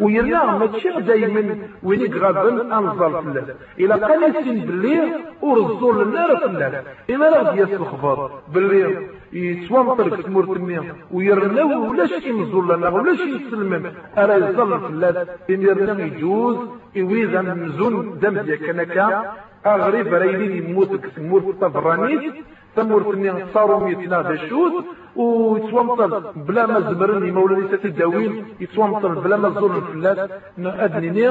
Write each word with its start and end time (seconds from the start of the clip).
ويرنا 0.00 0.58
ماشي 0.58 0.88
دايما 1.00 1.58
وين 1.82 2.00
يقربن 2.00 2.72
أنظر 2.72 3.22
فلاس 3.22 3.44
إلى 3.78 3.94
قال 3.94 4.36
يسين 4.36 4.58
باللي 4.66 4.98
ورزول 5.42 6.02
النار 6.02 6.36
فلاس 6.36 6.74
إلا 7.10 7.26
راه 7.42 7.52
ديال 7.54 7.72
الخبر 7.74 8.30
باللي 8.54 9.08
يتوامطر 9.32 10.16
في 10.16 10.22
تمورتني 10.22 10.80
ويرنا 11.12 11.64
ولاش 11.64 12.12
ينزل 12.26 12.64
لنا 12.70 12.88
ولاش 12.88 13.20
يسلم 13.20 13.92
أرى 14.18 14.34
يظل 14.34 14.80
فلاس 14.80 15.16
إن 15.50 15.62
يرنا 15.62 16.04
يجوز 16.04 16.56
يويز 16.94 17.34
مزون 17.36 18.18
دم 18.22 18.38
ديالك 18.38 18.64
كنكا 18.66 19.32
أغريب 19.66 20.14
رايلين 20.14 20.52
يموت 20.70 20.92
تمور 21.16 21.40
الطفرانيت 21.40 22.34
تمورتني 22.76 23.46
صاروا 23.54 23.80
ميتنا 23.86 24.22
دشوت 24.22 24.84
ويتوامطل 25.16 26.12
بلا 26.36 26.66
ما 26.66 26.80
زمرني 26.80 27.30
مولاني 27.30 27.68
ساتي 27.70 27.88
داوين 27.88 28.32
يتوامطل 28.60 29.14
بلا 29.14 29.36
ما 29.36 29.48
زور 29.60 29.76
الفلاس 29.76 30.30
ادنيني 30.58 31.28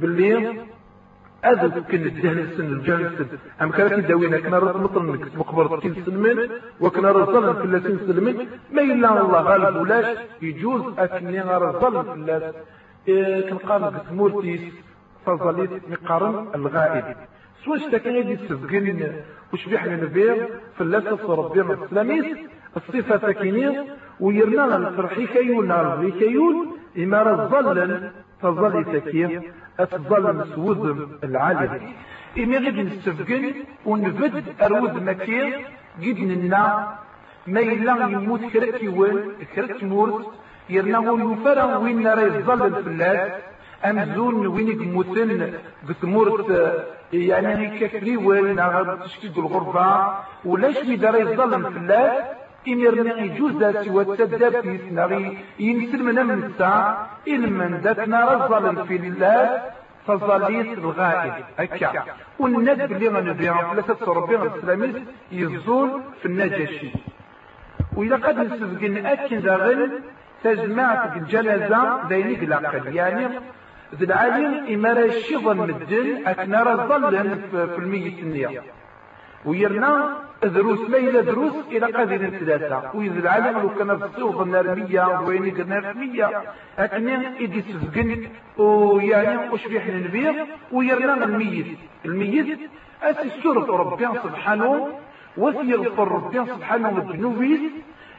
باللي 0.00 0.34
هذا 1.44 1.68
كان 1.90 2.02
الدهن 2.12 2.38
السن 2.38 2.64
الجهن 2.76 3.04
السن 3.06 3.38
ام 3.62 3.70
كان 3.70 4.02
داوينا 4.08 4.38
كنا 4.38 4.58
رد 4.58 4.76
مطل 4.76 5.02
نكتب 5.12 5.38
مقبرة 5.38 5.80
كين 5.80 5.94
سلمن 6.06 6.38
وكنا 6.80 7.10
رزل 7.12 7.44
الفلاسين 7.48 7.98
سلمن 8.06 8.36
ما 8.74 8.82
إلا 8.82 9.20
الله 9.22 9.40
غالب 9.42 9.76
ولاش 9.82 10.06
يجوز 10.42 10.82
أكني 10.98 11.40
رزل 11.40 11.96
الفلاس 12.00 12.54
إيه 13.08 13.50
كنقام 13.50 13.84
قسمورتيس 13.84 14.60
فظليت 15.26 15.70
مقارن 15.92 16.46
الغائب 16.54 17.04
سواش 17.64 17.80
تاكي 17.92 18.10
غادي 18.16 18.36
تسبقن 18.36 19.12
وش 19.52 19.68
بيحنا 19.68 19.96
نبيع 19.96 20.36
فلاسة 20.78 21.34
ربنا 21.34 21.72
السلاميس 21.84 22.26
الصفة 22.76 23.18
ساكنين 23.18 23.84
ويرنا 24.20 24.76
الفرحي 24.76 25.26
كيول 25.26 25.66
نار 25.68 26.02
لي 26.02 26.10
كيول 26.10 26.68
إما 26.98 27.22
رزلن 27.22 28.10
تظل 28.42 28.84
تكيه 28.84 29.42
أتظل 29.80 30.36
مسود 30.36 31.08
العالم. 31.24 31.80
إما 32.38 32.56
غادي 32.58 32.82
نستفقن 32.82 33.44
ونبد 33.86 34.44
أرود 34.62 35.02
مكير 35.02 35.66
قد 36.02 36.18
ننا 36.30 36.64
ما 37.46 37.60
إلا 37.60 37.92
يموت 38.08 38.40
كرك 38.52 38.82
يوان 38.82 39.18
كرك 39.54 39.84
مورت 39.84 40.26
يرنا 40.70 40.98
ويفرا 41.10 41.76
وين 41.76 42.06
راه 42.06 42.20
يظل 42.38 42.62
الفلاس 42.66 43.30
أمزون 43.84 44.46
وين 44.46 44.68
يموتن 44.82 45.52
بتمورت 45.88 46.50
يعني 47.12 47.78
كفري 47.78 48.16
وين 48.16 48.60
تشكيد 49.04 49.38
الغربة 49.38 50.14
ولاش 50.44 50.84
ميدا 50.84 51.10
راه 51.10 51.18
يظل 51.18 51.54
الفلاس 51.66 52.24
إمرنا 52.68 53.18
يجوز 53.22 53.52
ذات 53.56 53.84
سوى 53.84 54.02
التداب 54.02 54.60
في 54.60 54.78
سنغي 54.78 55.38
ينسل 55.58 56.02
من 56.02 56.44
الساعة 56.44 57.08
إلمن 57.28 57.74
ذات 57.84 58.00
نرزل 58.08 58.86
في 58.86 58.96
الله 58.96 59.62
فظليت 60.06 60.78
الغائب 60.78 61.32
هكا. 61.58 62.04
والند 62.38 62.80
اللي 62.80 63.08
غنبيع 63.08 63.72
ثلاثة 63.72 64.12
ربيع 64.12 64.42
الإسلامي 64.42 65.04
يزول 65.32 65.90
في 66.20 66.26
النجاشي. 66.26 66.90
وإذا 67.96 68.16
قد 68.16 68.38
نسبقن 68.38 69.06
أكن 69.06 69.40
داغل 69.40 70.00
تجمعت 70.44 71.16
الجنازة 71.16 72.02
بين 72.08 72.42
العقل 72.42 72.96
يعني 72.96 73.26
ذي 73.94 74.04
العالم 74.04 74.74
إمارة 74.74 75.04
الشيطان 75.04 75.56
مدن 75.56 76.26
أكنا 76.26 76.62
رزل 76.62 77.38
في 77.52 77.78
الميت 77.78 78.18
النية. 78.18 78.62
ويرنا 79.44 80.16
دروس 80.42 80.80
إلى 80.80 81.22
دروس 81.22 81.52
إلى 81.70 81.86
قادر 81.86 82.30
ثلاثة 82.30 82.90
وإذا 82.94 83.18
العالم 83.18 83.58
لو 83.58 83.70
كان 83.74 83.90
الصوغ 83.90 84.42
النار 84.42 84.66
وين 85.26 85.54
قلنا 85.54 85.92
مية؟ 85.92 86.42
أكنا 86.78 87.32
إدي 87.40 87.62
سفقن 87.62 88.28
ويعني 88.56 89.48
وشبيح 89.52 89.86
النبي 89.86 90.26
ويرنا 90.72 91.24
الميت. 91.24 91.78
الميت 92.04 92.58
أسي 93.02 93.48
ربي 93.68 94.06
سبحانه 94.24 94.88
وسيغفر 95.36 96.08
ربي 96.12 96.50
سبحانه 96.52 96.88
الذنوب 96.88 97.44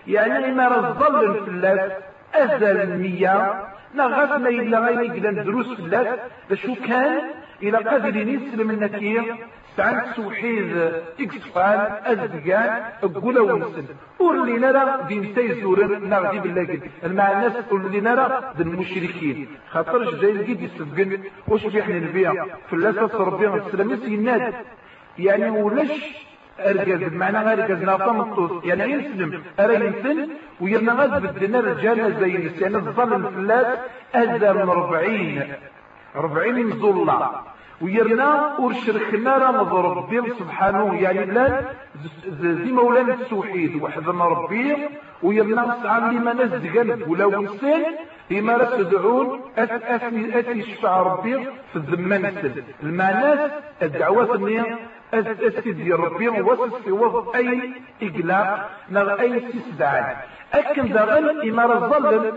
يعني 0.07 0.53
ما 0.53 0.67
رزل 0.67 1.33
في 1.43 1.49
الله 1.49 1.91
أزل 2.35 2.81
المية. 2.81 3.63
نغاس 3.95 4.41
ما 4.41 4.49
إلا 4.49 4.79
غير 4.79 5.01
يقلن 5.01 5.43
دروس 5.43 5.67
في 5.73 5.79
الله 5.79 6.19
بشو 6.49 6.75
كان؟ 6.75 7.21
إلى 7.63 7.77
قادر 7.77 8.15
يسلم 8.15 8.69
النكير 8.71 9.35
سعند 9.77 10.03
سوحيد 10.15 10.91
إكسفال 11.19 11.79
أزدقان 12.05 12.83
أقول 13.03 13.39
ونسن 13.39 13.85
اللي 14.21 14.57
نرى 14.57 15.05
دين 15.07 15.35
تيزورن 15.35 16.09
نغدي 16.09 16.39
بالله 16.39 16.79
المعنى 17.03 17.47
الناس 17.47 17.63
اللي 17.71 18.01
نرى 18.01 18.53
ذي 18.57 18.63
المشركين 18.63 19.47
خاطر 19.69 20.19
جاي 20.21 20.31
الجيد 20.31 20.61
يسبقن. 20.61 21.19
وش 21.47 21.65
بيحنا 21.65 21.99
نبيع 21.99 22.45
في 22.67 22.73
اللاسة 22.73 23.17
ربنا 23.23 23.55
السلامي 23.55 23.97
سيناد 23.97 24.53
يعني 25.19 25.49
ولاش 25.49 26.25
ارجز 26.59 27.03
بمعنى 27.03 27.53
ارجز 27.53 27.83
ناطا 27.83 28.11
مطوس 28.11 28.65
يعني 28.65 28.83
يسلم 28.93 29.43
أرى 29.59 29.75
ينسن 29.75 30.29
ويرنا 30.61 30.93
غاد 30.93 31.21
بدنا 31.21 31.73
زي 31.73 32.31
يعني 32.61 32.75
الظلم 32.75 33.29
في 33.29 33.37
اللاس 33.37 33.77
أزر 34.15 34.53
من 34.53 34.69
ربعين. 34.69 35.53
ربعين 36.15 36.67
مزولة 36.67 37.29
ويرنا 37.81 38.55
ورشرخنا 38.59 39.37
راه 39.37 39.81
ربي 39.81 40.21
سبحانه. 40.39 41.01
يعني 41.01 41.25
لا 41.25 41.61
زي 42.27 42.71
مولانا 42.71 43.13
التوحيد. 43.13 43.83
وحدنا 43.83 44.25
ربي. 44.25 44.75
ويرنا 45.23 45.77
سعى 45.83 46.13
لما 46.15 46.33
دقال 46.33 47.03
ولا 47.09 47.25
ونسان 47.25 47.83
لما 48.31 48.51
لا 48.51 48.77
تدعون 48.77 49.41
أتي 49.57 50.61
شفع 50.61 51.01
ربي 51.01 51.47
في 51.71 51.75
الذمان 51.75 52.25
السل 52.25 52.63
المعنى 52.83 53.51
الدعوات 53.81 54.35
النية 54.35 54.77
ديال 55.13 55.99
ربي 55.99 56.29
وسط 56.29 56.87
وضع 56.87 57.37
أي 57.39 57.71
إقلاق 58.01 58.69
نغ 58.91 59.19
أي 59.19 59.47
استسدعان 59.47 60.15
أكن 60.53 60.87
داغل 60.89 61.49
إما 61.49 61.65
الظلم 61.73 62.33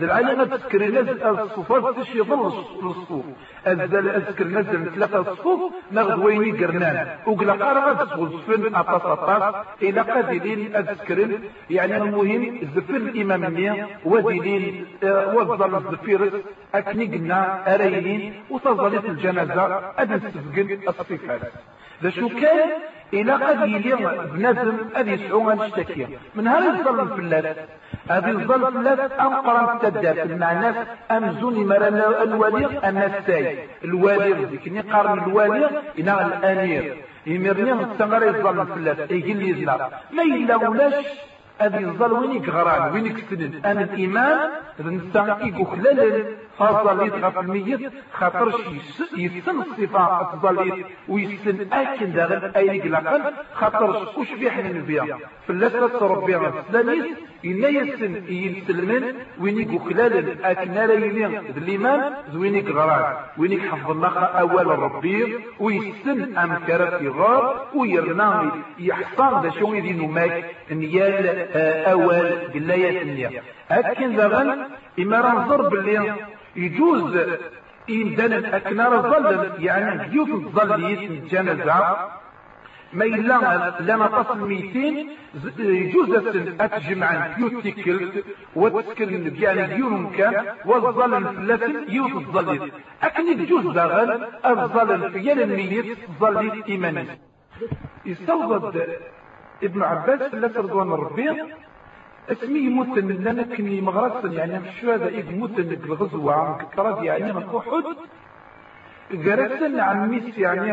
ذا 0.00 0.06
العالم 0.06 0.40
أذكر 0.40 0.84
الناس 0.84 1.08
الصفات 1.08 1.98
تشي 1.98 2.18
يظل 2.18 2.46
الصفوف. 2.46 3.24
أذكر 3.66 4.46
الناس 4.46 4.66
ثلاثة 4.66 5.18
الصفوف 5.20 5.72
ويني 6.18 6.64
قرنان 6.64 7.08
وقلا 7.26 7.52
قارغة 7.52 8.04
تغزفن 8.04 8.74
أطاس 8.74 9.02
أطاس. 9.02 9.54
إلى 9.82 10.00
قادلين 10.00 10.76
أذكر 10.76 11.28
يعني 11.70 11.96
المهم 11.96 12.60
زفر 12.76 12.96
الإمامية 12.96 13.88
ودليل 14.04 14.86
آه، 15.02 15.34
وظل 15.34 15.74
الزفير 15.74 16.30
أكني 16.74 17.06
قلنا 17.06 17.74
أريلين 17.74 18.34
وتظلت 18.50 19.04
الجنازة 19.04 19.92
أدن 19.98 20.20
الصفات 20.88 21.50
ذا 22.04 22.10
شو 22.10 22.28
كان 22.28 22.70
إلى 23.12 23.32
قد 23.32 23.68
يلي 23.68 23.94
بنادم 24.32 24.76
أذي 24.96 25.12
يسعون 25.12 25.56
نشتكي 25.56 26.06
من 26.34 26.48
هذا 26.48 26.68
في 27.14 27.20
الله 27.20 27.54
هذه 28.10 28.30
الظلم 28.30 28.70
في 28.70 28.78
الله 28.78 28.92
أنقرا 29.26 29.78
تدات 29.82 30.30
مع 30.30 30.52
الناس 30.52 30.76
أمزوني 31.10 31.64
مرنا 31.64 32.22
الولي 32.22 32.66
النساي 32.88 33.58
الوالي 33.84 34.44
ذيك 34.50 34.86
قارن 34.92 35.18
الوالي 35.24 35.70
إنا 35.98 36.26
الأمير. 36.26 36.96
يمرني 37.26 37.72
التمر 37.72 38.22
الظلم 38.28 38.64
في 38.64 38.76
الله 38.80 38.96
يقول 39.10 39.36
لي 39.36 39.54
زلا 39.54 39.88
ما 40.16 40.22
إلا 40.22 40.56
ولاش 40.56 41.04
هذه 41.58 41.84
الظل 41.84 42.12
وينك 42.12 42.48
غران 42.48 42.92
وينك 42.92 43.24
سنن 43.30 43.60
أنا 43.64 43.82
الإيمان 43.82 44.50
نسان 44.80 45.30
إيقو 45.30 45.64
خلال 45.64 46.36
فظليت 46.58 47.14
غف 47.14 47.38
الميت 47.38 47.92
خاطرش 48.12 48.54
يسن 49.16 49.62
الصفة 49.62 50.32
الظليت 50.34 50.86
ويسن 51.08 51.66
أكن 51.72 52.12
داغل 52.12 52.52
أي 52.56 52.78
لقل 52.78 53.22
خاطرش 53.54 54.18
وش 54.18 54.32
بيحنا 54.32 54.72
نبيع 54.72 55.18
فلسة 55.48 56.06
ربي 56.06 56.36
السلاميس 56.36 57.06
إلا 57.44 57.68
يسن 57.68 58.22
يسلمن 58.28 59.14
وينك 59.40 59.82
خلال 59.82 60.44
أكن 60.44 60.78
ريلين 60.78 61.36
الإيمان 61.56 62.12
وينك 62.36 62.68
غران 62.68 63.16
وينك 63.38 63.60
حفظ 63.60 63.90
الله 63.90 64.18
أول 64.24 64.66
ربي 64.66 65.38
ويسن 65.60 66.38
أمكرة 66.38 66.98
في 66.98 67.08
غار 67.08 67.66
ويرنا 67.74 68.52
يحصان 68.78 69.42
ذا 69.42 69.50
شو 69.50 69.74
يدينو 69.74 70.06
ماك 70.06 70.44
نيال 70.70 71.43
أول 71.92 72.48
بالله 72.52 73.02
النية 73.02 73.42
أكن 73.70 74.16
ذغن 74.16 74.58
إما 74.98 75.20
رنظر 75.20 75.68
باللي 75.68 76.14
يجوز 76.56 77.18
إمدانا 77.90 78.56
أكنا 78.56 78.88
ظل 79.00 79.50
يعني 79.58 80.08
ديوك 80.08 80.28
ظليت 80.54 81.10
الجنازة 81.10 81.96
ما 82.92 83.04
إلا 83.04 83.74
لما 83.80 84.06
تصل 84.06 84.38
ميتين 84.48 85.08
يجوز 85.58 86.10
أتجمع 86.60 87.26
ديو 87.36 87.60
تيكل 87.60 88.08
وتسكن 88.56 89.36
يعني 89.36 89.74
ديو 89.74 89.88
مكان 89.88 90.44
والظل 90.64 91.14
الفلاتن 91.14 91.74
يوت 91.88 92.12
الظليت 92.12 92.72
أكن 93.02 93.26
يجوز 93.42 93.74
داغل 93.74 94.24
الظل 94.46 95.04
الفيال 95.04 95.42
الميت 95.42 95.98
ظليت 96.20 96.66
إيماني. 96.68 97.06
يستوضد 98.06 98.86
ابن 99.64 99.82
عباس 99.82 100.22
في 100.30 100.34
الله 100.36 100.50
رضوان 100.56 100.90
ربي 100.92 101.30
اسمي 102.32 102.58
يموت 102.58 102.98
لنا 102.98 103.42
كني 103.42 103.80
مغرس 103.80 104.32
يعني 104.32 104.58
مش 104.58 104.84
هذا 104.84 105.08
يموت 105.10 105.58
الغزوة 105.58 106.58
كتراد 106.58 107.04
يعني 107.04 107.32
من 107.32 107.42
أحد. 107.42 107.84
قرأت 109.26 109.62
عن 109.88 110.10
ميس 110.10 110.38
يعني 110.38 110.72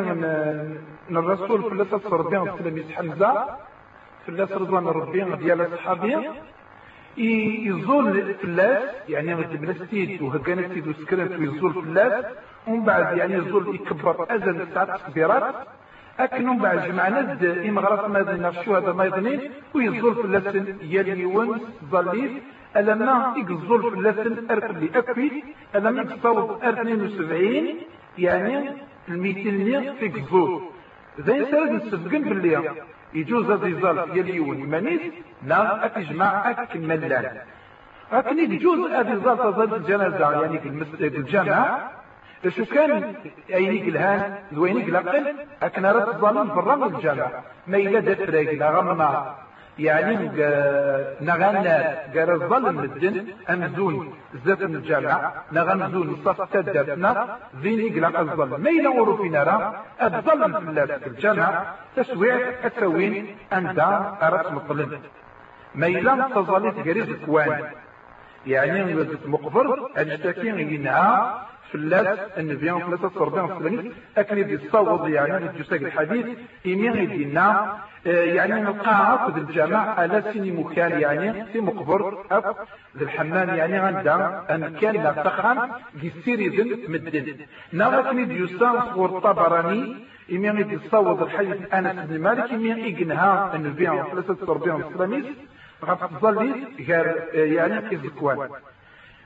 من 1.10 1.18
الرسول 1.18 1.60
الله 2.18 2.40
عليه 2.40 2.52
وسلم 2.52 2.84
حمزة 2.96 3.46
في 4.26 4.30
الله 4.30 4.48
رضوان 4.52 4.88
ربي 4.88 5.36
ديال 5.36 5.62
الصحابي 5.62 6.30
يزول 7.68 8.34
فلاس 8.34 8.84
يعني 9.10 9.34
غتبنا 9.34 9.74
ستيد 9.74 10.22
وهكانا 10.22 10.68
ستيد 10.70 10.88
وسكرت 10.88 11.40
ويزول 11.40 11.74
فلاس 11.74 12.26
ومن 12.68 12.84
بعد 12.84 13.18
يعني 13.18 13.34
يزول 13.34 13.76
يكبر 13.76 14.26
أزل 14.36 14.68
ساعات 14.74 15.02
كبيرات. 15.08 15.56
أكنهم 16.24 16.60
بعد 16.60 16.88
جمعنا 16.88 17.38
إمغرات 17.70 18.10
مدينة 18.10 18.50
الشهداء 18.50 18.94
ميضنين 18.94 19.40
ويزول 19.74 20.16
في 20.16 20.22
اللسن 20.22 20.76
يليون 20.82 21.60
ظليف. 21.92 22.32
ألما 22.78 23.34
يقزول 23.38 23.82
في 23.92 23.98
اللسن 23.98 24.52
أرف 24.52 24.72
اللي 24.72 24.90
أكفي 24.96 25.44
ألما 25.76 26.02
يتصوب 26.02 26.64
أرف 26.64 26.80
72 26.80 27.76
يعني 28.18 28.70
الميتين 29.10 29.94
في 30.00 30.08
قزول 30.10 30.62
زين 31.20 31.46
سرد 31.46 31.72
نسبقن 31.72 32.22
باللي 32.22 32.72
يجوز 33.14 33.52
هذا 33.52 33.68
يزال 33.68 34.18
يليون 34.18 34.58
مانيس 34.58 35.02
نعم 35.44 35.80
أكجمع 35.80 36.50
أك 36.50 36.76
ملان 36.76 37.38
لكن 38.14 38.40
يجوز 38.40 38.92
هذا 38.92 39.14
يزال 39.14 39.38
تظل 39.38 39.76
الجنازة 39.76 40.42
يعني 40.42 40.60
في 40.60 40.68
المسجد 40.68 41.14
الجامع. 41.16 41.92
شو 42.50 42.66
كان 42.66 43.14
اينيك 43.54 43.88
الهان 43.88 44.36
دوينيك 44.52 44.90
لقل 44.90 45.36
اكنا 45.64 45.92
رات 45.92 46.08
الظلم 46.08 46.48
في 46.54 46.60
الرمل 46.60 46.96
الجامع. 46.96 47.28
ما 47.68 47.78
إلا 47.78 48.00
دفرق 48.00 48.54
لا 48.54 48.70
غمنا 48.70 49.36
يعني 49.80 50.16
نغنى 51.22 51.78
قال 52.16 52.30
الظلم 52.30 52.80
الدن 52.80 53.26
أمزون 53.50 54.14
زاد 54.46 54.64
من 54.64 54.76
الجامع. 54.76 55.32
نغمزون 55.52 56.22
صف 56.26 56.42
تدرسنا 56.54 57.38
ذيني 57.62 58.00
قلق 58.00 58.20
الظلم 58.20 58.62
ما 58.62 58.70
إلا 58.70 59.16
في 59.16 59.30
نرى 59.30 59.84
الظلم 60.04 60.60
في 60.60 60.70
الله 60.70 60.86
في 60.86 61.08
الجامع. 61.08 61.64
تسويع 61.96 62.36
التوين 62.66 63.38
أنت 63.54 63.80
أردت 64.22 64.52
مطلب 64.52 65.00
ما 65.76 65.88
إلا 65.88 66.28
تظلت 66.36 66.76
قريز 66.88 67.10
كوان 67.26 67.64
يعني 68.48 68.96
مقبر 69.26 69.90
الاشتاكين 69.98 70.60
ينعى 70.60 71.32
فلاس 71.74 72.20
النبي 72.38 72.72
فلاس 72.72 73.04
الصربان 73.04 73.46
الصلاني 73.46 73.92
أكن 74.18 74.38
يدي 74.38 74.56
الصوض 74.56 75.08
يعني 75.08 75.50
الجساق 75.50 75.80
الحديث 75.82 76.26
إمين 76.66 76.96
يدينا 76.96 77.78
يعني 78.06 78.62
القاعة 78.62 79.32
في 79.32 79.40
الجامع 79.40 80.00
على 80.00 80.24
سن 80.34 80.54
مكان 80.54 81.02
يعني 81.02 81.46
في 81.46 81.60
مقبر 81.62 82.26
أب 82.32 82.56
ذي 82.98 83.04
الحمام 83.06 83.50
يعني 83.50 83.78
عندها 83.78 84.46
أن 84.50 84.78
كان 84.82 84.96
لا 84.96 85.12
تخان 85.12 85.70
يسير 86.04 86.40
يدن 86.40 86.92
مدن 86.92 87.36
نغت 87.74 88.14
ندي 88.14 88.36
يسان 88.44 88.76
صور 88.94 89.20
طبراني 89.20 89.96
إمين 90.32 90.58
يدي 90.60 90.76
الصوض 90.76 91.22
الحديث 91.24 91.74
أنس 91.74 92.06
بن 92.10 92.22
مالك 92.22 92.52
إمين 92.54 92.86
إجنها 92.86 93.56
النبي 93.56 93.86
فلاس 93.86 94.30
الصربان 94.30 94.82
الصلاني 94.82 95.24
غتظل 95.86 96.38
غير 96.88 97.06
يعني 97.34 97.96
إزكوان 97.96 98.50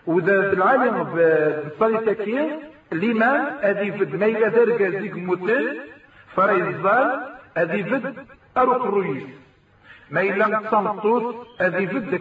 وذا 0.08 0.54
العالم 0.54 1.04
تكيه 2.06 2.60
الإمام 2.94 3.48
أذي 3.64 3.92
فد 3.92 4.16
ما 4.16 4.26
إلا 4.26 4.48
درجة 4.48 5.00
زيك 5.00 5.16
موتل 5.16 5.80
فريزال 6.36 7.22
أذي 7.58 7.84
فد 7.84 8.16
أروك 8.58 8.86
الرئيس 8.86 9.24
ما 10.12 10.22
إلا 10.22 10.60
تصنطوس 10.60 11.36
أذي 11.62 11.88
فد 11.88 12.14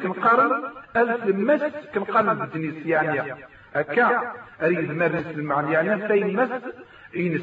ألف 0.96 1.24
مس 1.26 1.62
كنقارن 1.94 2.38
بالدنيس 2.38 2.86
يعني. 2.86 3.34
هكا 3.74 4.32
أريد 4.62 4.90
مرس 4.90 5.26
المعنى 5.26 5.72
يعني 5.72 6.08
فين 6.08 6.36
مس 6.36 6.50
ينس 7.14 7.42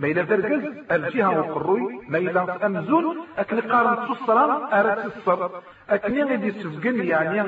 ما 0.00 0.06
إلا 0.06 0.22
درجز 0.22 0.64
الجهة 0.92 1.40
وقروي 1.40 2.00
ما 2.08 2.18
إلا 2.18 2.66
أمزون 2.66 3.16
أكن 3.38 3.60
قارن 3.60 3.96
تصران 4.08 4.50
أرد 4.72 5.10
تصر 5.10 5.50
أكن 5.90 6.16
يغيد 6.16 6.44
يسفقن 6.44 7.04
يعني 7.04 7.42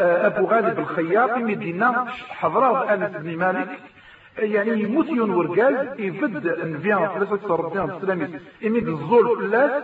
أبو 0.00 0.46
غالب 0.46 0.78
الخياط 0.78 1.36
مدينة 1.36 2.06
حضرات 2.28 2.88
أنس 2.88 3.16
بن 3.16 3.36
مالك 3.36 3.68
يعني 4.38 4.82
يموت 4.82 5.08
يون 5.08 5.30
ورقال 5.30 5.94
يفد 5.98 6.46
نبيان 6.64 7.08
ثلاثة 7.14 7.56
ربيان 7.56 7.90
السلامي 7.90 8.28
يمد 8.62 8.88
الزول 8.88 9.36
فلاس 9.38 9.82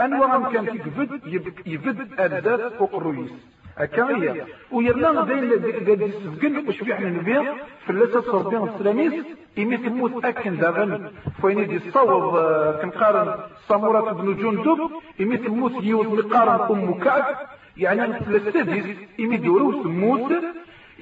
أنواع 0.00 0.50
كان 0.52 0.64
يفد 0.64 1.20
يفد 1.66 2.20
أردات 2.20 2.72
فوق 2.72 2.94
الرئيس. 2.94 3.30
هكا 3.78 4.34
ويرنا 4.72 5.22
بين 5.22 5.52
قد 5.52 6.00
يسبقن 6.00 6.68
وش 6.68 6.76
في 6.76 6.92
إحنا 6.92 7.08
نبيع؟ 7.08 7.54
فلاسة 7.86 8.32
ربيان 8.32 8.68
السلاميس 8.68 9.24
إمي 9.58 9.76
تموت 9.76 10.24
أكن 10.24 10.56
داغن. 10.56 11.10
فين 11.40 11.58
يدي 11.58 11.76
الصوب 11.76 12.38
كنقارن 12.82 13.34
صامورة 13.68 14.12
بن 14.12 14.36
جندب 14.36 14.90
إمي 15.20 15.36
تموت 15.36 15.72
يوز 15.82 16.06
مقارن 16.06 16.60
أم 16.70 16.94
كعب. 16.94 17.36
يعني 17.78 18.04
السادس 18.04 18.96
إمي 19.20 19.36
دورو 19.36 19.82
سموت 19.82 20.32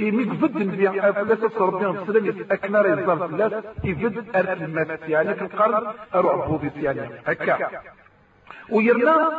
إمي 0.01 0.25
قفد 0.25 0.57
نبيع 0.57 1.13
فلاسة 1.13 1.51
ربيان 1.67 1.97
السلاميس 1.97 2.35
أكنا 2.51 2.83
ريزال 2.83 3.19
فلاس 3.29 3.53
يفد 3.85 4.37
أرث 4.37 4.63
المات 4.63 5.01
يعني 5.09 5.35
كنقارن 5.35 5.87
أروع 6.15 6.47
بوضيس 6.47 6.73
يعني 6.77 7.01
هكا. 7.27 7.69
ويرنا 8.71 9.31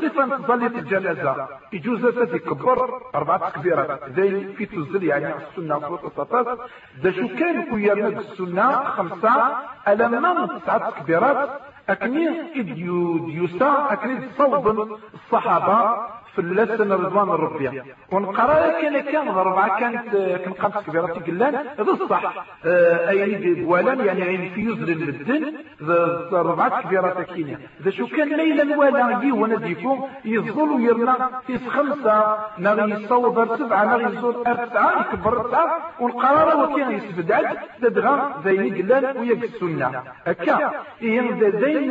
صفة 0.00 0.36
ظلت 0.36 0.74
الجنازة 0.76 1.48
يجوز 1.72 2.06
تكبر 2.06 3.00
أربعة 3.14 3.50
تكبيرات 3.50 4.00
زي 4.16 4.44
في 4.54 4.66
تنزل 4.66 5.04
يعني 5.04 5.34
السنة 5.36 5.80
صوت 5.80 6.04
الصفات 6.04 6.58
ده 7.02 7.10
شو 7.10 7.28
كان 7.28 7.62
كويا 7.70 8.08
السنة 8.08 8.72
خمسة 8.84 9.56
ألما 9.88 10.46
تسعة 10.46 10.90
تكبيرات 10.90 11.48
أكني 11.88 12.52
ديوسا 12.62 13.86
أكني 13.90 14.28
صوب 14.38 14.98
الصحابة 15.14 15.96
في 16.34 16.40
اللسن 16.40 16.92
رضوان 16.92 17.28
الربيع. 17.28 17.72
ونقرا 18.12 18.80
كان 18.80 19.00
كان 19.00 19.30
ضربة 19.34 19.68
كانت 19.80 20.08
كان 20.44 20.54
خمس 20.58 20.86
كبيرات 20.86 21.26
قلان 21.26 21.54
هذا 21.54 21.90
الصح 21.90 22.46
أي 22.64 23.64
ولان 23.64 24.00
يعني 24.06 24.22
عين 24.22 24.50
فيوز 24.54 24.78
للمدن 24.78 25.52
ضربات 26.30 26.72
كبيرات 26.84 27.30
كينيا. 27.30 27.58
إذا 27.80 27.90
شو 27.90 28.06
كان 28.06 28.28
ليلا 28.28 28.76
ولا 28.76 29.18
دي 29.18 29.32
وأنا 29.32 29.56
ديفو 29.56 30.06
يظل 30.24 30.68
ويرنا 30.70 31.30
في 31.46 31.58
خمسة 31.58 32.36
نغي 32.58 32.90
يصور 32.90 33.56
سبعة 33.56 33.96
يزور 33.96 34.42
أربعة 34.46 35.00
يكبر 35.00 35.48
تسعة 35.48 35.78
والقرار 36.00 36.70
وكان 36.70 36.92
يسبدعد 36.92 37.56
تدغى 37.82 38.34
زين 38.44 38.74
قلان 38.74 39.16
ويك 39.16 39.44
السنة 39.44 40.02
هكا 40.26 40.70
إيه 41.02 41.50
زين 41.50 41.90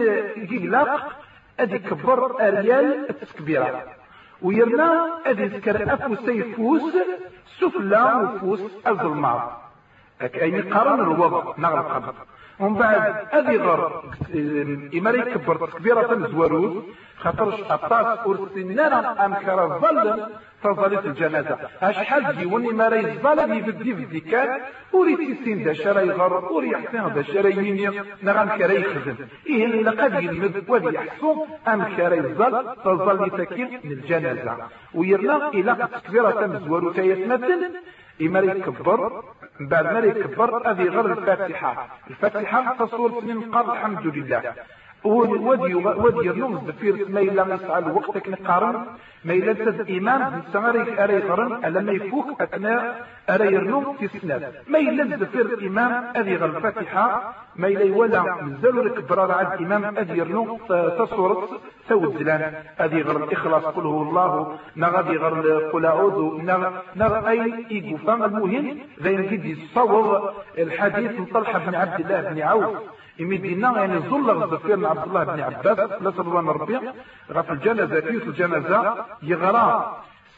قلاق 0.51 1.11
أدي 1.59 1.79
كبر 1.79 2.47
أريال 2.47 3.09
التكبيرات 3.09 3.83
ويرنا 4.43 5.19
أدي 5.25 5.45
ذكر 5.45 5.93
أفو 5.93 6.15
سيفوس 6.15 6.93
سفلى 7.59 8.29
وفوس 8.35 8.61
الظلمات. 8.87 9.41
أي 10.21 10.61
قرن 10.61 10.99
الوضع 10.99 11.53
نغل 11.57 11.79
قبل 11.79 12.13
ومن 12.59 12.73
بعد 12.79 13.15
أدي 13.31 13.57
غر 13.57 14.03
إماري 14.97 15.21
كبر 15.21 15.67
تكبيرة 15.67 16.27
زواروز 16.31 16.83
خاطرش 17.17 17.59
أطاس 17.69 18.19
أرسلنا 18.27 19.25
أمكر 19.25 19.65
الظلم 19.65 20.27
تظلت 20.63 21.05
الجنازة. 21.05 21.57
أشحال 21.81 22.35
ديوني 22.37 22.67
ما 22.69 22.87
راي 22.89 22.99
الظلم 23.11 23.53
يبدي 23.53 23.95
في 23.95 24.03
الديكات 24.03 24.61
وريت 24.93 25.19
يسين 25.19 25.63
دا 25.63 25.73
شراي 25.73 26.09
غر 26.09 26.51
وري 26.53 26.69
يحسن 26.71 27.13
دا 27.13 27.21
شراي 27.21 27.57
يني 27.57 28.01
نغم 28.23 28.49
كراي 28.57 28.81
يخزن 28.81 29.15
إيه 29.47 29.67
لقد 29.81 30.13
يلمد 30.23 30.63
ولي 30.67 30.95
يحسن 30.95 31.35
أم 31.67 31.83
كراي 31.83 32.19
الظل 32.19 32.75
تظل 32.85 33.29
تكين 33.45 33.79
للجنازة 33.83 34.57
ويرنا 34.93 35.47
إلى 35.49 35.87
تكبيرة 35.93 36.47
مزورو 36.47 36.91
تيسمتن 36.91 37.71
إما 38.21 38.39
يكبر 38.39 39.23
بعد 39.59 39.85
ما 39.85 39.99
يكبر 39.99 40.71
هذه 40.71 40.83
غير 40.83 41.05
الفاتحة. 41.13 41.87
الفاتحة 42.09 42.85
تصور 42.85 43.21
سنين 43.21 43.51
قال 43.51 43.69
الحمد 43.71 44.07
لله. 44.07 44.53
ودي 45.05 45.75
ودي 45.75 46.29
النوم 46.31 46.57
دفير 46.67 47.05
ما 47.09 47.19
إلا 47.19 47.43
مسعى 47.43 47.83
وقتك 47.91 48.29
نقارن 48.29 48.75
ما 49.25 49.33
إلا 49.33 49.53
تد 49.53 49.87
إيمان 49.89 50.41
بسماري 50.41 51.03
أري 51.03 51.19
قرن 51.21 51.65
ألا 51.65 51.81
ما 51.81 51.91
يفوك 51.91 52.41
أثناء 52.41 53.07
أري 53.29 53.57
النوم 53.57 53.97
في 53.99 54.05
السنة 54.05 54.51
ما 54.67 54.79
إلا 54.79 55.15
دفير 55.15 55.59
إيمان 55.61 55.91
أذي 55.91 56.35
غير 56.35 56.45
الفاتحة 56.57 57.33
ما 57.55 57.67
إلا 57.67 57.95
ولا 57.97 58.21
مزالو 58.41 58.83
لك 58.83 59.09
برار 59.09 59.31
عد 59.31 59.61
إمام 59.61 59.97
أذي 59.97 60.21
النوم 60.21 60.57
تصورت 60.99 61.49
سود 61.89 62.17
زلان 62.19 62.53
أذي 62.81 63.01
غير 63.01 63.17
الإخلاص 63.23 63.63
قل 63.63 63.85
هو 63.85 64.01
الله 64.01 64.57
نغذي 64.77 65.17
غير 65.17 65.69
قل 65.73 65.85
أعوذ 65.85 66.41
نغ 66.95 67.29
أي 67.29 67.65
إيقو 67.71 67.97
فان 67.97 68.23
المهم 68.23 68.77
ذي 69.03 69.17
نجد 69.17 69.45
يصور 69.45 70.33
الحديث 70.57 71.19
من 71.19 71.25
طلحة 71.25 71.59
بن 71.59 71.75
عبد 71.75 71.99
الله 71.99 72.21
بن 72.29 72.41
عوف. 72.41 72.92
إمي 73.21 73.37
دينا 73.37 73.77
يعني 73.77 73.99
زل 73.99 74.29
غزفير 74.31 74.87
عبد 74.87 75.07
الله 75.07 75.23
بن 75.23 75.39
عباس 75.39 76.01
لا 76.01 76.11
صلوان 76.11 76.47
ربي 76.47 76.79
غف 77.31 77.51
الجنازة 77.51 77.99
في 78.01 78.09
الجنازة 78.09 79.05
يغرى 79.23 79.95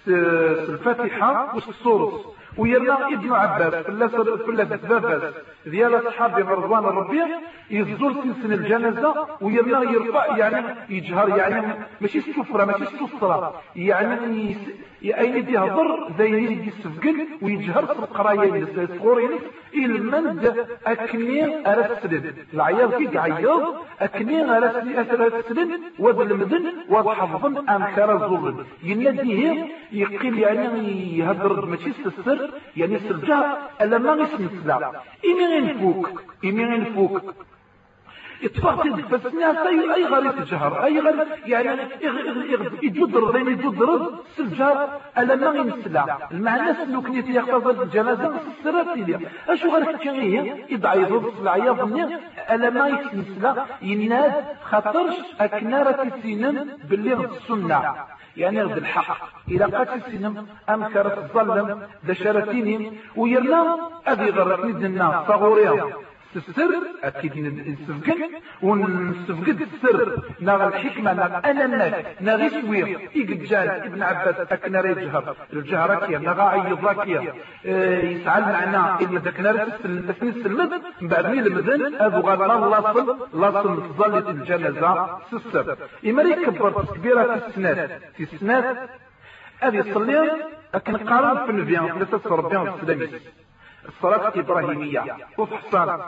الفاتحة 0.07 1.55
والسورس 1.55 2.25
ويرنا 2.57 3.07
ابن 3.07 3.33
عباس 3.33 3.73
فلا 3.85 4.07
فلا 4.07 4.63
باباس. 4.63 5.33
ديال 5.65 6.07
اصحاب 6.07 6.49
رضوان 6.49 6.83
الربيع 6.85 7.27
يزور 7.69 8.13
سن 8.43 8.53
الجنازة 8.53 9.27
ويرنا 9.41 9.91
يرفع 9.91 10.37
يعني 10.37 10.75
يجهر 10.89 11.37
يعني 11.37 11.73
ماشي 12.01 12.17
السفرة 12.17 12.65
ماشي 12.65 12.83
السفره 12.83 13.61
يعني 13.75 14.57
يهضر 15.01 16.09
زي 16.17 16.27
اللي 16.29 16.67
يسفقل 16.67 17.27
ويجهر 17.41 17.85
في 17.85 17.99
القراية 17.99 18.63
الصغورين 18.77 19.29
المند 19.75 20.67
اكني 20.87 21.67
ارسل 21.73 22.33
العياض 22.53 22.93
كي 22.93 23.17
عياض 23.17 23.75
اكني 24.01 24.57
ارسل 24.57 25.79
وذ 25.99 26.19
المدن 26.19 26.73
وذ 26.89 27.09
حفظن 27.09 27.69
انكر 27.69 28.13
الظلم 28.13 28.65
يناديه 28.83 29.67
يقيل 29.91 30.39
يعني 30.39 31.17
يهضر 31.17 31.65
ماشي 31.65 31.89
السر 31.89 32.49
يعني 32.77 32.95
السرجة 32.95 33.57
ألا 33.81 33.97
ما 33.97 34.23
اسم 34.23 34.49
السلا 34.53 34.91
إمي 35.25 35.45
غنفوك 35.55 36.21
إمي 36.45 36.65
غنفوك 38.43 38.43
اتفاق 38.43 39.17
فسنا 39.17 39.67
اي 39.67 39.93
اي 39.95 40.05
غير 40.05 40.31
تجهر 40.31 40.85
أي 40.85 40.99
غير 40.99 41.27
يعني 41.45 41.81
يدر 42.83 43.31
بين 43.31 43.47
يدر 43.47 44.11
سجار 44.37 45.01
الا 45.17 45.35
ما 45.35 45.47
غيمسلا 45.47 46.17
المعنى 46.31 46.73
سنو 46.73 47.01
كنيت 47.01 47.27
يحفظ 47.29 47.81
الجنازة 47.81 48.33
السرات 48.47 48.97
لي. 48.97 49.19
أشو 49.49 49.75
غير 49.75 49.97
كيغيه 49.97 50.65
يضعيف 50.69 51.11
الصلعيه 51.11 51.71
ظني 51.71 52.17
الا 52.51 52.69
ما 52.69 52.87
يمسلا 52.87 53.65
يناد 53.81 54.33
خاطرش 54.63 55.15
اكناره 55.39 56.11
سنن 56.23 56.77
باللي 56.89 57.13
السنة. 57.13 57.95
يعني 58.37 58.63
غد 58.63 58.77
الحق. 58.77 59.17
إلى 59.47 59.65
قاتل 59.65 60.01
سنم 60.11 60.47
أمكرت 60.69 61.17
الظلم 61.17 61.81
دشرتيني 62.03 62.91
ويرنا 63.15 63.77
أذي 64.07 64.29
غرتني 64.29 64.71
دنا. 64.71 65.23
صغوريا. 65.27 65.85
السر 66.35 66.71
أكيد 67.03 67.37
نسفقد 67.37 68.19
ونسفقد 68.61 69.61
السر. 69.61 70.21
نغ 70.41 70.67
الحكمة 70.67 71.13
نغ 71.13 71.39
أنا 71.51 71.65
الناس 71.65 71.93
نغ 72.21 72.61
سوير 72.61 73.09
إيقجال 73.15 73.69
ابن 73.69 74.03
عباس 74.03 74.35
أكنا 74.51 74.81
ريجهر 74.81 75.35
الجهركية 75.53 76.17
نغ 76.17 76.41
عيضاكية 76.41 77.33
آه 77.65 77.99
يسعى 78.01 78.39
المعنى 78.39 79.05
إلا 79.05 79.19
ذاك 79.19 79.39
نار 79.39 79.69
تسني 79.69 80.29
السلمد 80.29 80.81
من 81.01 81.07
بعد 81.07 81.25
مين 81.25 81.45
المذن 81.45 81.95
أبو 81.95 82.19
غالا 82.27 82.69
لاصل 82.75 83.17
لاصل 83.33 83.81
ظلت 83.97 84.27
الجنازة 84.29 85.17
سسر 85.31 85.77
إما 86.05 86.21
يكبر 86.23 86.85
كبيرة 86.95 87.23
في 87.39 87.47
السنات 87.47 88.01
في 88.17 88.23
السنات 88.23 88.89
هذه 89.59 89.79
الصلية 89.79 90.37
لكن 90.75 90.97
قارن 90.97 91.45
في 91.45 91.51
النبيان 91.51 92.07
ربيان 92.25 92.67
السلامي 92.67 93.07
الصلاة 93.87 94.27
الإبراهيمية 94.27 95.03
وفحصان 95.37 95.99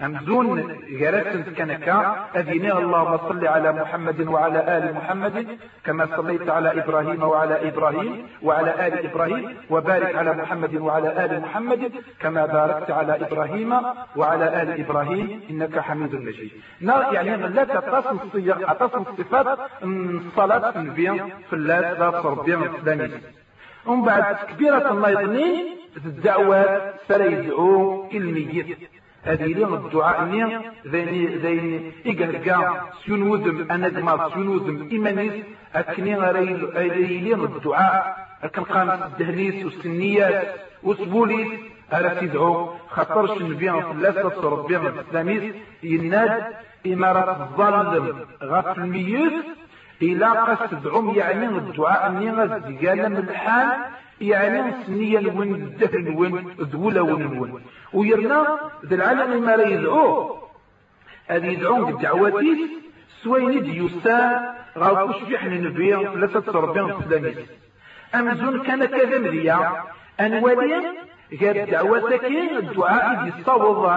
همزون 0.00 0.78
جرسن 1.00 1.42
كنكا 1.42 2.26
أذيني 2.36 2.72
اللهم 2.72 3.18
صل 3.28 3.46
على 3.46 3.72
محمد 3.72 4.20
وعلى 4.28 4.76
آل 4.76 4.94
محمد 4.94 5.58
كما 5.84 6.08
صليت 6.16 6.48
على 6.50 6.82
إبراهيم 6.84 7.22
وعلى 7.22 7.68
إبراهيم 7.68 8.26
وعلى 8.42 8.86
آل 8.86 9.06
إبراهيم 9.10 9.56
وبارك 9.70 10.14
على 10.14 10.32
محمد 10.32 10.74
وعلى 10.74 11.24
آل 11.24 11.40
محمد 11.40 11.92
كما 12.20 12.46
باركت 12.46 12.90
على 12.90 13.16
إبراهيم 13.26 13.72
وعلى 14.16 14.62
آل 14.62 14.80
إبراهيم 14.84 15.40
إنك 15.50 15.78
حميد 15.78 16.14
مجيد. 16.14 16.50
يعني 17.12 17.36
لا 17.36 17.64
تتصل 17.64 18.18
الصيغ 18.24 18.70
أتصل 18.72 19.04
الصفات 19.10 19.58
الصلاة 19.82 20.70
في 20.96 21.56
لا 21.56 22.22
صربيا 22.22 22.56
الإسلامي 22.56 23.10
ومن 23.86 24.02
بعد 24.02 24.36
كبيرة 24.50 24.90
الله 24.90 25.08
يظنين 25.10 25.79
الدعوات 25.96 26.94
فلا 27.08 27.24
يدعو 27.24 28.08
الميت 28.14 28.78
هذه 29.22 29.44
لي 29.44 29.64
الدعاء 29.64 30.24
ني 30.24 30.58
ذيني 30.86 31.26
ذيني 31.36 31.92
إيقهقا 32.06 32.90
سيون 33.04 33.22
ودم 33.22 33.70
أنا 33.70 33.88
دمار 33.88 34.30
سيون 34.34 34.48
ودم 34.48 34.88
إيمانيس 34.92 35.32
أكني 35.74 36.16
غريلي 36.16 37.34
الدعاء. 37.34 38.30
أكن 38.42 38.62
قام 38.62 38.90
الدهليس 38.90 39.64
والسنيات 39.64 40.54
وسبوليس 40.82 41.48
ألا 41.94 42.14
تدعو. 42.20 42.68
خطرش 42.88 43.40
النبي 43.40 43.70
الله 43.70 44.44
ربي 44.44 44.76
الإسلاميس 44.76 45.54
يناد 45.82 46.44
إمارة 46.86 47.42
الظالم. 47.42 48.16
غف 48.42 48.78
الميت 48.78 49.32
إلى 50.02 50.26
قصد 50.26 50.88
عم 50.88 51.10
يعني 51.10 51.46
الدعاء 51.46 52.12
ني 52.12 52.30
غزي 52.30 52.88
قال 52.88 53.10
من 53.10 53.16
الحال. 53.16 53.78
يعني 54.20 54.72
سنية 54.86 55.32
وين 55.38 55.54
الدهن 55.54 56.14
وين 56.16 56.48
ذولة 56.60 57.02
وين 57.02 57.38
وين 57.38 57.62
ويرنا 57.92 58.58
ذا 58.86 58.94
العالم 58.94 59.42
ما 59.46 59.56
لا 59.56 59.68
يدعوه 59.68 60.40
هذه 61.26 61.46
يدعون 61.46 61.84
بالدعوات 61.84 62.44
سوين 63.22 63.62
ديوسان 63.62 64.54
غاوكوش 64.78 65.16
في 65.16 65.38
حنا 65.38 65.54
نبيا 65.54 65.96
ثلاثة 65.96 66.52
ربيان 66.52 66.90
السلامي 66.90 67.34
أمزون 68.14 68.62
كان 68.62 68.84
كذا 68.84 69.18
مريا 69.18 69.84
أنوالي 70.20 70.82
غير 71.40 71.64
كاين 72.16 72.56
الدعاء 72.56 73.26
يدي 73.26 73.38
الصوض 73.38 73.90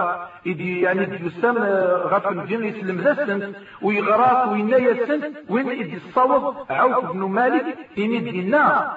يدي 0.46 0.80
يعني 0.80 1.20
يسمى 1.26 1.68
غاف 2.10 2.28
الجن 2.28 2.64
يسلم 2.64 3.00
ذا 3.00 3.52
ويغراك 3.82 4.52
وينا 4.52 4.76
يسن 4.76 5.34
وين 5.48 5.68
يدي 5.68 5.96
الصوض 5.96 6.70
عوف 6.70 7.04
بن 7.12 7.20
مالك 7.20 7.78
إن 7.98 8.12
يدينا 8.12 8.96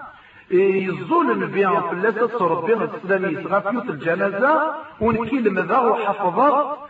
يزول 0.52 1.32
النبي 1.32 1.68
في 1.68 1.92
اللاسة 1.92 2.48
ربي 2.48 2.74
الإسلامي 2.74 3.38
غافيوت 3.48 3.90
الجنازة 3.90 4.76
ونكي 5.02 5.40
لماذا 5.40 5.78
وحفظ 5.78 6.40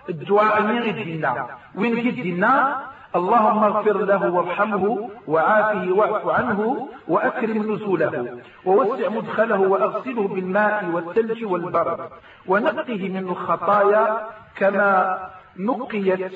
الدعاء 0.09 0.61
من 0.63 0.75
يدينا 0.75 1.47
وين 1.75 1.97
يدينا 1.97 2.81
اللهم 3.15 3.63
اغفر 3.63 3.97
له 3.97 4.33
وارحمه 4.33 5.09
وعافه 5.27 5.91
واعف 5.91 6.27
عنه 6.27 6.87
وأكرم 7.07 7.73
نزوله 7.73 8.37
ووسع 8.65 9.09
مدخله 9.09 9.59
وأغسله 9.59 10.27
بالماء 10.27 10.85
والثلج 10.93 11.45
والبرد 11.45 11.99
ونقه 12.47 13.09
من 13.09 13.27
الخطايا 13.29 14.27
كما 14.55 15.19
نقيت 15.57 16.33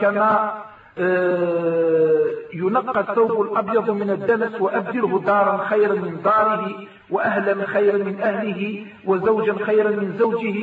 كما 0.00 0.54
ينقى 2.54 3.00
الثوب 3.00 3.42
الأبيض 3.42 3.90
من 3.90 4.10
الدنس 4.10 4.60
وأبدله 4.60 5.20
دارا 5.26 5.64
خيرا 5.70 5.94
من 5.94 6.22
داره 6.24 6.74
وأهلا 7.10 7.66
خيرا 7.66 7.98
من 7.98 8.20
أهله 8.20 8.86
وزوجا 9.04 9.64
خيرا 9.64 9.90
من 9.90 10.16
زوجه 10.18 10.56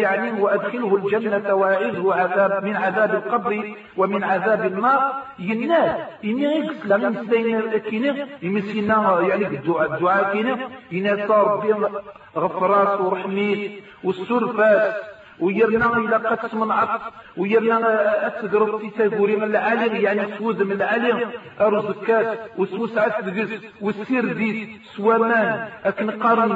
يعني 0.00 0.40
وأدخله 0.40 0.96
الجنة 0.96 1.54
وأعذه 1.54 2.14
عذاب 2.14 2.64
من 2.64 2.76
عذاب 2.76 3.14
القبر 3.14 3.74
ومن 3.96 4.24
عذاب 4.24 4.66
النار. 4.66 5.12
ينال 5.38 5.96
إني 6.24 6.70
لا 6.84 6.96
من 6.96 7.26
سين 7.30 7.60
كينا 7.78 8.26
يمسينا 8.42 9.20
يعني 9.20 9.46
الدعاء 9.46 9.94
الدعاء 9.94 10.32
كينا 10.32 10.58
ينال 10.92 11.28
صار 11.28 11.90
غفرات 12.36 13.00
ورحميت 13.00 13.72
والسرفات 14.04 14.94
ويرنا 15.40 15.96
إلى 15.96 16.16
قدس 16.16 16.54
من 16.54 16.70
عطف 16.70 17.02
ويرنا 17.36 18.26
أتدرب 18.26 18.80
في 18.80 18.90
تاقوري 18.90 19.36
من 19.36 19.42
العالم 19.42 19.96
يعني 19.96 20.22
سود 20.38 20.62
من 20.62 20.72
العالم. 20.72 21.20
أرزكات 21.60 22.38
وسوسعة 22.58 23.20
دقس 23.20 23.60
والسير 23.80 24.32
ديس 24.32 24.68
سوامان. 24.96 25.68
أكن 25.84 26.10
قارن 26.10 26.50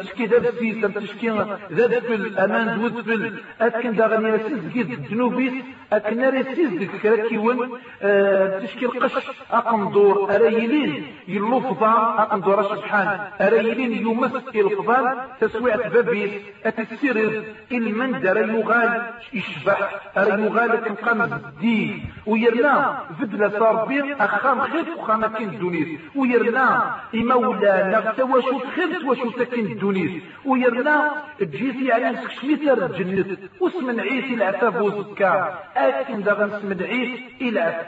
تشكي 0.00 0.26
ذا 0.26 0.38
بسيس 0.38 0.84
تشكي 0.94 1.30
ذا 1.72 1.86
دفل 1.86 2.38
أمان 2.38 2.78
دودفل 2.80 3.34
أكن 3.60 3.92
داغني 3.96 4.38
سيزكي 4.38 4.80
الجنوبيس 4.80 5.52
أكن 5.92 6.24
ريسيز 6.28 6.68
ديك 6.68 6.90
كراكيون 7.02 7.78
أه 8.02 8.58
تشكي 8.58 8.86
القش 8.86 9.12
أقن 9.50 9.92
دور 9.92 10.34
أريلين 10.34 11.06
يلوفضا 11.28 11.92
أقن 12.18 12.40
دور 12.40 12.62
سبحان 12.62 13.20
أريلين 13.40 13.92
يمس 13.92 14.32
الفضان 14.54 15.18
تسويعة 15.40 15.88
بابيس 15.88 16.30
أتسير 16.64 17.42
من 17.70 18.20
دار 18.20 18.36
يغال 18.36 19.02
يشبح. 19.32 19.90
يغال 20.16 20.70
كنقام 20.84 21.22
الدين. 21.22 22.04
ويرنا 22.26 23.00
فدلا 23.20 23.48
صاربي 23.58 24.14
اخام 24.14 24.60
خير 24.60 24.84
وخام 24.98 25.26
كين 25.26 25.48
الدنيس 25.48 25.88
ويرنا 26.16 26.94
مولانا 27.14 28.12
تواشو 28.16 28.58
خير 28.58 29.00
تواشو 29.00 29.30
تكين 29.30 29.66
الدنيس 29.66 30.22
ويرنا 30.44 31.12
تجيسي 31.38 31.92
على 31.92 32.10
نسك 32.10 32.30
شميتر 32.30 32.86
الجنة 32.86 33.36
واسم 33.60 34.00
عيسي 34.00 34.34
العتاب 34.34 34.80
وزكا. 34.82 35.58
اكن 35.76 36.22
دا 36.22 36.32
غنسم 36.32 36.84
عيس 36.84 37.20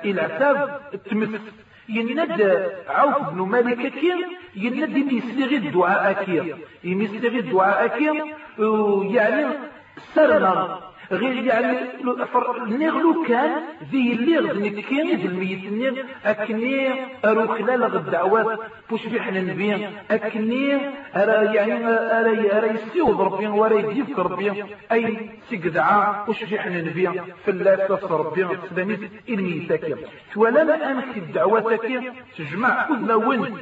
إلى 0.04 0.20
عتاب 0.20 0.80
تمس. 1.10 1.40
يند 1.88 2.42
عوف 2.88 3.30
بن 3.30 3.40
مالك 3.40 3.92
كير 3.92 4.18
يند 4.56 4.96
يمسلغي 4.96 5.56
الدعاء 5.56 6.24
كير 6.24 6.56
يمسلغي 6.84 7.38
الدعاء 7.38 7.98
كير 7.98 8.14
يعني 9.14 9.46
سرنا. 10.14 10.78
غير 11.12 11.44
يعني 11.44 11.78
نغلو 12.66 13.24
كان 13.28 13.50
ذي 13.90 14.12
اللي 14.12 14.38
غزني 14.38 14.82
كين 14.82 15.16
ذي 15.16 15.26
الميت 15.26 15.64
النيغ 15.64 15.94
أكني 16.24 16.90
أرو 17.24 17.48
خلال 17.48 17.96
الدعوات 17.96 18.58
بيحنا 18.92 19.40
نبي 19.40 19.88
أكني 20.10 20.74
أرى 21.16 21.54
يعني 21.54 21.86
أرى 21.86 22.52
أرى 22.52 22.66
يسيوض 22.66 23.20
ربي 23.20 23.46
ورا 23.46 23.78
يجيب 23.78 24.20
ربي 24.20 24.64
أي 24.92 25.30
سيقدعا 25.50 26.24
بوش 26.26 26.44
بيحنا 26.44 26.80
نبي 26.80 27.08
الله 27.48 27.74
تصر 27.74 28.10
ربي 28.20 28.46
سلاميت 28.70 29.00
الميتاكي 29.28 29.94
ولا 30.36 30.62
أنا 30.62 31.00
في 31.00 31.20
الدعوات 31.20 31.80
تجمع 32.38 32.86
كل 32.88 33.12
وين 33.12 33.56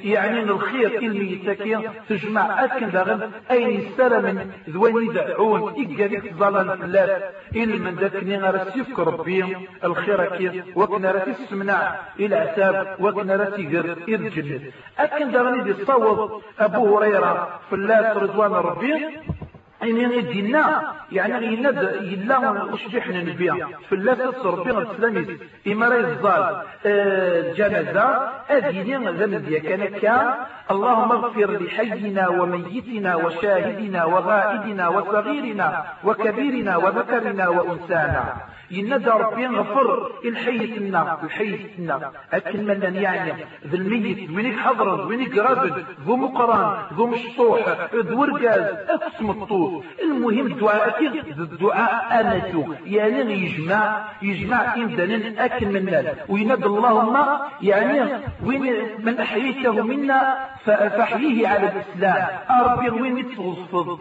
يعني 0.00 0.40
الخير 0.42 0.98
الميتاكي 1.02 1.78
تجمع 2.08 2.64
أكن 2.64 2.90
داغن 2.90 3.30
أي 3.50 3.88
سلام 3.96 4.50
ذوين 4.70 5.10
يدعون 5.10 5.72
إيقاليك 5.74 6.34
ظلال 6.34 6.70
الثلاث 6.70 7.22
إلا 7.56 7.76
من 7.76 7.94
ذاتني 7.94 8.38
غرسيفك 8.38 8.98
ربي 8.98 9.56
الخير 9.84 10.36
كي 10.36 10.62
وكنا 10.76 11.10
راسي 11.10 11.30
السمنع 11.30 11.96
إلى 12.20 12.36
عتاب 12.36 12.96
وكنا 13.00 13.36
راسي 13.36 13.66
قر 13.66 13.96
إلى 14.08 14.16
الجنة 14.16 14.67
أكن 14.98 15.30
داغني 15.32 15.62
دي 15.62 15.84
صوت 15.84 16.42
أبو 16.58 16.98
هريرة 16.98 17.60
في 17.68 17.74
الله 17.74 18.12
رضوان 18.12 18.52
ربي 18.52 18.94
يعني 19.82 20.16
يدينا 20.16 20.92
يعني 21.12 21.46
يلا 21.46 22.76
بيحنا 22.92 23.22
نبيع. 23.22 23.68
في 23.88 23.94
اللاسة 23.94 24.50
ربي 24.50 24.70
الإسلامي 24.70 25.38
إما 25.66 25.88
راي 25.88 26.00
الظال 26.00 26.62
الجنازة 26.86 28.28
أديني 28.50 28.96
ذنب 28.96 29.52
كان 29.52 29.84
كان 30.00 30.34
اللهم 30.70 31.12
اغفر 31.12 31.50
لحينا 31.62 32.28
وميتنا 32.28 33.16
وشاهدنا 33.16 34.04
وغائبنا 34.04 34.88
وصغيرنا 34.88 35.84
وكبيرنا 36.04 36.76
وذكرنا 36.76 37.48
وأنسانا 37.48 38.24
ينادى 38.70 39.10
ربي 39.10 39.46
غفر 39.46 40.10
الحيتنا 40.24 41.18
الحيتنا 41.22 42.12
أكن 42.32 42.64
من 42.66 42.94
يعني 42.94 43.32
ذا 43.66 43.76
الميت 43.76 44.30
وينك 44.30 44.56
حضر 44.58 45.06
وينك 45.06 45.38
رابد 45.38 45.84
ذو 46.06 46.16
مقران 46.16 46.76
ذو 46.96 47.06
مشطوح 47.06 47.60
ذو 47.94 48.20
ورقاز 48.20 48.64
أقسم 48.88 49.30
الطوف 49.30 49.67
المهم 50.02 50.46
الدعاء 50.46 51.06
الدعاء؟ 51.38 52.20
أمتو 52.20 52.62
يعني 52.86 53.32
يجمع 53.44 54.04
يجمع 54.22 54.74
إمدانا 54.74 55.44
أكن 55.44 55.68
من 55.68 55.76
الناس. 55.76 56.16
وينادى 56.28 56.66
اللهم 56.66 57.16
يعني 57.62 58.00
وين 58.46 58.74
من 58.98 59.20
أحييته 59.20 59.82
منا 59.82 60.20
فأحييه 60.64 61.48
على 61.48 61.72
الإسلام. 61.72 62.26
ربي 62.64 62.90
وين 62.90 63.16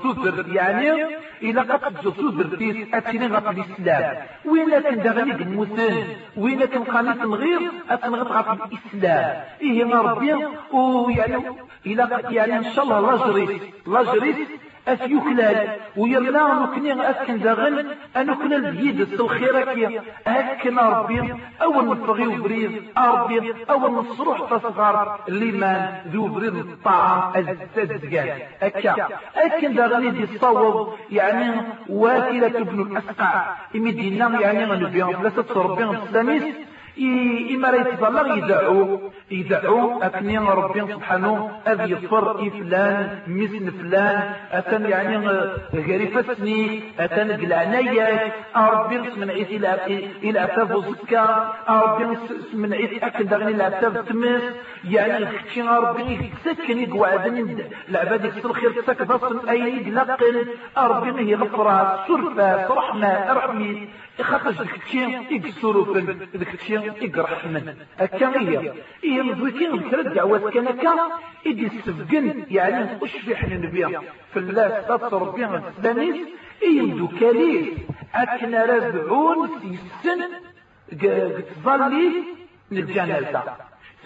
تذر 0.03 0.45
يعني 0.53 1.05
إذا 1.41 1.61
قد 1.61 1.93
تذر 2.03 2.57
في 2.57 2.87
أتني 2.93 3.27
غف 3.27 3.49
الإسلام. 3.49 4.15
وين 4.45 4.69
كان 4.79 4.99
دغني 5.03 5.31
المسن؟ 5.31 5.95
وين 6.37 6.59
كان 6.59 6.83
قانيت 6.83 7.21
الغير؟ 7.21 7.61
أتنغط 7.89 8.31
غف 8.31 8.47
الإسلام. 8.65 9.43
إيه 9.61 9.85
ربي؟ 9.85 10.33
ويعني 10.73 11.37
إلى 11.85 12.07
يعني 12.29 12.57
إن 12.57 12.63
شاء 12.63 12.85
الله 12.85 13.15
لا 13.87 14.03
جريت 14.13 14.47
جريت 14.87 15.01
أثيوكلال 15.01 15.69
ويرنا 15.97 16.53
نكني 16.63 17.09
أسكن 17.09 17.39
داغن 17.39 17.85
أنكنا 18.17 18.55
البيد 18.55 18.99
الخيرك 19.19 20.03
أكن 20.27 20.79
ربي 20.79 21.33
أول 21.61 21.89
نفغي 21.89 22.27
وبريد 22.27 22.81
ربي 22.97 23.53
أول 23.69 23.91
نصروح 23.91 24.49
تصغر 24.49 25.19
الليمان 25.27 25.95
ذو 26.13 26.27
بريد 26.27 26.55
الطعام 26.55 27.33
الزجاج 27.77 28.41
أكا 28.61 29.07
أكن 29.35 29.73
داغني 29.75 30.09
دي 30.11 30.23
الصوب 30.23 30.93
يعني 31.11 31.61
واكلة 31.89 32.47
ابن 32.47 32.81
الأسقع. 32.81 33.55
إمدينا 33.75 34.39
يعني 34.41 34.65
غنبيان 34.65 35.23
لا 35.23 35.29
تتصربين 35.29 35.89
السلاميس 35.89 36.43
إما 36.99 37.67
لا 37.67 37.81
يتظلر 37.81 38.37
يدعو. 38.37 38.99
يدعو 39.31 40.01
أكني 40.01 40.37
ربي 40.37 40.81
سبحانه 40.93 41.51
أذ 41.67 41.91
يصفر 41.91 42.49
فلان 42.49 43.19
مثل 43.27 43.71
فلان 43.71 44.33
أتن 44.51 44.85
يعني 44.85 45.17
غريفة 45.73 46.33
سني 46.33 46.81
أتن 46.99 47.31
قلعنايا. 47.31 48.31
ربي 48.55 48.97
من 49.17 49.29
عيد 49.29 49.51
إلى 50.23 50.43
أتاف 50.43 50.71
وزكا 50.71 51.53
ربي 51.69 52.17
من 52.53 52.73
عيد 52.73 53.03
أكن 53.03 53.25
دغني 53.25 53.51
إلى 53.51 53.67
أتاف 53.67 53.97
تمس. 54.09 54.43
يعني 54.83 55.17
الختشي 55.17 55.61
ربي 55.61 56.31
سكن 56.45 56.79
يقعدن 56.79 57.65
العباد 57.89 58.25
يكسر 58.25 58.53
خير 58.53 58.71
سك 58.87 59.03
فصل 59.03 59.49
أي 59.49 59.59
يقلقن 59.59 60.45
ربي 60.77 61.21
هي 61.21 61.35
غفرها 61.35 62.05
سرفة 62.07 62.73
رحمة 62.73 63.33
رحمي 63.33 63.87
خاطر 64.21 64.49
الختشي 64.49 65.03
يكسروا 65.31 65.85
في 65.85 65.99
الختشي 66.35 66.86
يقرح 67.01 67.45
من 67.45 67.75
الكامية 68.01 68.73
إيه 69.03 69.21
مزويكين 69.21 69.71
مثل 69.71 69.99
الدعوات 69.99 70.53
كان 70.53 70.67
إدي 71.47 71.65
السفقن 71.67 72.45
يعني 72.51 72.97
وش 73.01 73.11
في 73.11 73.35
حنا 73.35 73.57
نبيع 73.57 74.01
في 74.33 74.39
الله 74.39 74.67
تصر 74.89 75.23
بها 75.23 75.63
السلاميس 75.77 76.27
إيه 76.63 76.81
مدوكالي 76.81 77.73
أكنا 78.15 78.65
ربعون 78.65 79.47
في 79.47 79.67
السن. 79.67 80.21
ظلي 81.63 82.11
للجنازة. 82.71 83.43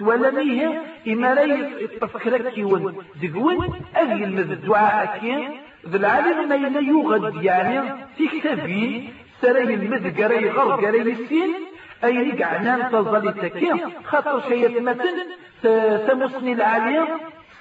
ولميه 0.02 0.82
إما 1.08 1.34
لا 1.34 1.44
يتفكرك 1.80 2.54
كيون 2.54 2.96
دقون 3.24 3.74
أجل 3.96 4.40
الدعاء 4.40 5.20
كين 5.20 5.50
ذا 5.88 5.98
العالم 5.98 6.50
ما 6.50 6.80
يغد 6.80 7.44
يعني 7.44 7.82
في 8.18 8.28
كتابي 8.28 9.10
سراي 9.42 9.74
المذ 9.74 10.24
قري 10.24 10.50
غر 10.50 10.86
قري 10.86 11.02
السين 11.02 11.54
أي 12.04 12.44
قعنا 12.44 12.90
تظل 12.90 13.34
تكيم. 13.34 13.92
خاطر 14.06 14.42
شيء 14.48 14.82
مثل 14.82 15.28
تمسني 16.08 16.54
العالية. 16.54 17.08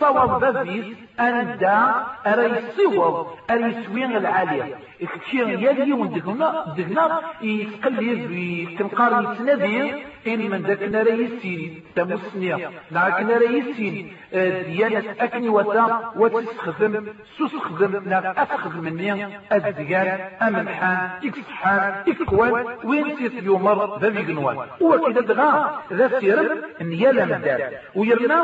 صواب 0.01 0.41
بابيس 0.41 0.87
أندا 1.21 1.95
أري 2.27 2.53
صواب 2.77 3.27
أري 3.51 3.85
سوين 3.85 4.17
العالية. 4.17 4.77
إكتشير 5.03 5.49
يلي 5.49 5.93
وندقنا 5.93 6.75
دقنا 6.77 7.21
يتقلب 7.43 8.31
يتنقار 8.31 9.13
يتنادي 9.23 9.93
إن 10.27 10.51
من 10.51 10.63
ذاك 10.63 10.83
نريسين 10.83 11.83
تمسنيا. 11.97 12.71
نعك 12.91 13.21
نريسين 13.23 14.13
ديانة 14.67 15.15
أكني 15.21 15.49
وتا 15.49 16.13
وتستخدم 16.17 17.07
سوسخدم 17.39 18.09
ناك 18.09 18.27
أسخدم 18.39 18.85
مني 18.85 19.27
الدقان 19.53 20.21
أمنحان 20.43 21.11
إكسحان 21.25 21.93
إكوان. 22.09 22.65
وين 22.85 23.17
سيت 23.17 23.43
يومر 23.43 23.99
ذا 23.99 24.09
بيقنوان 24.09 24.57
وكذا 24.81 25.21
دغا 25.21 25.83
ذا 25.93 26.21
سيرم 26.21 26.59
نيالا 26.81 27.25
مدار. 27.25 27.73
ويرنا 27.95 28.41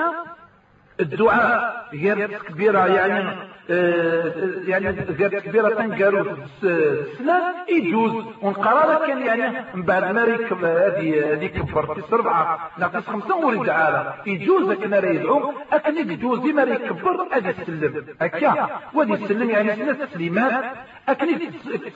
الدعاء 1.00 1.86
غير 1.92 2.26
كبيرة 2.48 2.86
يعني 2.86 3.36
آه 3.70 4.32
يعني 4.66 4.88
غير 5.18 5.40
كبيرة 5.40 5.68
تنقالوا 5.68 6.24
السنة 6.64 7.42
يجوز. 7.68 8.24
ونقرار 8.42 9.06
كان 9.06 9.22
يعني 9.22 9.64
من 9.74 9.82
بعد 9.82 10.14
ما 10.14 10.24
ريكب 10.24 10.64
هذه 10.64 11.32
هذه 11.32 11.46
كبر 11.46 11.94
في 11.94 12.02
سبعة 12.10 12.70
ناقص 12.78 13.06
خمسة 13.06 13.36
ورد 13.36 13.68
عالة 13.68 14.14
يجوز 14.26 14.72
كنا 14.72 15.10
يدعو 15.10 15.52
أكن 15.72 16.10
يجوز 16.10 16.38
ديما 16.40 16.62
يكبر 16.62 17.26
هذه 17.32 17.50
السلم 17.50 18.04
هكا. 18.20 18.68
وهذه 18.94 19.14
السلم 19.14 19.50
يعني 19.50 19.76
سنة 19.76 19.92
تسليمات 19.92 20.64
أكن 21.08 21.26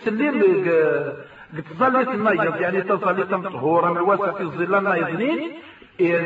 تسلم 0.01 0.43
تظلت 1.71 2.09
النايض 2.09 2.61
يعني 2.61 2.83
تظلت 2.83 3.33
مطهورة 3.33 3.93
من 3.93 4.01
وسط 4.01 4.41
الظلال 4.41 4.75
النايضين. 4.75 5.51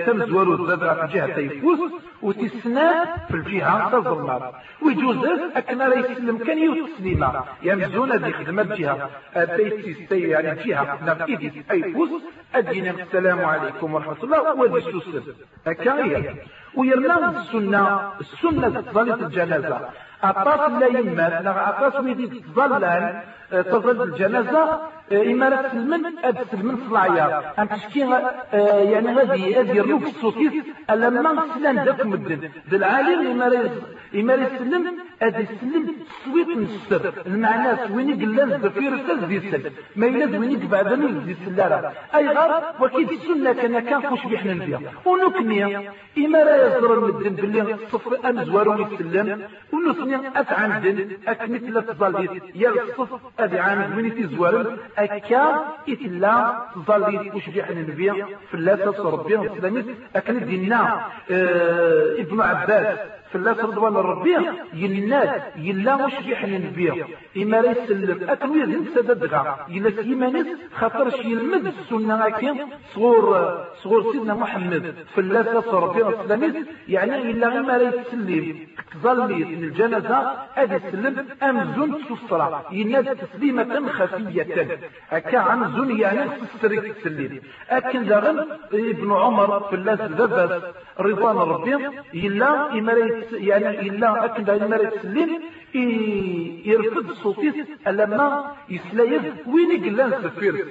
تم 0.07 0.25
زوارو 0.27 0.53
الزبرة 0.55 1.07
في 1.07 1.13
جهة 1.13 1.35
تيفوس 1.35 1.79
وتسنى 2.23 2.91
في 3.29 3.35
الجهة 3.35 3.91
تظلمات 3.91 4.53
ويجوز 4.83 5.25
أكنا 5.57 5.85
لا 5.85 5.95
يسلم 5.99 6.39
كان 6.39 6.59
يتسليما 6.59 7.45
يمزون 7.63 8.23
دي 8.23 8.33
خدمة 8.33 8.63
جهة 8.63 9.11
تيسيس 9.57 10.13
يعني 10.13 10.63
جهة 10.65 10.99
نفيدي 11.07 11.51
تيفوس 11.71 12.11
أدينا 12.55 12.91
السلام 12.91 13.45
عليكم 13.45 13.95
ورحمة 13.95 14.17
الله 14.25 14.55
ودي 14.55 14.81
سوسر 14.81 15.23
هكا 15.67 16.35
ويرنا 16.75 17.31
السنة 17.31 18.13
السنة 18.21 18.69
ظلت 18.81 19.23
الجنازة. 19.23 19.81
أطاس 20.23 20.71
لا 20.71 20.87
يمات 20.87 21.47
أطاس 21.47 22.01
ويدي 22.05 22.27
تظلل 22.27 23.21
تظل 23.63 24.03
الجنازة 24.03 24.81
إما 25.13 25.51
لا 25.51 25.63
تسلمن 25.63 26.19
أد 26.25 26.37
تسلمن 26.45 26.77
صلاعيا 26.89 27.53
أن 27.59 27.69
تشكي 27.69 28.01
يعني 28.93 29.15
غادي 29.15 29.57
غادي 29.57 29.77
يرنوك 29.79 30.03
الصوتيس 30.03 30.53
ألما 30.91 31.43
سلان 31.55 31.85
داك 31.85 32.07
مدن. 32.07 32.51
العالم 32.73 33.43
إما 34.15 34.33
لا 34.37 34.47
يسلم 34.47 34.85
أد 35.23 35.41
يسلم 35.41 35.85
سويت 36.25 36.49
نستر. 36.49 37.13
المعنى 37.27 37.95
وين 37.95 38.09
يقلان 38.11 38.61
زفير 38.63 38.93
تزدي 39.09 39.41
سل 39.51 39.71
ما 39.97 40.07
يلاد 40.07 40.37
وين 40.37 40.53
يقبعد 40.53 40.93
نزدي 40.93 41.37
سلالة 41.47 41.93
أي 42.15 42.29
غار 42.29 42.75
وكيد 42.81 43.11
السنة 43.11 43.53
كان 43.53 43.79
كان 43.79 44.03
خوش 44.03 44.27
بيحنا 44.27 44.55
نبيع. 44.55 44.81
ونكني 45.05 45.89
إما 46.19 46.39
لا 46.47 46.55
يزر 46.67 46.95
المدن 46.95 47.35
باللي 47.35 47.77
صفر 47.93 48.31
أمزوار 48.31 48.69
ويسلم 48.69 49.43
ونثني 49.73 50.15
ني 50.17 50.29
أت 50.41 50.53
عندن 50.53 51.09
أكمثل 51.29 51.83
تظليت 51.83 52.43
يلصف 52.55 53.11
أدي 53.45 53.59
عند 53.59 53.95
وين 54.39 54.67
أكا 54.99 55.65
إتلا 55.89 56.55
تظليت 56.75 57.35
وشبيح 57.35 57.69
النبي 57.69 58.25
الله 58.55 58.75
ربي 59.11 59.35
السلامي 59.39 59.85
أكن 60.17 60.47
دينا 60.47 60.81
ابن 62.19 62.41
عباس. 62.41 62.99
فلاس 63.35 63.59
رضوان 63.59 63.95
ربي 63.95 64.35
يناد 64.83 65.43
يلا 65.57 66.07
مش 66.07 66.15
بيحن 66.27 66.53
نبيع 66.67 66.95
إما 67.43 67.57
لا 67.57 67.71
يسلم 67.71 68.31
أكل 68.31 68.51
يزن 68.63 68.85
سددغا 68.95 69.43
يلا 69.69 69.91
سيمانيس 70.03 70.47
خاطر 70.79 71.11
شي 71.11 71.29
يلمد. 71.33 71.65
السنة 71.67 72.27
أكين 72.27 72.57
صغور 72.95 73.27
صغور 73.83 74.13
سيدنا 74.13 74.35
محمد. 74.35 74.95
فلاس 75.15 75.67
ربي 75.83 76.03
السلاميس 76.09 76.55
يعني 76.89 77.17
إلا 77.31 77.49
ما 77.69 77.79
لا 77.79 77.89
يسلم 77.89 78.57
تظلي 78.93 79.43
الجنازة 79.43 80.19
سلم 80.93 81.17
أمزون 81.43 81.91
تسرع. 82.09 82.63
يناد 82.73 83.09
تسليمة 83.17 83.89
خفية. 83.89 84.79
أكا 85.13 85.39
عمزون 85.39 86.01
يعني 86.01 86.21
تسرق 86.55 86.85
تسلم 86.95 87.33
أكن 87.71 88.05
داغن 88.07 88.39
ابن 88.73 89.13
عمر 89.13 89.51
فلاس 89.71 90.01
دبس 90.01 90.53
رضوان 91.01 91.37
ربي 91.37 91.75
يلا 92.15 92.73
إما 92.79 92.93
لا 92.93 93.05
يعني 93.33 93.81
إلا 93.81 94.25
أكد 94.25 94.51
على 94.51 94.69
مرة 94.69 94.89
تسلم 94.89 95.41
يرفض 96.65 97.13
صوتيس 97.13 97.55
لما 97.87 98.53
يسلايف 98.69 99.23
وين 99.49 99.71
يقلان 99.85 100.13
سفير. 100.23 100.67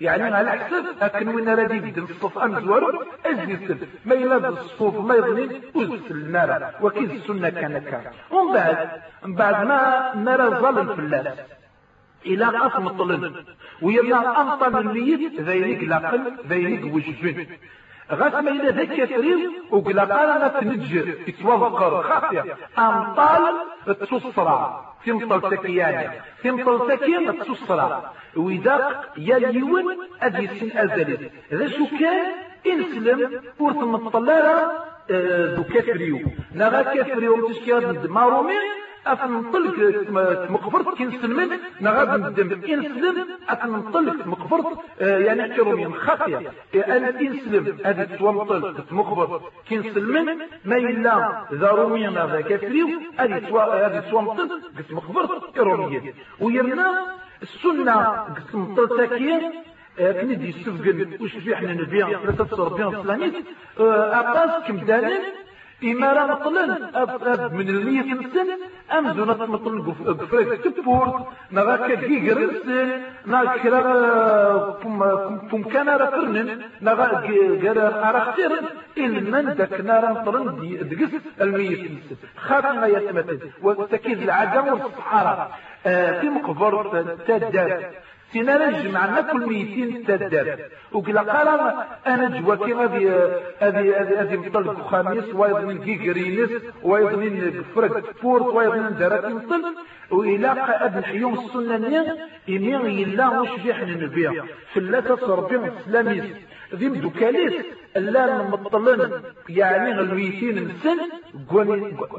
يعني 0.00 0.22
على 0.22 0.50
حسب 0.50 0.84
أكن 1.00 1.28
وين 1.28 1.48
رادي 1.48 1.76
يبدل 1.76 2.02
الصف 2.02 2.38
أمزوار 2.38 3.06
أزيد 3.26 3.78
ما 4.04 4.14
يلاد 4.14 4.44
الصفوف 4.44 4.94
ما 5.06 5.14
يظنين 5.14 5.50
أزس 5.76 6.10
النار 6.10 6.70
وكيد 6.80 7.10
السنة 7.10 7.48
كان 7.48 7.78
كان 7.78 8.04
ومن 8.30 8.52
بعد 8.54 8.88
من 9.26 9.34
بعد 9.34 9.66
ما 9.66 10.12
نرى 10.16 10.48
ظلم 10.60 10.94
في 10.94 11.00
الله 11.00 11.34
إلى 12.26 12.44
قسم 12.44 12.86
الطلن 12.86 13.34
ويبنى 13.82 14.14
أمطر 14.14 14.78
الميت 14.80 15.40
ذينك 15.40 15.82
لقل 15.84 16.20
ذينك 16.48 16.94
وجبن 16.94 17.46
غاس 18.14 18.34
ما 18.34 18.50
إلا 18.50 18.70
ذاك 18.70 18.98
يفريض 18.98 19.52
وقلا 19.70 20.04
قال 20.04 20.30
أنا 20.30 20.48
تنجر 20.48 21.08
يتوفقر 21.28 22.02
خاطئ 22.02 22.42
أمطال 22.78 23.54
تصصرع 24.00 24.84
تمطل 25.06 25.56
تكيان 25.56 26.10
تمطل 26.44 26.96
تكيان 26.96 27.38
تصصرع 27.38 28.12
وإذا 28.36 29.04
يليون 29.16 29.84
أدي 30.22 30.46
سن 30.46 30.78
أزلي 30.78 31.30
هذا 31.52 31.68
شو 31.68 31.86
كان 32.00 32.26
إنسلم 32.66 33.40
ورث 33.58 33.76
مطلارة 33.76 34.72
ذو 35.56 35.64
كفريو 35.64 36.18
نغا 36.54 36.82
كفريو 36.82 37.48
تشكي 37.48 37.72
مارومي 38.08 38.54
أفنطلق 39.06 39.74
مقبرت 40.50 40.96
كين 40.96 41.10
سلمن 41.22 41.48
نغاد 41.80 42.20
ندم 42.20 42.60
إنسلم 42.64 43.26
أفنطلق 43.48 44.26
مقبرت 44.26 44.78
آه، 45.00 45.18
يعني 45.18 45.54
كرومين 45.56 45.94
خاطية 45.94 46.52
أن 46.74 47.04
إنسلم 47.04 47.78
هذه 47.84 48.04
تومطل 48.18 48.74
مقبرت 48.90 49.42
كين 49.68 49.82
سلمن 49.94 50.26
ما 50.64 50.76
إلا 50.76 51.42
ذا 51.52 51.68
روميا 51.70 52.10
ذا 52.10 52.40
كفريو. 52.40 52.88
هذه 53.18 54.00
تومطل 54.10 54.60
مقبرت 54.90 55.54
كرومية 55.56 56.14
ويرنا 56.40 57.06
السنة 57.42 58.00
قسم 58.36 58.74
تلتاكية 58.74 59.52
كني 59.98 60.34
دي 60.34 60.52
سفقن 60.52 61.18
وش 61.20 61.36
في 61.36 61.54
إحنا 61.54 61.72
نبيع 61.74 62.08
ثلاثة 62.22 62.56
صربيان 62.56 63.02
سلاميت 63.02 63.34
أقاس 63.78 64.62
كم 64.68 64.76
دانين 64.76 65.20
إما 65.84 66.12
راه 66.12 66.26
مطلن 66.26 66.70
من 67.58 67.68
المية 67.68 68.14
نسن 68.14 68.48
أم 68.98 69.12
زونة 69.16 69.46
مطلن 69.46 69.80
قفريك 70.20 70.62
تبور 70.76 71.26
نغا 71.52 71.76
كي 71.86 72.30
قرسن 72.30 73.00
نغا 73.26 73.56
كم 75.50 75.62
كان 75.62 75.88
راه 75.88 76.10
فرنن. 76.10 76.60
نغا 76.82 77.06
قرا 77.62 78.08
أرختر 78.08 78.52
المن 78.98 79.54
داك 79.58 79.80
نارا 79.80 80.10
مطلن 80.12 80.46
دقس 80.90 81.12
المية 81.40 81.82
نسن 81.84 82.16
خاطر 82.36 82.72
ما 82.72 82.86
يتمثل 82.86 83.50
والتكيد 83.62 84.22
العدم 84.22 84.66
والصحارى 84.72 85.48
في 86.20 86.28
مقبر 86.36 86.74
تدار 88.32 88.60
سينا 88.72 88.82
جمعنا 88.82 89.20
كل 89.32 89.46
ميتين 89.46 90.04
تدار 90.06 90.58
وقال 90.92 91.18
قال 91.18 91.48
أنا 92.06 92.40
جواكي 92.40 92.72
غادي 92.72 93.08
هذه 93.60 93.82
هذه 94.00 94.20
هذه 94.22 94.36
مطل 94.36 94.76
خامس 94.76 95.24
ويظن 95.34 95.78
كيكرينس 95.78 96.50
ويظن 96.82 97.64
فرق 97.74 97.94
فورت 98.22 98.46
ويظن 98.54 98.94
دارات 98.98 99.24
مطل 99.24 99.64
وإلى 100.10 100.48
قد 100.48 100.96
نحيوم 100.98 101.34
السنة 101.38 102.16
إمي 102.48 102.92
يلا 103.02 103.40
مش 103.40 103.50
بيحن 103.64 103.88
النبي 103.88 104.42
فلاتا 104.74 105.16
صربي 105.16 105.56
السلاميس 105.56 106.24
ذي 106.74 106.88
مدوكاليس 106.88 107.52
لا 107.96 108.42
مطلن 108.42 109.22
يعني 109.48 109.90
الميتين 110.00 110.58
السن 110.58 110.98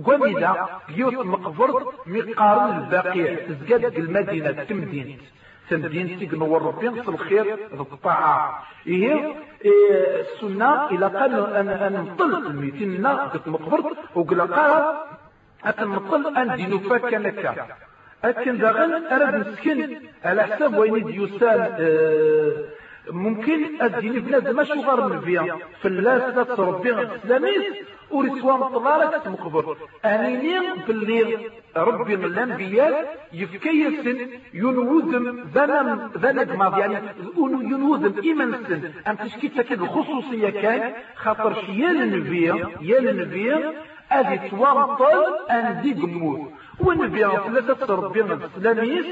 قومي 0.06 0.34
دا 0.34 0.56
يوت 0.98 1.26
مقبرت 1.26 1.86
مقارن 2.08 2.78
الباقي. 2.78 3.36
تزقد 3.36 3.98
المدينة 3.98 4.52
تمدينة 4.52 5.16
تمدين 5.70 6.20
تيك 6.20 6.34
نور 6.34 6.62
ربي 6.62 6.88
الخير 6.88 7.58
الطاعة. 7.74 8.64
إيه؟ 8.88 9.36
السنة 9.66 10.90
إلى 10.92 11.06
قال 11.08 11.56
أن 11.56 11.94
نطل 11.94 12.48
الميتين 12.48 13.08
قد 13.08 13.42
مقبرت 13.50 13.98
وقال 14.16 14.42
قال 14.42 14.96
أن 15.80 15.88
نطل 15.88 16.38
أن 16.38 16.56
دينو 16.56 16.80
فاك 16.80 17.14
لك. 17.14 17.68
أكن 18.24 18.58
داغن 18.58 19.06
أرد 19.06 19.48
نسكن 19.48 20.00
على 20.26 20.44
حساب 20.44 20.78
وين 20.78 21.30
آه 21.80 22.54
ممكن 23.12 23.82
الدين 23.82 24.14
بنادم 24.14 24.56
ماشي 24.56 24.74
غير 24.74 25.08
من 25.10 25.22
فيها 25.22 25.58
فلاس 25.82 26.36
لا 26.36 26.44
تربي 26.44 26.90
الاسلاميس 26.90 27.64
ورسوان 28.12 28.60
طلالك 28.64 29.28
مقبر. 29.28 29.78
انيني 30.06 30.60
باللي 30.88 31.38
ربي 31.78 32.18
من 32.18 32.26
الأنبياء 32.26 33.28
يفكيسن 33.34 34.28
ينوذم 34.54 35.50
ذنم 35.56 36.12
ذنب 36.18 36.52
ماضي 36.52 36.82
يعني. 36.82 36.96
ينوذم 37.38 38.14
ايمان 38.24 38.54
السن 38.54 38.92
ام 39.08 39.16
تشكي 39.16 39.48
تكد 39.50 39.82
الخصوصيه 39.82 40.50
كان 40.50 40.94
خاطر 41.16 41.64
يا 41.70 41.92
النبي 41.92 42.46
يا 42.82 43.00
النبي 43.00 43.54
هذه 44.10 44.48
توامطل 44.50 45.24
ان 45.52 45.82
دي 45.82 45.94
قموت 45.94 46.52
والنبي 46.80 47.20
ثلاثة 47.20 47.86
تربي 47.86 48.22
الاسلاميس 48.22 49.06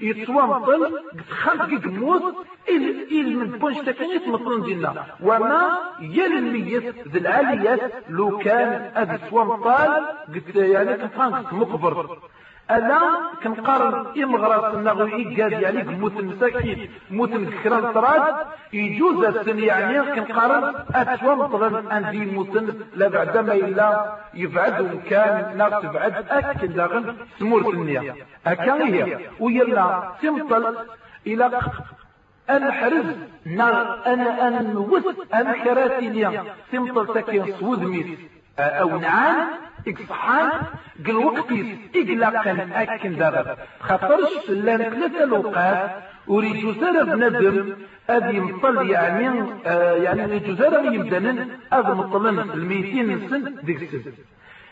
يتوامطل 0.00 1.00
خمس 1.30 1.84
يموت 1.84 2.34
إل 2.68 3.36
من 3.38 3.46
بونش 3.58 3.78
تكنيت 3.78 4.28
مطلن 4.28 4.62
دينا 4.62 5.04
وما 5.22 5.78
يل 6.00 6.32
الميت 6.38 7.08
ذي 7.08 7.18
العاليات 7.18 7.92
لو 8.08 8.38
كان 8.38 8.90
أدي 8.96 9.18
توامطال 9.30 10.06
قلت 10.34 10.56
يعني 10.56 10.96
كنت 10.96 11.52
مقبر. 11.52 12.18
أنا 12.70 13.00
كنقارن 13.42 14.22
إمغراس 14.22 14.74
النغوي 14.74 15.24
قاد 15.42 15.52
يعني 15.52 15.84
موت 15.96 16.16
المساكين 16.20 16.90
موت 17.10 17.32
الكران 17.32 17.92
طراد 17.92 18.34
يجوز 18.72 19.24
السن 19.24 19.58
يعني 19.58 20.02
كنقارن 20.14 20.74
أتوا 20.94 21.34
مطلن 21.34 21.92
أندي 21.92 22.18
موتن 22.18 22.74
لا 22.94 23.08
بعد 23.08 23.36
ما 23.38 23.52
إلا 23.54 24.12
يبعد 24.34 25.00
كان 25.10 25.56
ناس 25.58 25.82
تبعد 25.82 26.14
أكن 26.30 26.72
داغن 26.72 27.16
سمور 27.38 27.70
النية 27.74 28.14
أكان 28.46 28.82
هي. 28.82 29.18
ويلا 29.40 30.12
تمطل 30.22 30.76
إلى 31.26 31.50
أن 32.50 32.72
حرز 32.72 33.06
نار 33.46 34.02
أنا 34.06 34.48
أن 34.48 34.74
نوث 34.74 35.04
أن 35.34 35.52
كراتينيا. 35.64 36.44
تمطل 36.72 37.14
تكين 37.14 37.54
سود 37.60 37.82
ميت 37.82 38.18
أو 38.58 38.98
نعان 38.98 39.46
إكصحان 39.88 40.50
قل 41.06 41.16
وقتيس 41.16 41.66
إقلاقا 41.96 42.68
أكن 42.74 43.16
دارب 43.16 43.46
خطرش 43.80 44.50
لأن 44.50 44.78
ثلاثة 44.90 45.24
لوقات 45.24 45.90
وريجو 46.26 46.72
سارة 46.72 47.04
بندم 47.04 47.74
أذي 48.10 48.40
مطل 48.40 48.90
يعني 48.90 49.28
آه 49.66 49.92
يعني 49.96 50.24
ريجو 50.24 50.56
سارة 50.56 50.80
يمدنن 50.92 51.48
أذي 51.72 51.92
مطلن 51.92 52.38
الميتين 52.38 53.28
سن 53.30 53.54
ديك 53.62 53.82
السن. 53.94 54.12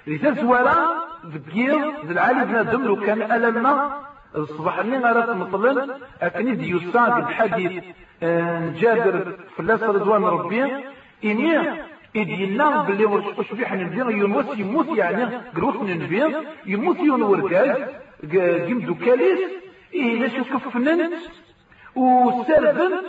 لذا 0.07 0.31
زوالا 0.42 0.75
ذكير 1.27 1.75
العالي 2.11 2.44
بندم 2.44 2.85
لو 2.85 2.96
كان 2.96 3.22
ألما 3.33 4.01
الصباح 4.37 4.79
اللي 4.79 4.98
غارت 4.98 5.31
مطلن 5.31 5.90
أكني 6.22 6.55
ديوسان 6.55 7.18
الحديث 7.18 7.85
آه 8.22 8.72
جابر 8.81 9.33
فلاس 9.57 9.83
رضوان 9.83 10.25
ربي 10.25 10.62
إنيه 11.25 11.85
إدينا 12.16 12.83
باللي 12.83 13.05
وش 13.05 13.53
بيح 13.53 13.72
نبي 13.72 14.01
يموت 14.01 14.59
يموت 14.59 14.88
يعني 14.98 15.25
قروت 15.57 15.83
نبي 15.83 16.37
يموت 16.66 16.98
يون 16.98 17.22
ورقاز 17.22 17.77
قيم 18.33 18.81
دوكاليس 18.81 19.40
إيه 19.94 20.29
شو 20.29 20.44
كفننت 20.44 21.12
وسربنت 21.96 23.05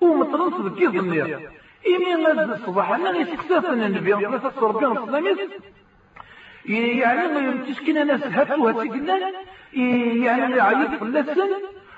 ومطرنت 0.00 0.54
بكي 0.60 0.88
ظنير 0.88 1.50
إيمي 1.86 2.24
غاز 2.24 2.38
الصباح 2.50 2.90
أنا 2.90 3.10
يسكسافن 3.18 3.82
النبي 3.82 4.12
ثلاثة 4.12 4.60
ربي 4.66 4.86
الصلاميس 4.86 5.38
يعني 6.66 7.58
تسكن 7.68 8.06
ناس 8.06 8.22
هاتوها 8.26 8.72
تسكنا 8.72 9.18
يعني 10.24 10.60
عيط 10.60 10.90
فلاسن 11.00 11.50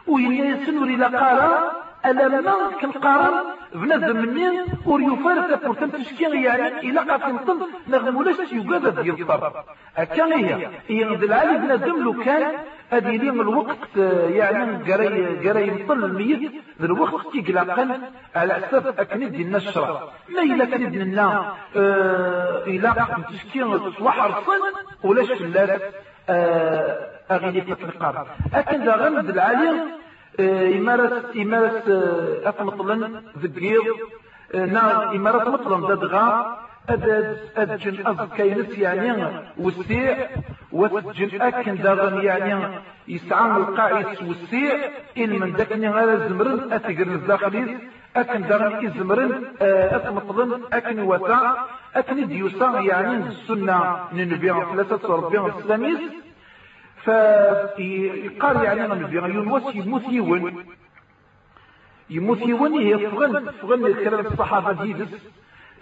ويسن 0.06 0.78
وري 0.78 1.04
قارا 1.04 1.87
ألما 2.06 2.54
كنقارن 2.80 3.44
بنادم 3.74 4.16
مني 4.16 4.64
ور 4.86 5.00
يفارق 5.00 5.56
تفورتم 5.56 5.90
تشكي 5.90 6.24
يعني 6.42 6.90
إلا 6.90 7.00
قاتلتم 7.02 7.58
نغم 7.88 8.16
ولاش 8.16 8.52
يقاد 8.52 9.00
ديال 9.02 9.20
الطرف. 9.22 9.52
هكا 9.96 10.24
هي 10.24 10.68
هي 10.88 11.02
العالي 11.02 11.58
بنادم 11.58 12.02
لو 12.02 12.12
كان 12.12 12.52
هذه 12.90 13.16
اليوم 13.16 13.40
الوقت 13.40 13.96
يعني 14.30 14.92
قراي 14.92 15.48
قراي 15.48 15.70
مطل 15.70 16.04
الميت 16.04 16.52
الوقت 16.80 17.32
تيقلقن 17.32 18.00
على 18.36 18.54
حساب 18.54 18.86
اكنيد 18.98 19.32
ديال 19.32 19.46
النشرة 19.46 20.10
ما 20.28 20.42
إلا 20.42 20.64
كنيد 20.64 20.96
لنا 20.96 21.54
آه 21.76 22.62
إلا 22.66 23.06
تشكي 23.30 23.78
صباح 23.98 24.22
رصن 24.24 24.60
ولاش 25.04 25.32
فلات 25.32 25.82
آه 26.28 27.08
أغيلي 27.30 27.60
في 27.60 27.84
القرب 27.84 28.26
أكن 28.54 28.84
ذا 28.84 28.94
غمد 28.96 29.28
العالي 29.28 29.80
إمارة 30.40 31.24
إمارة 31.36 31.82
أفمطلن 32.44 33.22
ذكير 33.38 33.80
نا 34.54 35.12
إمارة 35.12 35.50
مطلن 35.50 35.80
ددغا 35.96 36.58
أدد 36.88 37.38
أدجن 37.56 38.06
أز 38.06 38.28
كينس 38.36 38.78
يعني 38.78 39.26
وسيع 39.58 40.28
وتجن 40.72 41.40
أكن 41.42 41.74
داغن 41.76 42.24
يعني 42.24 42.78
يسعى 43.08 43.56
القاعس 43.56 44.22
وسيع. 44.22 44.74
إن 45.18 45.30
من 45.40 45.52
دكني 45.52 45.88
غير 45.90 46.28
زمرن 46.28 46.72
أتقر 46.72 47.02
الداخليز 47.02 47.68
أكن 48.16 48.42
داغن 48.42 48.86
إزمرن 48.86 49.44
أتمطلن 49.60 50.60
أكن 50.72 51.00
وسع 51.00 51.54
أكن 51.96 52.26
ديوسا 52.26 52.80
يعني 52.80 53.16
السنة 53.28 53.96
النبي 54.12 54.48
ثلاثة 54.72 55.10
وربيع 55.14 55.46
الإسلاميز 55.46 55.98
فقال 57.04 58.64
يعني 58.64 58.84
أنا 58.84 58.94
نبي 58.94 59.16
يونس 59.16 59.74
يموت 59.74 60.02
يون 60.08 60.64
يموت 62.10 62.40
يون 62.40 62.72
هي 62.72 63.10
فغن 63.10 63.50
فغن 63.50 63.94
كلام 63.94 64.26
الصحابة 64.26 64.72
ديدس 64.84 65.08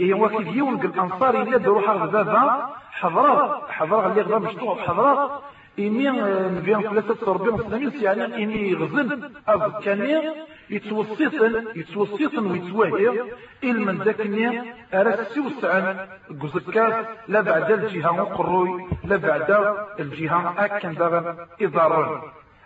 هي 0.01 0.13
وكيف 0.13 0.57
يون 0.57 0.81
الأنصار 0.81 1.43
إلا 1.43 1.57
دروح 1.57 1.91
غزازة 1.91 2.67
حضرات 2.91 3.71
حضرات 3.71 4.11
اللي 4.11 4.23
غدا 4.23 4.39
مشطوع 4.39 4.83
حضرات 4.83 5.31
إني 5.79 6.11
نبي 6.11 6.75
ثلاثة 6.75 7.31
وربيع 7.31 7.55
الإسلاميز 7.55 8.03
يعني 8.03 8.45
إني 8.45 8.75
غزن 8.75 9.31
أز 9.49 9.85
كان 9.85 10.23
يتوسطن 10.71 11.65
يتوسطن 11.77 12.47
ويتواهي 12.47 13.23
من 13.63 13.99
ذاكني 14.03 14.63
أرى 14.95 15.17
سوسعا 15.35 16.09
قزكات 16.43 17.07
لا 17.29 17.41
بعد 17.41 17.71
الجهة 17.73 18.23
قروي 18.23 18.87
لا 19.05 19.17
بعد 19.17 19.77
الجهة 20.01 20.55
أكن 20.65 20.95
دغن 20.95 21.37
إضارون 21.63 22.21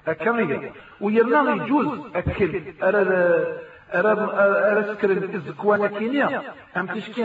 أكمية 0.08 0.72
ويرنا 1.00 1.64
يجوز 1.64 1.98
أكل. 2.14 2.62
أرى 2.82 3.00
أرسكر 3.94 5.10
الزكوانة 5.10 5.86
كينيا 5.86 6.42
أم 6.76 6.86
تشكي 6.86 7.22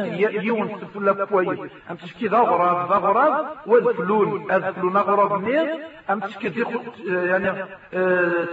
يون 0.47 0.69
سفلا 0.82 1.12
بوي 1.25 1.69
أم 1.91 1.95
تشكي 1.95 2.28
ذا 2.28 2.38
غراب 2.38 2.89
ذا 2.89 2.95
غراب 2.95 3.45
والفلون 3.65 4.51
الفلون 4.51 4.97
غراب 4.97 5.43
نير 5.43 5.67
أم 6.10 6.19
تشكي 6.19 6.49
دي 6.49 6.65
يعني 7.08 7.65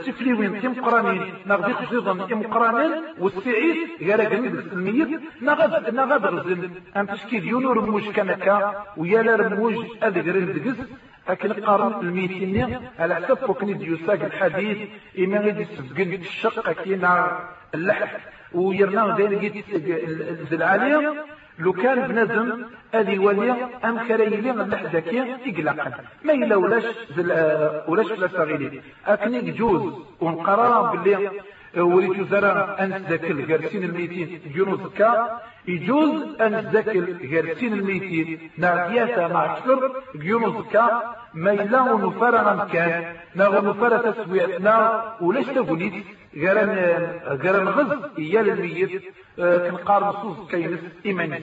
سفلي 0.06 0.32
وين 0.32 0.60
تيم 0.60 0.74
قرانين 0.84 1.34
نغدي 1.46 1.72
خصيصا 1.74 2.26
تيم 2.26 2.42
قرانين 2.42 2.92
والسعيد 3.18 3.76
غير 4.00 4.28
جنب 4.30 4.54
السلمية 4.54 5.20
نغد 5.42 5.94
نغد 5.94 6.24
رزل 6.26 6.70
أم 6.96 7.06
تشكي 7.06 7.38
ديون 7.40 7.66
رموش 7.66 8.08
كنكا 8.08 8.84
ويا 8.96 9.36
رموش 9.36 9.74
أذكر 10.02 10.38
دقز 10.40 10.76
لكن 11.28 11.52
قارن 11.52 12.00
الميتين 12.00 12.78
على 12.98 13.14
حسب 13.14 13.34
فوكني 13.34 13.72
ديوساك 13.72 14.24
الحديث 14.24 14.78
إما 15.18 15.38
غادي 15.40 15.64
تسجن 15.64 16.12
الشق 16.12 16.72
كينا 16.72 17.38
اللحف. 17.74 18.10
ويرنا 18.54 19.16
داين 19.16 19.38
جيت 19.38 19.64
العالية 20.52 21.24
لو 21.58 21.72
كان 21.72 22.08
بنادم 22.08 22.64
ادي 22.94 23.18
ولي 23.18 23.50
ام 23.84 23.98
كريلي 24.08 24.50
اللحظه 24.50 24.98
كي 25.00 25.16
يقلق 25.46 25.76
ما 26.24 26.32
الا 26.32 26.56
ولاش 26.56 26.84
ولاش 27.88 28.10
لا 28.18 28.26
صغيرين 28.28 28.82
اكني 29.06 29.50
جوز 29.50 29.92
ونقرا 30.20 30.92
باللي 30.92 31.30
وريت 31.76 32.32
أن 32.32 33.06
تذكر 33.08 33.34
جالسين 33.34 33.84
الميتين. 33.84 34.40
جنوز 34.54 34.80
كا 34.98 35.40
يجوز 35.68 36.40
أن 36.40 36.70
تذكر 36.72 37.04
جالسين 37.22 37.72
الميتين. 37.72 38.50
نعدياتا 38.58 39.28
مع 39.28 39.58
كسر 39.58 39.92
جنوز 40.14 40.66
كا 40.72 41.02
ما 41.34 41.52
إلا 41.52 41.80
ونفرنا 41.80 42.68
كان. 42.72 43.04
نغ 43.36 43.68
نفر 43.68 44.12
تسويتنا 44.12 45.04
وليش 45.20 45.46
تقوليت؟ 45.46 46.04
غيران 46.36 46.70
غيران 47.42 47.68
غز 47.68 48.10
إيال 48.18 48.48
الميت. 48.48 49.02
كنقار 49.38 50.04
نصوص 50.04 50.50
كينس 50.50 50.80
إيمانيس. 51.06 51.42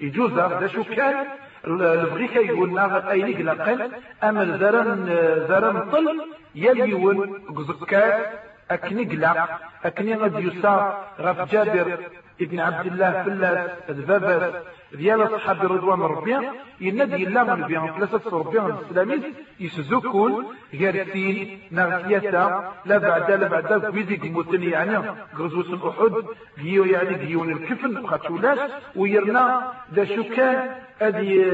يجوز 0.00 0.32
هذا 0.32 0.66
شو 0.66 0.84
كان؟ 0.84 1.26
البغي 1.66 2.28
كيقول 2.28 2.74
ناغ 2.74 3.10
أينيك 3.10 3.40
لقل 3.40 3.90
اما 4.22 4.56
زرن 4.56 5.06
زرن 5.48 5.90
طل 5.90 6.06
يليون 6.54 7.42
قزكات 7.56 8.49
أكني 8.70 9.04
قلق 9.04 9.48
أكني 9.84 10.14
غد 10.14 10.38
يسا 10.38 11.04
غف 11.20 11.52
جابر 11.52 11.98
ابن 12.40 12.60
عبد 12.60 12.86
الله 12.86 13.22
فلاس 13.22 13.70
الباباس 13.88 14.52
ديال 14.92 15.36
أصحاب 15.36 15.72
رضوان 15.72 16.00
ربي 16.00 16.36
ينادي 16.80 17.24
الله 17.26 17.54
من 17.54 17.66
بيان 17.66 17.86
ثلاثة 17.98 18.38
ربي 18.38 18.58
الإسلاميز 18.60 19.22
يسزوكون 19.60 20.46
غارسين 20.80 21.60
نغسيتا 21.72 22.72
لا 22.86 22.98
بعد 22.98 23.30
لا 23.30 23.48
بعد 23.48 23.90
فيزيك 23.94 24.24
موتن 24.24 24.62
يعني 24.62 24.98
غزوة 25.38 25.90
أحد 25.90 26.14
جيو 26.62 26.84
يعني 26.84 27.14
جيون 27.26 27.50
الكفن 27.50 28.06
خاتولاش 28.06 28.58
ويرنا 28.96 29.72
ذا 29.94 30.04
شو 30.04 30.22
كان 30.24 30.70
أدي 31.00 31.52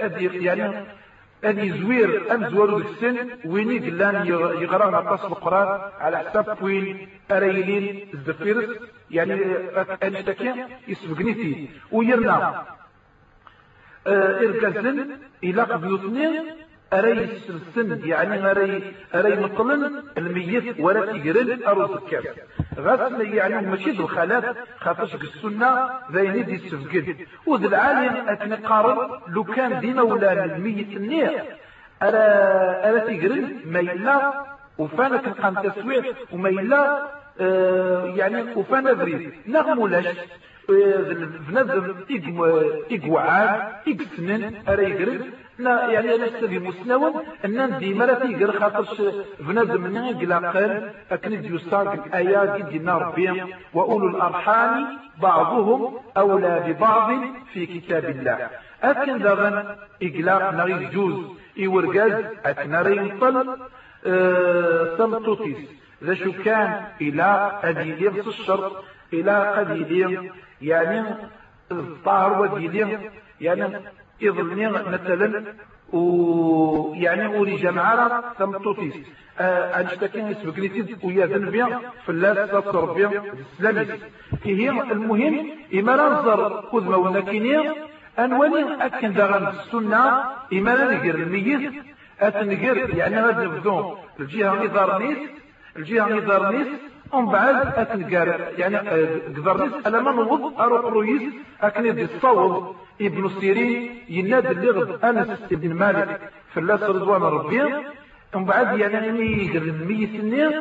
أدي 0.00 0.44
يعني 0.44 0.86
أن 1.44 1.58
يزوير 1.58 2.34
أم 2.34 2.48
زوار 2.48 2.76
السن 2.76 3.28
وين 3.44 3.84
قلان 3.84 4.26
يغرى 4.62 4.90
نقص 4.90 5.24
القرآن 5.24 5.80
على 6.00 6.18
حساب 6.18 6.62
وين 6.62 7.08
أريلين 7.30 8.08
الزفيرس 8.14 8.68
يعني 9.10 9.34
أنشتكي 10.02 10.64
يسبقنيتي. 10.88 11.68
ويرنا 11.92 12.64
آه، 14.06 14.38
إركزن 14.40 15.06
إلى 15.44 15.62
قبيوتنين 15.62 16.42
أري 16.92 17.12
السن 17.48 18.08
يعني 18.08 18.50
أري 18.50 18.94
أري 19.14 19.36
مطلن 19.36 20.02
الميت 20.18 20.80
ولا 20.80 21.12
تجرن 21.12 21.62
أروز 21.66 21.90
الكاس 21.90 22.24
غاس 22.78 23.12
يعني 23.20 23.66
ماشي 23.66 23.90
ذو 23.90 24.04
الخالات 24.04 24.56
خاطرش 24.78 25.14
السنة 25.14 25.88
ذي 26.12 26.42
دي 26.42 26.54
السفقد 26.54 27.16
وذ 27.46 27.64
العالم 27.64 28.28
أتنقارن 28.28 29.20
لو 29.28 29.44
كان 29.44 29.80
دينا 29.80 30.02
ولا 30.02 30.44
الميت 30.44 30.96
النير 30.96 31.42
أرى 32.02 32.18
أرى 32.88 33.00
تجرن 33.00 33.60
ما 33.66 33.80
يلا 33.80 34.44
وفانا 34.78 35.16
كنقام 35.16 35.54
تسويع 35.68 36.02
وما 36.32 36.48
يلا 36.48 37.08
آه 37.40 38.04
يعني 38.16 38.54
وفانا 38.56 38.92
بريد 38.92 39.32
نغمولاش 39.46 40.06
بنادم 41.48 41.94
إقوعان 42.90 43.60
إقسنن 43.88 44.54
أرى 44.68 44.82
يقرن 44.90 45.30
لا 45.58 45.90
يعني 45.90 46.14
أنا 46.14 46.26
استدي 46.26 46.58
مسنون 46.58 47.12
أن 47.44 47.78
ديما 47.78 48.04
لا 48.04 48.14
تيقر 48.14 48.60
خاطرش 48.60 49.02
بنادم 49.40 49.80
من 49.80 50.46
قال 50.46 50.90
أكن 51.10 51.54
يساق 51.54 51.92
الآيات 51.92 52.64
دينا 52.64 52.98
ربي 52.98 53.44
وأولو 53.74 54.08
الأرحام 54.08 54.98
بعضهم 55.22 55.98
أولى 56.16 56.64
ببعض 56.66 57.10
في 57.52 57.66
كتاب 57.66 58.04
الله. 58.04 58.48
أكن 58.82 59.18
دغن 59.18 59.76
إقلاق 60.02 60.54
نغي 60.54 60.84
جوز 60.84 61.24
إورقاز 61.64 62.24
أتنري 62.44 63.18
طل 63.20 63.56
أه 64.06 64.96
سمتوتيس. 64.98 65.56
ذا 66.04 66.14
شو 66.14 66.32
كان 66.44 66.84
إلى 67.00 67.60
أديليم 67.64 68.14
الشرط 68.28 68.84
إلى 69.12 69.54
قديليم 69.56 70.30
يعني 70.62 71.04
الطاهر 71.72 72.42
وديليم 72.42 73.00
يعني 73.40 73.80
إظنين 74.22 74.70
مثلا 74.70 75.44
ويعني 75.92 77.26
أوري 77.26 77.56
جمعارة 77.56 78.24
تمطوطيس 78.38 78.94
آه، 79.38 79.80
أنشتكين 79.80 80.34
سبقنيتي 80.34 80.96
ويا 81.04 81.26
ذنبيا 81.26 81.80
فلاس 82.06 82.50
تصر 82.50 82.92
بيا 82.92 83.22
السلامي 83.52 83.86
هي 84.44 84.70
المهم 84.70 85.46
إما 85.74 85.96
ننظر 85.96 86.40
قذمة 86.72 86.96
ونكينيا 86.96 87.74
أنواني 88.18 88.86
أكن 88.86 89.12
دغن 89.12 89.46
السنة 89.46 90.04
إما 90.52 90.74
نقر 90.84 91.14
الميت 91.14 91.72
أتنقر 92.20 92.90
يعني 92.96 93.16
هذا 93.16 93.44
نبدو. 93.44 93.94
الجهة 94.20 94.64
نظار 94.64 94.98
نيس 95.02 95.18
الجهة 95.76 96.08
نظار 96.14 96.52
نيس 96.56 96.66
ومن 97.12 97.26
بعد 97.32 97.66
اتنقار 97.76 98.40
يعني 98.58 98.76
قدرنيس 99.36 99.72
أنا 99.86 100.00
ما 100.00 100.12
نوض 100.12 100.60
أروح 100.60 100.84
رويس 100.84 101.22
اكن 101.60 101.86
يدي 101.86 102.04
الصوب 102.04 102.74
ابن 103.00 103.28
سيرين 103.40 104.00
ينادي 104.08 104.48
اللي 104.48 104.70
غد 104.70 105.04
أنس 105.04 105.28
ابن 105.52 105.74
مالك. 105.74 106.20
فلاس 106.54 106.82
رضوان 106.82 107.22
ربي 107.22 107.62
ومن 108.34 108.44
بعد 108.44 108.78
يعني 108.78 109.06
يقرر 109.42 109.62
الميت 109.68 110.14
النير 110.20 110.52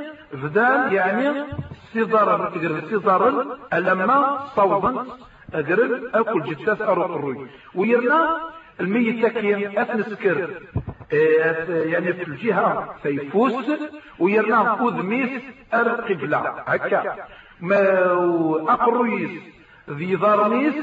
فدان 0.43 0.93
يعني 0.93 1.43
سيزار 1.93 2.51
تقرر 2.55 2.81
سيزار 2.89 3.23
لما 3.73 4.39
صوبا 4.55 5.05
أقرر 5.53 6.01
أكل 6.13 6.41
جثاث 6.43 6.81
أروح 6.81 7.05
الروي 7.09 7.47
ويرنا 7.75 8.37
الميت 8.79 9.25
تكي 9.25 9.81
أثنى 9.81 10.03
سكر 10.03 10.49
يعني 11.11 12.13
في 12.13 12.23
الجهة 12.27 12.95
فيفوس 13.03 13.65
ويرنا 14.19 14.75
خذ 14.75 15.03
ميس 15.03 15.41
القبلة 15.73 16.37
هكا 16.67 17.15
ما 17.61 17.79
أقرويس 18.67 19.31
ذي 19.89 20.15
ضارميس 20.15 20.75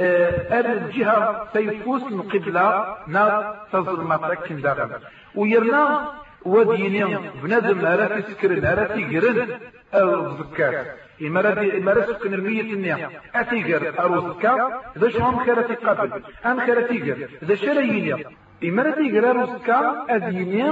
الجهة 0.00 1.48
فيفوس 1.52 2.02
من 2.02 2.22
قبلة 2.22 2.96
نا 3.06 3.54
تظلم 3.72 4.16
تكن 4.16 4.60
داخل 4.60 4.90
ويرنا 5.34 6.12
وديني 6.44 7.18
بنادم 7.42 7.86
هرا 7.86 8.20
تسكرن 8.20 8.64
هرا 8.64 8.84
تيقرن 8.84 9.48
أو 9.94 10.36
زكاة 10.36 10.86
إمارة 11.22 12.02
سكن 12.12 12.34
المية 12.34 12.60
النية 12.60 13.10
أتيقر 13.34 14.02
أو 14.02 14.32
زكاة 14.32 14.80
ذا 14.98 15.08
شهم 15.08 15.38
خيرا 15.44 15.62
تقابل 15.62 16.22
أم 16.46 16.60
خيرا 16.60 16.80
تيقر 16.80 17.28
ذا 17.44 17.54
شرييني 17.54 18.24
إمارة 18.64 18.90
تيقر 18.90 19.40
أو 19.40 19.46
زكاة 19.58 20.06
أديني 20.10 20.70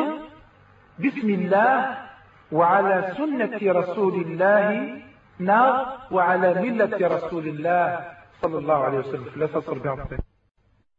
بسم 0.99 1.29
الله 1.31 1.99
وعلى 2.53 3.13
سنة 3.17 3.59
رسول 3.73 4.15
الله 4.15 4.99
نا 5.39 5.87
وعلى 6.11 6.55
ملة 6.55 7.09
رسول 7.17 7.47
الله 7.49 8.01
صلى 8.43 8.59
الله 8.59 8.85
عليه 8.85 8.99
وسلم. 8.99 9.27
لا 9.37 9.47
تصر 9.47 9.79
بها. 9.79 10.07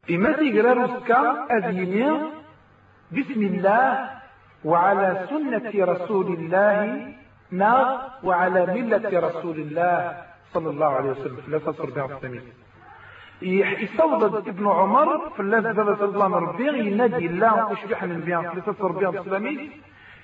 إمارة 0.09 0.35
تيقر 0.35 0.81
أو 0.81 0.99
زكاة 0.99 1.47
أديني 1.51 2.05
بسم 3.11 3.41
الله 3.41 4.09
وعلى 4.65 5.25
سنة 5.29 5.71
رسول 5.85 6.27
الله 6.33 7.07
نا 7.51 8.01
وعلى 8.23 8.65
ملة 8.65 9.19
رسول 9.19 9.57
الله 9.59 10.17
صلى 10.53 10.69
الله 10.69 10.85
عليه 10.85 11.09
وسلم. 11.09 11.37
لا 11.47 11.59
بها. 11.89 12.15
الثمين 12.15 12.64
يستوضد 13.41 14.47
ابن 14.47 14.67
عمر 14.67 15.29
في 15.29 15.39
الله 15.39 15.61
صلى 15.61 16.05
الله 16.05 16.37
وسلم 16.49 16.75
ينادي 16.75 17.25
الله 17.25 17.73
اشبح 17.73 18.03
من 18.03 18.19
بها 18.19 18.41
لا 18.41 18.61
تصر 18.61 18.91
بها 18.91 19.09
الثمين 19.09 19.71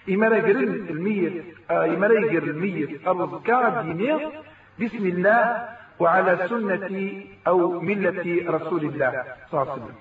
إما 0.10 0.28
يقر 0.28 0.50
الميت 0.50 1.43
إما 1.71 2.08
يقر 2.08 2.43
الميت 2.43 3.08
الرزكاء 3.08 3.80
الدينية 3.80 4.32
بسم 4.80 5.06
الله 5.08 5.65
وعلى 6.00 6.47
سنة 6.50 7.24
أو 7.47 7.80
ملة 7.82 8.52
رسول 8.52 8.84
الله 8.86 9.24
صلى 9.52 9.62
الله 9.62 9.71
عليه 9.71 9.82
وسلم. 9.84 9.95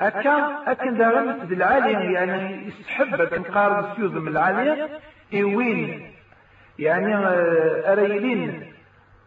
أكا 0.00 0.62
أكن 0.72 0.96
دارن 0.98 1.38
ذي 1.46 1.54
العالية 1.54 1.98
يعني 2.18 2.66
يستحب 2.66 3.24
تنقارب 3.28 3.96
سيوز 3.96 4.12
من 4.12 4.28
العالية 4.28 4.88
إيوين 5.32 6.10
يعني 6.78 7.16
أريلين 7.92 8.72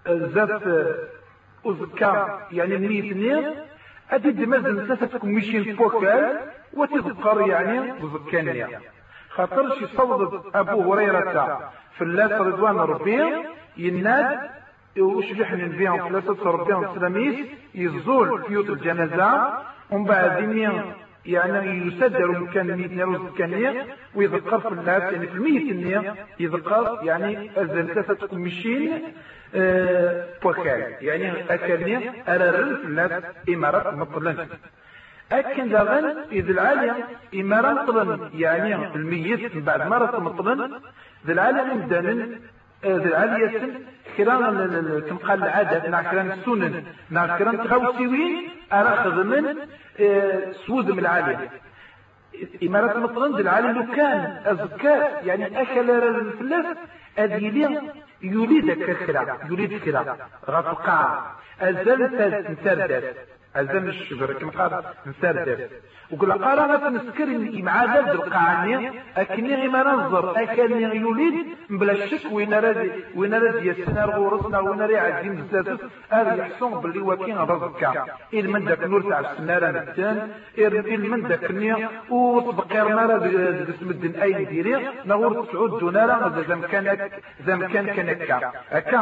زف 0.07 0.63
أزكا 1.65 2.39
يعني 2.51 2.77
ميت 2.77 3.17
نير. 3.17 3.53
أدي 4.11 4.31
دمزن 4.31 4.87
ثلاثة 4.87 5.19
كميشين 5.19 5.75
فوكال 5.75 6.39
وتذكر 6.73 7.47
يعني 7.47 7.91
بزكانية 7.91 8.79
خاطر 9.29 9.75
شي 9.79 9.87
صوت 9.97 10.55
أبو 10.55 10.93
هريرة 10.93 11.71
في 11.97 12.03
اللاس 12.03 12.31
رضوان 12.31 12.75
ربي 12.75 13.23
يناد 13.77 14.39
وشبح 14.99 15.53
من 15.53 15.69
بيهم 15.69 16.09
ثلاثة 16.09 16.49
ربيهم 16.51 16.83
السلاميس 16.83 17.35
يزول 17.75 18.43
فيوت 18.43 18.69
الجنازة 18.69 19.53
ومن 19.91 20.05
بعد 20.05 20.43
يعني 21.29 21.87
يسدر 21.87 22.31
مكان 22.31 22.69
الميت 22.69 22.91
نيروز 22.91 23.21
الكانية 23.21 23.85
ويذكر 24.15 24.59
في 24.59 24.67
الناس 24.67 25.03
يعني 25.13 25.27
في 25.27 25.33
الميت 25.33 25.71
النية 25.71 26.15
يذكر 26.39 26.99
يعني 27.03 27.49
ثلاثة 27.55 28.27
كمشين 28.27 29.01
بوكال 30.43 30.93
يعني 31.01 31.53
أكلني 31.53 31.97
أرارن 32.27 32.75
في 32.75 32.83
الناس 32.83 33.11
إمارات 33.49 33.93
مطلن. 33.93 34.47
أكن 35.31 35.69
داغن 35.69 36.15
إذ 36.31 36.49
العالية 36.49 36.95
إمارات 37.35 37.89
مطلن 37.89 38.29
يعني 38.33 38.95
الميت 38.95 39.57
بعد 39.57 39.87
مرة 39.87 40.19
مطلن. 40.19 40.71
ذي 41.27 41.33
العالية 41.33 41.73
مدانا 41.73 42.13
ذي 42.85 43.09
العالية 43.09 43.61
كران 44.23 45.01
كم 45.09 45.17
قال 45.17 45.43
العادة 45.43 45.89
مع 45.89 46.01
كران 46.11 46.31
السنن 46.31 46.83
مع 47.11 47.37
كران 47.37 47.57
تغوسيوين 47.57 48.49
أراخذ 48.73 49.23
من 49.23 49.43
سود 50.65 50.91
من 50.91 50.99
العالية 50.99 51.49
إمارة 52.63 52.99
مطرند 52.99 53.39
العالي 53.39 53.73
لو 53.73 53.85
كان 53.95 54.41
أزكاء 54.45 55.21
يعني 55.25 55.61
أكل 55.61 55.91
الفلاس 55.91 56.77
أديلي 57.17 57.81
يريد 58.21 58.71
كخرع 58.71 59.37
يريد 59.49 59.81
خرع 59.85 60.15
غفقاع 60.49 61.25
أزل 61.61 61.99
تنسردس 62.09 63.03
أزل 63.55 63.89
الشجر 63.89 64.33
كما 64.33 64.51
قال 64.51 64.83
نسردس 65.05 65.71
وقل 66.11 66.31
قارا 66.31 66.89
نسكر 66.89 67.25
مع 67.63 67.95
ذلك 67.95 68.07
القاعني 68.07 68.91
أكني 69.17 69.55
غيما 69.55 69.83
ننظر 69.83 70.43
أكني 70.43 70.81
يوليد 70.95 71.33
بلا 71.69 71.91
الشك 71.91 72.31
وين 72.31 72.53
راد 72.53 72.91
وين 73.15 73.33
راد 73.33 73.65
يسنا 73.65 74.05
غورسنا 74.05 74.59
وين 74.59 74.81
راه 74.81 74.99
عادين 74.99 75.35
بزاف. 75.35 75.79
هذا 76.09 76.35
يحسن 76.35 76.69
باللي 76.81 76.99
وكين 76.99 77.37
رزقك 77.37 78.03
إل 78.33 78.49
من 78.49 78.65
داك 78.65 78.83
نور 78.83 79.01
تاع 79.09 79.19
السنارة 79.19 79.69
نتان 79.71 80.29
إل 80.57 81.09
من 81.09 81.27
داك 81.27 81.49
النية 81.49 81.89
وتبقير 82.09 82.95
ما 82.95 83.05
راد 83.05 83.23
قسم 83.69 83.89
الدين 83.89 84.15
أي 84.21 84.45
ديري 84.45 84.87
نغور 85.05 85.45
تسعود 85.45 85.79
دونارا 85.79 86.41
إذا 86.45 86.55
مكان 86.55 86.87
إذا 87.39 87.55
مكان 87.55 87.85
كان 87.85 88.09
هكا. 88.09 88.51
هكا 88.69 88.97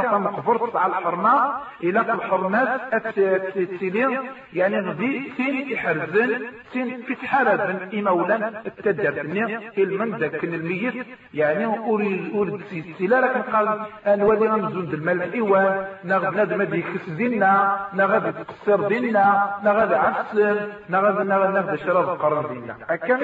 على 0.76 0.92
الحرمة 1.00 1.54
إلى 1.84 2.00
الحرمات 2.00 2.94
التسيلين 2.94 4.20
يعني 4.54 4.80
غدي 4.80 5.32
سين 5.38 5.70
يحرزن 5.70 6.42
سين 6.74 7.04
حالة 7.26 7.90
إمولا 7.94 8.62
التدرني 8.66 9.60
المن 9.78 10.18
ذاك 10.18 10.44
الميت. 10.44 11.06
يعني 11.34 11.66
أريد 11.66 12.36
أريد 12.36 12.62
سلسلة 12.70 13.20
لكن 13.20 13.42
قال 13.42 13.80
أن 14.08 14.22
ولي 14.22 14.48
غنزون 14.48 14.94
المال 14.94 15.24
الإيوان. 15.24 15.86
نغد 16.06 16.36
نادم 16.36 16.62
هذه 16.62 16.76
يكس 16.76 17.10
دينا 17.10 17.78
نغد 17.94 18.34
تقصر 18.34 18.88
دينا 18.88 19.56
نغد 19.64 19.94
عسل 19.94 20.70
نغد 20.90 21.26
نغد 21.26 21.50
نغد 21.54 21.76
شراب 21.76 22.10
قرن 22.10 22.54
دينا 22.54 22.78
هكا 22.90 23.18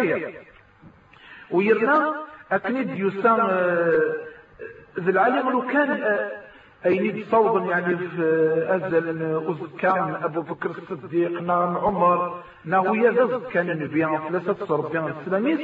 ويرنا 1.51 2.13
أكني 2.51 2.83
ديوسان 2.83 3.39
ذي 4.99 5.11
العالم 5.11 5.49
لو 5.49 5.61
كان 5.61 5.89
أين 6.85 7.25
صوبا 7.31 7.71
يعني 7.71 7.97
في 7.97 8.17
أزل 8.69 9.21
أزكام 9.49 10.17
أبو 10.23 10.41
بكر 10.41 10.71
الصديق 10.91 11.41
نعم 11.41 11.77
عمر 11.77 12.43
ناوية 12.65 13.09
ذز 13.09 13.43
كان 13.53 13.69
النبي 13.69 14.07
ثلاثة 14.29 14.65
صربيان 14.65 15.13
السلاميس 15.19 15.59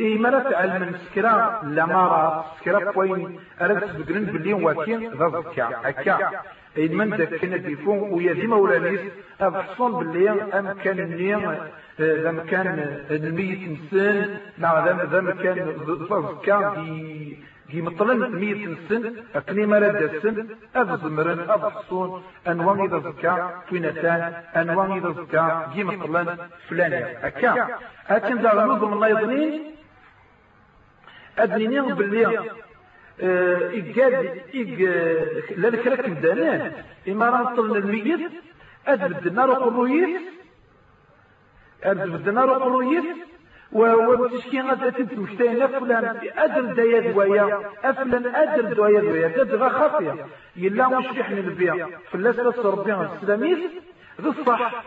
إيه 0.00 0.18
مرات 0.18 0.54
علم 0.54 0.82
السكرا 0.94 1.60
لمارا 1.64 2.44
سكرا 2.60 2.92
بوين 2.92 3.40
أردت 3.60 3.96
بقرن 3.96 4.24
بليون 4.24 4.64
واكين 4.64 5.10
ذز 5.10 5.46
كا 5.56 5.68
أكا. 5.84 6.30
إن 6.78 6.96
من 6.96 7.14
ذاك 7.14 7.34
كان 7.34 7.58
بيفون 7.58 7.98
ويا 7.98 8.46
مولانيس 8.46 9.00
أبحصون 9.40 9.92
باللي 9.92 10.30
أم 10.30 10.72
كان 10.84 10.98
النيم 10.98 11.54
ذا 12.00 12.44
كان 12.50 13.04
الميت 13.10 13.60
إنسان 13.68 14.36
مع 14.58 14.86
ذا 14.86 15.34
كان 15.42 15.58
ذز 15.86 16.26
كان 16.44 16.72
دي 17.70 17.82
مطلن 17.82 18.20
مية 18.40 18.76
سن 18.88 19.14
أكني 19.34 19.66
مرد 19.66 20.02
السن 20.02 20.48
أف 20.76 21.02
زمرن 21.02 21.40
أف 21.40 21.64
حصون 21.76 22.22
أنوان 22.48 22.80
إذا 22.80 22.98
زكا 22.98 23.62
توينتان 23.68 24.20
أنوان 24.56 24.92
إذا 24.92 25.10
زكا 25.12 25.70
دي 25.74 25.84
مطلن 25.84 26.38
فلانيا. 26.68 27.26
أكا. 27.26 27.68
أكن 28.08 28.36
ذا 28.42 28.50
غنوض 28.54 28.84
من 28.84 28.92
الله 28.92 29.08
يظنين 29.08 29.62
أدنيني 31.38 31.92
باللي 31.92 32.50
إيجاد 33.76 34.42
إيج 34.54 34.82
لذلك 35.56 35.86
لك 35.86 36.08
مدانان 36.08 36.72
إما 37.08 37.30
رانطلن 37.30 37.76
الميت 37.76 38.30
أدب 38.86 39.26
النار 39.26 39.52
قلويس 39.52 40.20
أدب 41.84 42.28
النار 42.28 42.50
قلويس 43.72 44.20
وبتشكي 44.20 44.60
غدا 44.60 44.90
تمشتين 44.90 45.66
فلان 45.66 46.16
أدر 46.36 46.64
دايا 46.74 47.16
ويا 47.16 47.60
أفلان 47.84 48.26
أدر 48.34 48.72
دايا 48.72 49.00
ويا 49.00 49.28
تدغى 49.28 49.70
خاطية. 49.70 50.26
يلا 50.56 50.88
مش 50.88 51.06
ريحنا 51.06 51.38
البيع. 51.38 51.88
فلاس 52.12 52.38
ربي 52.38 52.94
السلاميس 52.94 53.58
ذو 54.20 54.30
الصح 54.30 54.84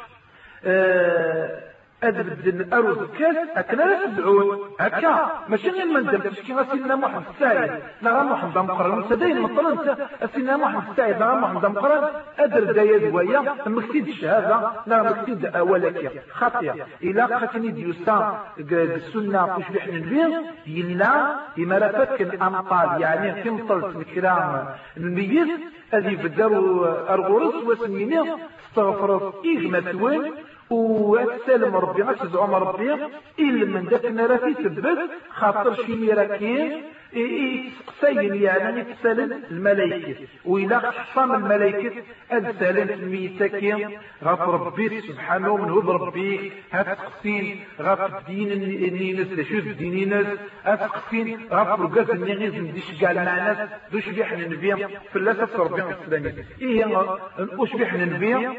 أدبدن 2.03 2.73
أروز 2.73 2.97
كاس 3.19 3.35
أكنا 3.55 4.05
تدعون 4.05 4.57
هكا. 4.79 5.31
ماشي 5.49 5.69
غير 5.69 5.85
من 5.85 6.03
دم 6.03 6.17
تشكي 6.17 6.55
سيدنا 6.71 6.95
محمد 6.95 7.23
السعيد 7.33 7.71
نغا 8.01 8.23
محمد 8.23 8.57
مقرن. 8.57 9.03
سدين 9.09 9.41
مطلن 9.41 9.95
سيدنا 10.33 10.57
محمد 10.57 10.83
السعيد 10.89 11.15
نغا 11.19 11.35
محمد 11.35 11.65
مقرن. 11.65 12.03
أدر 12.39 12.63
دايا 12.63 12.97
دوايا 13.09 13.55
مكتيد 13.65 14.07
الشهادة. 14.07 14.71
نغا 14.87 15.09
مكتيد 15.09 15.45
أولك 15.45 16.23
خطية 16.31 16.87
إلا 17.03 17.25
قتني 17.25 17.67
ديوسا. 17.71 18.43
السنة 18.59 19.57
كش 19.57 19.69
بحن 19.75 19.89
البيض. 19.89 20.33
يلا 20.67 21.35
إما 21.59 21.77
رفك 21.77 22.21
الأمطال 22.21 23.01
يعني 23.01 23.43
في 23.43 23.49
مطلت 23.49 23.95
الكرام 23.95 24.65
الميت 24.97 25.49
الذي 25.93 26.15
بدروا 26.15 27.13
أرغورس 27.13 27.55
وسمينه 27.55 28.39
استغفر 28.69 29.33
إغمى 29.45 30.01
وين. 30.03 30.33
واتسالم 30.69 31.75
ربي 31.75 32.01
غتزعم 32.03 32.55
ربي 32.55 32.93
إلا 33.39 33.65
من 33.65 33.85
ذاك 33.91 34.05
راه 34.05 34.51
تثبت 34.53 34.99
خاطر 35.29 35.73
شي 35.75 35.95
ميراكين 35.95 36.81
يتسين 37.13 38.35
يعني 38.35 38.79
يتسالم 38.79 39.43
الملائكة. 39.51 40.15
وإلا 40.45 40.91
حصام 40.91 41.35
الملائكة 41.35 42.03
أدسالم 42.31 42.89
الميتاكين 42.89 43.89
غاف 44.23 44.41
ربي 44.41 45.01
سبحانه 45.01 45.57
من 45.57 45.69
هو 45.69 45.91
ربي 45.91 46.51
هتقسين 46.71 47.59
غاف 47.81 48.15
الدين 48.15 48.51
النينس 48.51 49.47
شو 49.49 49.55
الدين 49.57 50.03
الناس 50.03 50.27
هتقسين 50.63 51.39
غاف 51.51 51.79
رقاز 51.79 52.09
النينس 52.09 52.55
نديش 52.55 53.03
قال 53.05 53.15
مع 53.15 53.35
ناس 53.35 53.69
دوش 53.91 54.09
بيحنا 54.09 54.47
نبيع 54.47 54.75
في 55.11 55.15
الله 55.15 55.47
ربي 55.57 55.81
الإسلامي. 55.81 56.45
إيه 56.61 57.17
وش 57.57 57.75
بيحنا 57.75 58.05
نبيع 58.05 58.53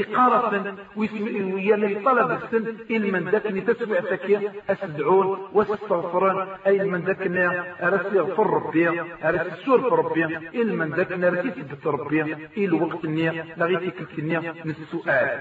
إقارة 0.00 0.76
ويعني 0.96 1.94
طلب 1.94 2.30
السن 2.30 3.12
من 3.12 3.28
ذاكني 3.28 3.60
تسمع 3.60 4.00
تكيا 4.00 4.52
أسدعون 4.70 5.38
واستغفرون 5.52 6.46
أي 6.66 6.78
من 6.78 7.00
ذاكنا 7.00 7.64
أرسي 7.82 8.16
يغفر 8.16 8.46
ربي 8.50 8.88
أرسي 9.24 9.64
في 9.64 9.70
ربي 9.70 10.26
من 10.64 10.90
ذاكنا 10.90 11.28
أرسي 11.28 11.50
تثبت 11.50 11.86
ربي 11.86 12.22
إلى 12.56 12.72
وقت 12.82 13.04
النية 13.04 13.44
لغيتي 13.56 13.90
كالكنية 13.90 14.54
من 14.64 14.74
السؤال. 14.82 15.40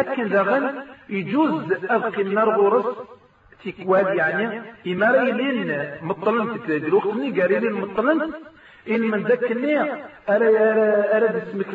أكن 0.00 0.26
ذاغن 0.26 0.74
يجوز 1.08 1.72
أبقي 1.90 2.22
النار 2.22 2.48
غرس 2.60 2.96
تكواد 3.64 4.16
يعني 4.16 4.62
إما 4.86 5.06
لين 5.06 5.90
مطلن 6.02 6.58
تكلاد 6.60 6.84
الوقت 6.84 7.14
ني 7.14 7.40
قاري 7.40 7.58
لين 7.58 7.72
مطلن 7.72 8.32
إن 8.90 9.00
من 9.00 9.22
ذاك 9.22 9.52
النية 9.52 10.04
أرى 10.28 10.48
أرى 11.16 11.42
اسمك 11.42 11.66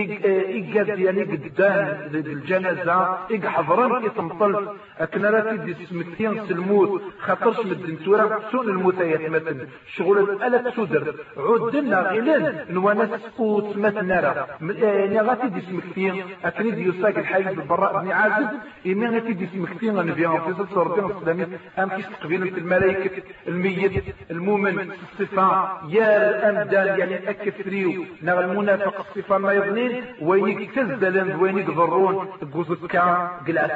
إيجاد 0.00 0.88
يعني 0.98 1.22
قدام 1.22 2.10
الجنازة 2.14 3.18
إيج 3.30 3.46
حضران 3.46 4.04
يتمطل 4.04 4.68
أكن 4.98 5.24
راه 5.24 5.56
تدي 5.56 5.74
سمكتين 5.90 6.46
سلموت 6.46 7.02
خاطرش 7.18 7.66
مدن 7.66 7.98
تورا 8.04 8.40
سون 8.52 8.68
الموتيات 8.68 9.30
مثلا. 9.30 9.66
شغل 9.96 10.18
الألة 10.18 10.70
تسودر. 10.70 11.14
عدنا 11.36 12.00
غيلان 12.00 12.64
نوانا 12.70 13.06
سقوط 13.16 13.76
مثلا 13.76 14.20
راه. 14.20 14.46
يعني 14.82 15.20
غاتي 15.20 15.48
دي 15.48 15.60
سمكتين 15.60 16.24
أكن 16.44 16.74
دي 16.74 16.82
يساق 16.88 17.18
الحاج 17.18 17.44
بالبراء 17.54 18.02
بن 18.04 18.10
عازب 18.10 18.48
إما 18.86 19.10
غاتي 19.10 19.32
دي 19.32 19.46
سمكتين 19.46 19.96
غنبيان 19.98 20.32
في 20.40 20.54
سلسة 20.58 20.82
ربنا 20.82 21.06
السلامي. 21.18 21.46
أم 21.78 21.88
كيس 21.88 22.06
تقبيل 22.20 22.42
الملائكة 22.58 23.22
الميت 23.48 24.04
المؤمن 24.30 24.90
الصفة. 25.12 25.68
يا 25.88 26.30
الأمدان 26.30 26.98
يعني 26.98 27.30
أكثريو. 27.30 28.04
نغ 28.22 28.40
المنافق 28.40 29.06
الصفة 29.08 29.38
ما 29.38 29.52
يظني 29.52 29.87
الاثنين 29.88 30.28
وينيك 30.28 30.74
تزدلن 30.74 31.34
وينيك 31.40 31.70
ضرون. 31.70 32.26
قوزكا 32.54 33.30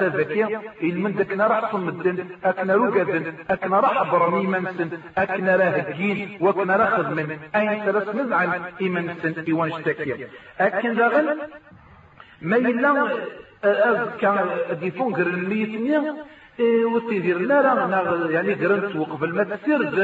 ذكية 0.09 0.61
المن 0.83 1.15
دكنا 1.15 1.47
راح 1.47 1.73
صمدن 1.73 2.27
اكنا 2.45 2.75
رقدن 2.75 3.25
اكنا 3.51 3.81
راح 3.81 4.13
برمي 4.13 4.47
منسن 4.47 4.91
اكنا 5.19 5.57
راهجين 5.57 6.39
وكنا 6.41 6.77
راح 6.77 6.91
خدمن. 6.97 7.39
أين 7.57 7.85
ثلاث 7.85 8.15
نزعل 8.15 8.61
ايمنسن 8.81 9.35
ايوان 9.49 9.73
اشتكي 9.73 10.27
أكن 10.61 10.95
داغن 10.95 11.39
ما 12.43 12.57
يلا 12.57 12.93
أذكر 13.65 14.37
ديفونغر 14.81 15.27
اللي 15.27 15.63
يتنيا 15.63 16.15
وتيدير 16.85 17.39
لا 17.39 17.63
لا 17.63 18.31
يعني 18.31 18.53
قرنت 18.55 18.97
وقف 18.97 19.23
ما 19.23 19.45
تسرد 19.45 19.97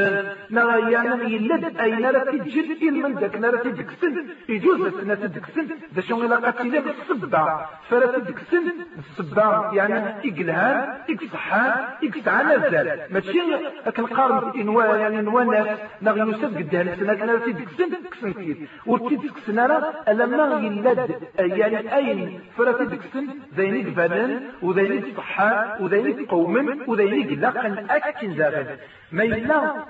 نا 0.49 0.77
يعني 0.77 1.33
يلد 1.35 1.77
اين 1.79 1.99
لا 1.99 2.23
تجد 2.31 2.69
إل 2.81 2.95
من 3.03 3.13
ذاك 3.19 3.35
لا 3.35 3.51
تدكسن 3.63 4.15
يجوز 4.49 4.81
السنة 4.81 5.15
تدكسن 5.15 5.67
ذا 5.95 6.01
شو 6.01 6.23
إلا 6.23 6.35
قتيلة 6.35 6.79
بالصبع 6.85 7.65
فلا 7.89 8.07
تدكسن 8.17 8.65
الصبع 8.99 9.71
يعني 9.73 9.97
إقلهان 10.27 10.87
إقصحان 11.09 11.73
إقصعان 12.03 12.47
نزال 12.59 12.99
ماشي 13.09 13.39
لكن 13.87 14.05
قارن 14.05 14.59
إنوا 14.59 14.83
يعني 14.95 15.19
إنوا 15.19 15.43
ناس 15.43 15.79
نغي 16.01 16.19
يوسف 16.19 16.57
قدها 16.57 16.81
السنة 16.81 17.13
لا 17.13 17.37
تدكسن 17.45 17.89
كسن 18.11 18.33
كثير 18.33 18.57
وتدكسن 18.85 19.59
راه 19.59 20.13
لما 20.13 20.59
يلد 20.59 21.09
يعني 21.37 21.95
أين؟ 21.95 22.39
فلا 22.57 22.71
تدكسن 22.71 23.27
ذينيك 23.55 23.87
بنان 23.87 24.41
وذينيك 24.61 25.05
صحان 25.17 25.83
وذينيك 25.83 26.33
قوما 26.49 26.77
وذيك 26.87 27.39
لقن 27.39 27.85
أكن 27.89 28.33
زاغن 28.35 28.67
ما 29.11 29.23
يلا 29.23 29.85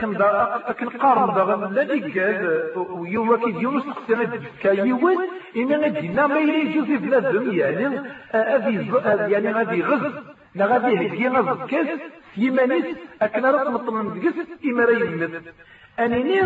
كن 0.00 0.14
كن 0.78 0.88
قارن 0.88 1.34
داغ 1.34 1.70
لا 1.70 1.82
ديكاد 1.82 2.72
ويوم 2.76 3.36
كي 3.36 3.62
يونس 3.62 3.84
قسنا 3.84 4.40
كايوان 4.62 5.18
إن 5.56 5.72
غادينا 5.72 6.26
ما 6.26 6.38
يلي 6.38 6.72
جوزي 6.74 6.96
بلادهم 6.96 7.52
يعني 7.52 7.84
هذه 8.30 9.02
يعني 9.32 9.48
هذه 9.48 9.80
غز 9.80 10.04
لا 10.54 10.66
غادي 10.66 10.94
هدي 11.06 11.28
غز 11.28 11.58
كاس 11.70 11.88
يمانيس 12.36 12.84
أكن 13.22 13.44
راه 13.44 13.70
مطمن 13.70 14.20
دكس 14.20 14.36
إما 14.64 14.84
راه 14.84 14.92
يمت 14.92 15.42
أنيني 15.98 16.40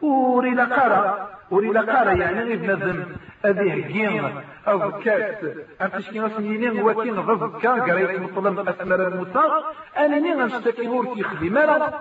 وري 0.00 0.50
لقارا 0.50 1.28
وري 1.50 1.68
لقارا 1.68 2.12
يعني 2.12 2.54
ابن 2.54 2.70
ذنب 2.70 3.16
هذه 3.44 3.86
جين 3.88 4.30
أو 4.68 4.92
كاس 5.00 5.36
أنت 5.80 5.98
شكي 5.98 6.18
نسمينين 6.20 6.82
وكين 6.82 7.18
غزكا 7.18 7.70
قريت 7.70 8.20
مطلب 8.20 8.68
أسمر 8.68 9.08
الموسى 9.08 9.40
أنا 9.98 10.18
نين 10.18 10.38
نشتكي 10.38 10.88
ورتي 10.88 11.22
خدمة 11.22 11.92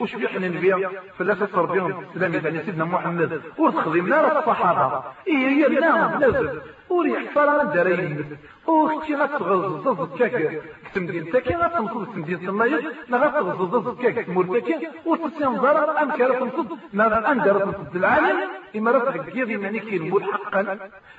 وش 0.00 0.16
بيحنا 0.16 0.48
نبيع 0.48 0.90
فلاسة 1.18 1.46
تربيهم 1.46 2.04
السلام 2.14 2.34
يعني 2.34 2.64
سيدنا 2.64 2.84
محمد 2.84 3.40
وتخدمنا 3.58 4.38
الصحابة 4.38 5.02
إيه 5.26 5.34
هي 5.48 5.66
النام 5.66 6.20
لازم 6.20 6.48
وريح 6.90 7.34
صار 7.34 7.60
الدرين 7.62 8.24
وختي 8.66 9.14
غتغزز 9.14 10.18
كاك 10.18 10.62
تمدين 10.94 11.30
تاكي 11.32 11.54
غتنصد 11.54 12.06
تمدين 12.14 12.40
تمايز 12.46 12.84
لا 13.08 13.16
غتغزز 13.18 14.00
كاك 14.02 14.28
مرتكي 14.28 14.76
وتسين 15.06 15.48
ضرر 15.64 16.02
أم 16.02 16.10
كارة 16.10 16.38
تنصد 16.38 16.68
لا 16.92 17.32
أندر 17.32 17.58
تنصد 17.60 17.96
العالم 17.96 18.38
إما 18.76 18.90
راه 18.90 19.10
تحكيض 19.10 19.50
يعني 19.50 19.78
كينمول 19.78 20.24
حقا 20.24 20.78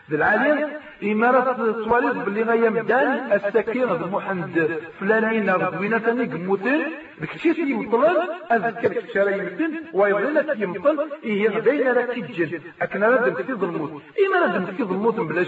بالعالم 0.10 0.70
إما 1.04 1.32
راه 1.32 1.54
تواليز 1.86 2.14
باللي 2.24 2.44
غايا 2.44 2.70
مدان 2.70 3.32
السكينة 3.34 4.08
محمد 4.16 4.80
فلانين 5.00 5.50
غدوينة 5.50 5.98
ثاني 5.98 6.26
قموتين 6.26 6.82
بكتشيت 7.22 7.58
يمطلن 7.58 8.18
أذكر 8.52 8.94
كتشاري 8.94 9.34
يمتن 9.40 9.72
ويظل 9.94 10.62
يمطل 10.64 10.98
إيه 11.24 11.50
غدينا 11.50 11.94
راه 11.94 12.06
كيتجن 12.06 12.60
أكنا 12.82 13.08
راه 13.10 13.28
دمتي 13.30 13.54
ظلموت 13.54 14.02
إما 14.26 14.38
راه 14.42 14.58
دمتي 14.58 14.84
ظلموت 14.84 15.16
بلا 15.20 15.44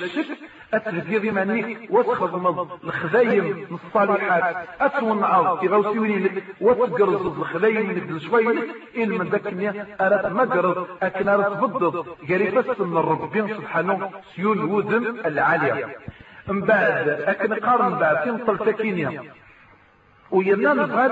أتهدي 0.74 1.18
ذي 1.18 1.32
مانيك 1.32 1.92
وتخضمض 1.92 2.80
الخذايم 2.84 3.68
الصالحات. 3.72 4.56
أتونعض 4.82 5.66
غوسي 5.66 6.00
وليلك 6.00 6.44
وتقرز 6.62 7.26
الخذايم 7.26 7.92
لك 7.92 8.10
الشويلك 8.10 8.70
إل 8.98 9.10
من 9.10 9.30
ذاك 9.30 9.48
النية 9.48 9.88
أرات 10.02 10.26
مقرز 10.26 10.88
أكنا 11.02 11.36
راه 11.36 11.50
تفضل 11.50 12.04
قريبا 12.30 12.86
من 12.86 12.98
ربي 12.98 13.54
سبحانه 13.54 14.12
سيول 14.36 14.64
ودم 14.64 15.18
العالية. 15.26 15.96
من 16.48 16.62
بعد 16.62 17.10
أكن 17.10 17.54
قارن 17.54 18.00
بعد 18.00 18.24
تنطل 18.26 18.58
تكينيا 18.58 19.24
ويرنا 20.32 20.74
نبغى 20.74 21.06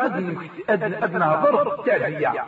أدنى 0.70 1.26
ضرب 1.44 1.86
تعدية 1.86 2.46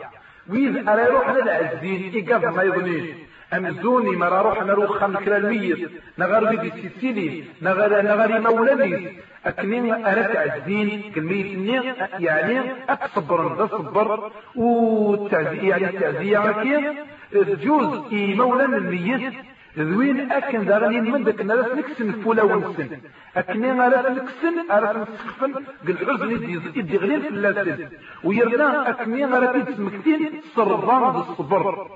ويز 0.50 0.88
أرى 0.88 1.16
على 1.16 1.42
العزين 1.42 2.12
إيقاف 2.14 2.44
ما 2.56 2.62
يظنيش. 2.62 3.29
أمزوني 3.52 4.16
مرا 4.16 4.42
روح 4.42 4.62
نروح 4.62 4.90
خم 4.90 5.16
كلا 5.16 5.36
الميت 5.36 5.90
نغار 6.18 6.44
بيدي 6.44 6.70
سيسيلي 6.70 7.44
نغار 7.62 8.02
نغاري 8.02 8.38
مولاني 8.40 9.12
أكنين 9.46 10.06
أرد 10.06 10.36
عزين 10.36 11.12
كلمية 11.14 11.96
يعني 12.18 12.60
أكصبر 12.88 13.56
ذا 13.58 13.66
صبر 13.66 14.32
وتعزي 14.56 15.68
يعني 15.68 15.86
التعزية 15.90 16.94
جوز 17.34 18.12
إي 18.12 18.34
مولان 18.34 18.74
الميت 18.74 19.34
ذوين 19.78 20.32
أكن 20.32 20.64
دارني 20.64 21.00
من 21.00 21.24
ذاك 21.24 21.40
الناس 21.40 21.66
نكسن 21.66 22.12
فولا 22.12 22.42
ونسن. 22.42 22.88
أكني 23.36 23.72
غالا 23.72 24.10
نكسن 24.10 24.70
أرى 24.70 24.90
نسخفن. 25.00 25.52
قل 25.86 25.96
حزن 26.06 26.30
يدي 26.76 26.96
غليل 26.96 27.22
في 27.22 27.28
اللاسن 27.28 27.88
ويرنا 28.24 28.90
أكني 28.90 29.24
غالا 29.24 29.64
تسمكتين 29.64 30.40
صربان 30.56 31.12
بالصبر 31.12 31.88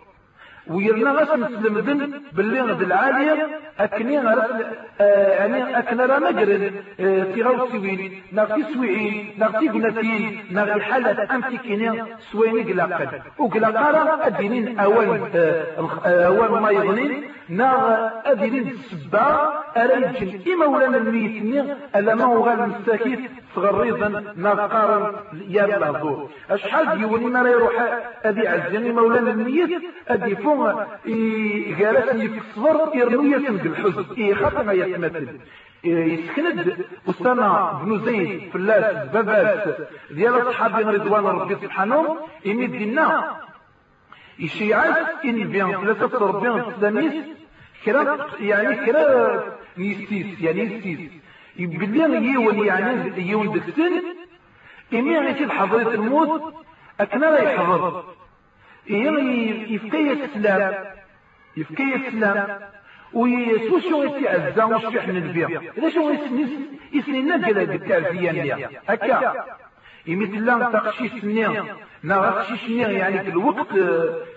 ويرنا 0.66 1.12
غاس 1.12 1.28
نسلمدن 1.28 2.20
باللي 2.32 2.60
غد 2.60 2.82
العالية 2.82 3.48
أكني 3.80 4.18
غرس 4.18 4.50
آه، 5.00 5.28
يعني 5.38 5.78
أكنا 5.78 6.06
راه 6.06 6.18
مجرد 6.18 6.72
في 7.34 7.42
غو 7.42 7.68
سوين 7.68 8.22
سويعين 8.74 9.34
نغتي 9.38 9.68
قناتين 9.68 10.38
نغتي 10.50 10.80
حالة 10.80 11.34
أمتي 11.34 11.58
كيني 11.58 12.02
سويني 12.32 12.72
قلاقل 12.72 13.08
وقلاقارا 13.38 14.26
أدينين 14.26 14.78
أول 14.78 15.20
آه، 15.34 15.64
آه، 16.06 16.26
أول 16.26 16.60
ما 16.60 16.70
يغنين 16.70 17.24
ناغ 17.48 18.08
أدينين 18.24 18.68
السبا 18.68 19.52
أريجن 19.76 20.52
إما 20.52 20.66
ولا 20.66 20.96
الميتني 20.96 21.74
ألا 21.96 22.14
ما 22.14 22.24
هو 22.24 22.48
غير 22.48 22.64
المستكيت 22.64 23.30
صغريضا 23.54 24.08
ناقارا 24.36 25.24
يا 25.48 25.64
الهضور 25.64 26.30
أشحال 26.50 26.98
ديوني 26.98 27.26
ما 27.26 27.50
يروح؟ 27.50 27.72
أدي 28.24 28.48
عزيني 28.48 28.92
مولانا 28.92 29.30
الميت 29.30 29.82
أدي 30.08 30.36
فوق 30.36 30.82
في 31.04 32.38
الصبر 32.38 32.96
يرمي 32.96 33.36
يسند 33.36 33.66
الحزن. 33.66 34.04
إيه 34.18 34.34
خاطر 34.34 34.62
ما 34.62 34.72
يتمثل. 34.72 35.40
يسكند 35.84 36.76
وسنا 37.06 37.80
بن 37.84 38.04
زيد 38.04 38.50
فلاس 38.52 39.08
بابات 39.08 39.76
ديال 40.10 40.48
أصحابي 40.50 40.82
رضوان 40.82 41.24
ربي 41.24 41.54
سبحانه 41.54 42.16
إني 42.46 42.66
دينا. 42.66 43.36
الشيعات 44.40 45.06
إن 45.24 45.48
بيان 45.48 45.72
ثلاثة 45.72 46.18
ربيان 46.18 46.58
الإسلاميس 46.58 47.14
كرا 47.84 48.26
يعني 48.40 48.76
كرا 48.86 49.42
نيستيس 49.78 50.40
يعني 50.40 50.64
نيستيس 50.64 51.10
يبلغ 51.56 52.14
يون 52.14 52.66
يعني 52.66 53.30
يون 53.30 53.52
دكتن 53.52 54.02
إمي 54.92 55.18
غيتي 55.18 55.48
حضرة 55.48 55.94
الموت 55.94 56.54
أكنا 57.00 57.26
لا 57.26 57.38
يحضر 57.42 58.04
يفكي 58.86 60.12
السلام 60.12 60.74
يفكي 61.56 61.94
السلام 61.94 62.60
ويسو 63.12 63.78
شو 63.78 64.04
يتعزى 64.04 64.64
وش 64.74 64.84
من 64.84 65.16
البيع. 65.16 65.60
إذا 65.78 65.88
شو 65.90 66.12
يسنينا 66.92 67.46
قال 67.46 67.66
بالتعزية 67.66 68.30
نيا 68.30 68.70
هكا. 68.88 69.44
يمثل 70.06 70.46
لهم 70.46 70.72
تقشيش 70.72 71.24
نيا 71.24 71.64
نا 72.02 72.30
تقشيش 72.30 72.68
يعني 72.68 73.18
في 73.18 73.30
الوقت 73.30 73.66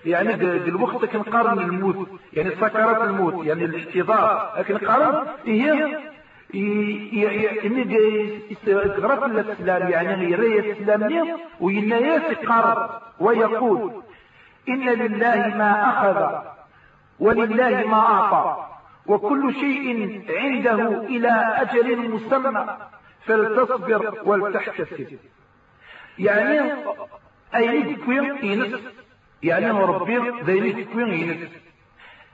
يعني 0.05 0.37
في 0.37 0.69
الوقت 0.69 1.05
كنقارن 1.05 1.59
الموت. 1.59 2.09
يعني 2.33 2.49
سكرات 2.51 3.01
الموت 3.01 3.45
يعني 3.45 3.65
الاحتضار. 3.65 4.63
كنقارن 4.67 5.27
هي 5.45 5.97
غرف 8.99 9.23
الاسلام 9.23 9.91
يعني 9.91 10.31
يري 10.31 10.59
الاسلام 10.59 11.37
وينايا 11.59 12.31
يقر 12.31 13.01
ويقول 13.19 14.03
إن 14.69 14.89
لله 14.89 15.35
ما 15.57 15.89
أخذ 15.89 16.47
ولله 17.19 17.87
ما 17.87 17.99
أعطى 17.99 18.67
وكل 19.05 19.53
شيء 19.53 20.21
عنده 20.29 21.01
إلى 21.01 21.55
أجل 21.57 22.09
مسمى 22.11 22.77
فلتصبر 23.25 24.13
ولتحتسب 24.25 25.17
يعني 26.19 26.73
أي 27.55 27.95
كوين 27.95 28.37
ينس 28.43 28.79
يعني 29.43 29.71
ربي 29.71 30.17
ذي 30.45 30.85
كوين 30.93 31.13
ينس 31.13 31.51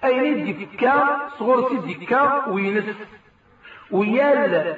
أي 0.03 0.33
ديكا 0.33 1.19
صغر 1.39 1.69
سي 1.69 2.07
وينس 2.47 2.95
ويال 3.93 4.75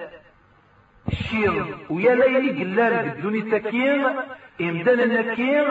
الشير 1.12 1.66
ويا 1.90 2.16
ليلي 2.16 2.64
قلال 2.64 3.10
بدوني 3.10 3.42
تكير 3.42 4.02
امدان 4.62 5.00
النكير 5.00 5.68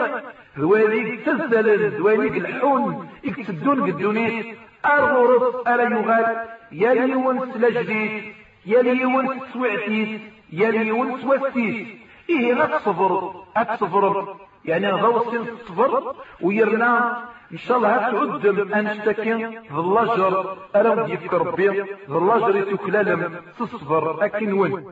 ذوالي 0.59 1.17
تزدل 1.17 1.89
ذوالي 1.97 2.27
الحون 2.37 3.09
اكتدون 3.25 3.91
قدونيت 3.91 4.45
الغرف 4.85 5.67
ألا 5.67 5.83
يغال 5.83 6.47
يا 6.71 6.93
ليون 6.93 7.51
سلاجديت 7.53 8.23
يا 8.65 8.81
ليون 8.81 9.39
سوعتيت 9.53 10.21
يا 10.51 10.71
ليون 10.71 11.21
سوستيت 11.21 11.87
إيه 12.29 12.53
غتصبر 12.53 13.33
أتصبر 13.57 14.35
يعني 14.65 14.91
غوصين 14.91 15.45
تصبر 15.65 16.15
ويرنا 16.41 17.23
إن 17.51 17.57
شاء 17.57 17.77
الله 17.77 17.97
تعدم 17.97 18.73
انشتكي 18.73 19.59
ظلاجر 19.73 20.57
ارم 20.75 21.11
يفكر 21.11 21.47
ربي 21.47 21.83
ظلاجر 22.09 22.55
يتكلالم 22.57 23.35
تصبر 23.59 24.25
أكن 24.25 24.53
وين 24.53 24.85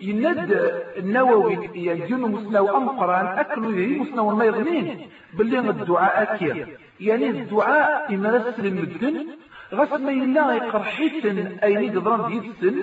يند 0.00 0.50
النووي 0.96 1.70
يجون 1.74 2.20
مسنو 2.20 2.76
ام 2.76 2.88
قران 2.88 3.26
اكلوا 3.38 3.72
يهي 3.72 3.98
مسنو 3.98 4.30
ما 4.30 4.44
يغنين 4.44 5.08
باللي 5.34 5.58
الدعاء 5.58 6.22
اكير 6.22 6.78
يعني 7.00 7.30
الدعاء 7.30 8.14
إما 8.14 8.28
رسل 8.36 8.74
مدن 8.74 9.26
غس 9.74 9.92
ما 10.00 10.12
يلا 10.12 10.52
يقرحيتن 10.52 11.38
اين 11.64 11.82
يقدران 11.84 12.20
ديتسن 12.30 12.76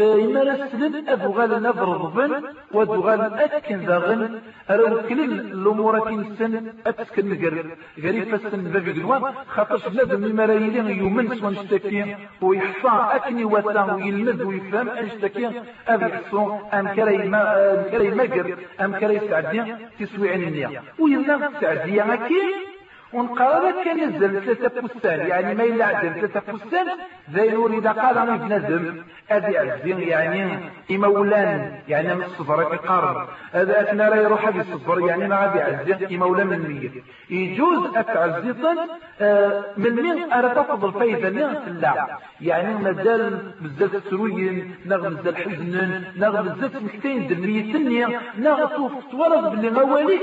إما 0.00 0.42
رسل 0.42 1.08
أبغال 1.08 1.62
نضربن 1.62 2.32
ودغال 2.72 3.20
أتكن 3.20 3.78
ذاغن 3.78 4.40
أرو 4.70 5.02
كل 5.08 5.20
الأمور 5.24 5.98
كنسن 6.00 6.72
أتسكن 6.86 7.28
قرب 7.44 7.66
غريب 8.04 8.36
فسن 8.36 8.62
بابي 8.72 8.92
قلوان 8.92 9.22
خاطر 9.48 9.80
لازم 9.92 10.24
المرايلين 10.24 10.86
يومن 11.00 11.34
سوى 11.38 11.50
نشتكي 11.52 12.16
ويحصى 12.42 12.92
أكني 13.16 13.44
وتا 13.44 13.82
ويلمذ 13.94 14.42
ويفهم 14.44 14.88
أنشتكي 14.88 15.50
أبي 15.88 16.04
حصو 16.04 16.42
أم 16.74 16.88
كري 16.88 17.18
ما 17.32 17.40
أم 17.74 17.82
كري 17.90 18.10
مقر 18.10 18.46
أم 18.80 18.90
كري 19.00 19.20
سعدية 19.28 19.78
تسوي 20.00 20.28
عن 20.32 20.42
النية 20.42 20.82
ويلا 20.98 21.50
سعدية 21.60 22.14
أكيد. 22.14 22.75
ونقرر 23.12 23.84
كان 23.84 24.08
نزل 24.08 24.40
ثلاثة 24.44 24.88
فستان 24.88 25.28
يعني 25.28 25.54
ما 25.54 25.64
إلا 25.64 25.84
عدل 25.84 26.14
ثلاثة 26.14 26.40
فستان 26.40 26.86
زي 27.34 27.50
نور 27.50 27.78
إذا 27.78 27.92
قال 27.92 28.18
أنا 28.18 28.36
بنزم 28.36 28.94
أبي 29.30 29.58
عزين 29.58 30.00
يعني 30.00 30.58
إمولان 30.90 31.72
يعني 31.88 32.14
من 32.14 32.22
الصفر 32.22 32.62
يقارب. 32.62 33.28
هذا 33.52 33.80
أثناء 33.80 34.14
لا 34.14 34.22
يروح 34.22 34.48
أبي 34.48 34.60
الصفر 34.60 35.00
يعني 35.08 35.28
ما 35.28 35.44
أبي 35.44 35.60
عزين 35.60 36.14
إمولان 36.22 36.46
من 36.46 36.58
مية 36.58 37.02
يجوز 37.30 37.96
أتعزيطا 37.96 38.76
آه، 39.20 39.64
من 39.76 39.90
مين 39.94 40.32
أرى 40.32 40.48
تفضل 40.54 40.92
فايدة 40.92 41.30
من 41.30 41.60
في 41.64 41.70
الله 41.70 42.06
يعني 42.40 42.74
مازال 42.74 43.52
بزاف 43.60 44.02
سروين 44.10 44.74
نغ 44.86 45.08
بزاف 45.08 45.36
حزن 45.36 46.02
نغ 46.16 46.42
بزاف 46.42 46.82
مكتين 46.82 47.26
دمية 47.28 47.74
النية. 47.74 48.20
نغ 48.38 48.66
توف 48.76 48.92
تورد 49.10 49.50
باللي 49.50 49.68
غوالي 49.68 50.18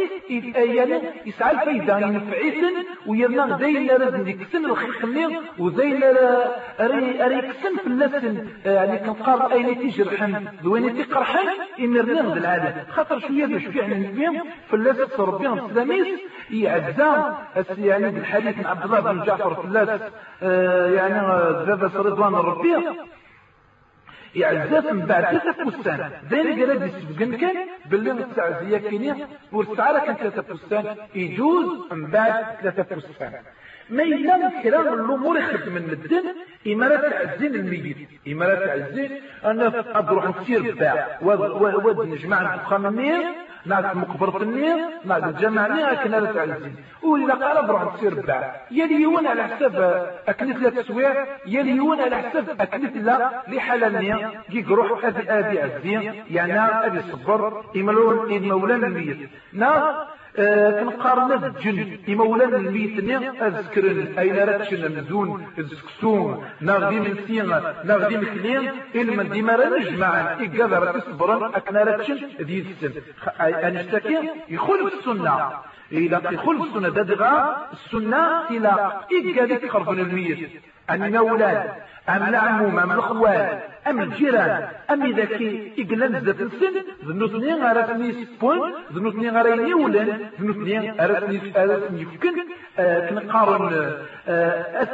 يعني 0.55 1.01
يسعى 1.25 1.51
الفايدة 1.51 1.99
ينفعيثن 2.73 2.85
ويرنا 3.05 3.57
زينا 3.57 3.93
لازم 3.93 4.27
يكسن 4.27 4.65
الخليل 4.65 5.39
وزينا 5.59 6.11
أري 6.79 7.25
أري 7.25 7.35
يكسن 7.35 7.77
في 7.77 7.87
اللسن 7.87 8.47
يعني 8.65 8.97
كنقار 8.97 9.51
أين 9.51 9.79
تجرحن 9.79 10.47
دوين 10.63 11.07
تقرحن 11.07 11.47
إن 11.79 11.97
رنين 11.97 12.29
بالعاده 12.29 12.85
خاطر 12.91 13.19
شوية 13.19 13.45
باش 13.45 13.65
فعلا 13.65 14.11
فيهم 14.13 14.43
في 14.67 14.73
اللسن 14.75 15.07
ربهم 15.19 15.65
السلاميس 15.65 16.07
يعزام 16.51 17.35
يعني 17.77 18.09
بالحديث 18.09 18.65
عبد 18.65 18.83
الله 18.83 18.99
بن 18.99 19.23
جعفر 19.23 19.55
في 19.55 19.65
اللسن 19.65 19.99
يعني 20.95 21.19
بابا 21.65 21.91
رضوان 21.95 22.35
الربيع 22.35 22.79
يعزاف 24.35 24.91
من 24.91 25.05
بعد 25.05 25.37
ثلاثة 25.37 25.69
فستان. 25.69 26.11
زين 26.29 26.47
قال 26.59 26.79
لي 26.79 26.89
سبقن 26.89 27.37
كان 27.37 27.55
باللي 27.89 28.11
التعزية 28.11 28.77
كينيا 28.77 29.27
والسعارة 29.51 29.99
كان 30.05 30.15
ثلاثة 30.15 30.41
فستان 30.41 30.95
يجوز 31.15 31.91
من 31.91 32.05
بعد 32.05 32.43
ثلاثة 32.61 32.95
فستان. 32.95 33.33
ما 33.89 34.03
يلام 34.03 34.61
كلام 34.63 34.93
الأمور 34.93 35.37
يخدم 35.39 35.73
من 35.73 35.89
الدين 35.91 36.23
امارات 36.67 37.13
تعزين 37.13 37.55
الميت. 37.55 37.97
امارات 38.27 38.63
تعزين 38.63 39.11
أنا 39.45 39.67
أروح 39.95 40.41
نسير 40.41 40.75
باع 40.75 41.19
ود 41.21 42.07
نجمع 42.07 42.53
الفخام 42.53 42.85
النير 42.85 43.23
نعد 43.65 43.97
مقبرة 43.97 44.43
النير 44.43 44.77
الجامع 45.05 45.65
النير 45.65 45.93
كنا 46.03 46.15
لا 46.17 46.31
تعزين 46.31 46.75
وإذا 47.03 47.33
قال 47.33 47.67
بروح 47.67 47.93
نسير 47.93 48.13
باع. 48.13 48.55
يليون 48.71 49.27
على 49.27 49.43
حساب 49.43 49.75
أكلت 50.27 50.57
لا 50.57 50.69
تسويع 50.81 51.25
يليون 51.47 51.99
على 52.01 52.15
حساب 52.17 52.49
أكلت 52.61 52.97
لا 52.97 53.29
لحال 53.47 53.83
النير 53.83 54.29
كي 54.51 54.65
روح 54.69 55.05
أبي 55.05 55.29
أبي 55.31 55.59
عزين 55.61 56.23
يعني 56.31 56.59
أبي 56.59 57.01
صبر 57.11 57.63
إملون 57.75 58.33
إمولان 58.51 58.83
الميت 58.83 59.29
نا 59.53 60.05
كنقارن 60.37 61.43
الجن. 61.43 61.97
إمولان 62.09 62.53
الميتني 62.53 63.17
أذكرن 63.17 64.17
أين 64.19 64.35
راتشن 64.35 64.97
مزون 64.97 65.47
السكسون 65.57 66.45
ناغدي 66.61 66.99
من 66.99 67.17
سينا 67.27 67.75
ناغدي 67.83 68.17
من 68.17 68.25
خلين 68.25 68.71
إلما 68.95 69.23
ديما 69.23 69.69
نجمع 69.77 70.21
إقادر 70.33 70.99
تصبرن 70.99 71.55
أكنا 71.55 71.83
راتشن 71.83 72.17
ذي 72.41 72.65
السن. 72.81 72.93
أنشتكي 73.41 74.29
يخلف 74.49 74.93
السنة. 74.93 75.49
إلى 75.91 76.21
يخلف 76.31 76.61
السنة 76.63 76.89
دادغا 76.89 77.67
السنة 77.73 78.49
إلى 78.49 78.91
إقادر 79.11 79.69
خرفن 79.69 79.99
الميت. 79.99 80.49
أن 80.89 81.15
أولاد 81.15 81.71
أم 82.09 82.23
العموم 82.29 82.79
أم 82.79 82.91
الأخوال 82.91 83.59
أم 83.87 84.01
الجيران 84.01 84.67
أم 84.91 85.03
إذا 85.03 85.25
كي 85.25 85.71
يقلن 85.77 86.15
ذات 86.15 86.41
السن 86.41 86.75
ذنوثني 87.05 87.53
غير 87.53 87.87
سنيس 87.87 88.29
بوين 88.41 88.73
ذنوثني 88.93 89.29
غير 89.29 89.59
يولن 89.67 90.29
ذنوثني 90.39 90.91
غير 90.91 91.19
سنيس 91.19 91.41
سنيس 91.53 92.01
يفكن 92.01 92.35
كنقارن 93.09 93.93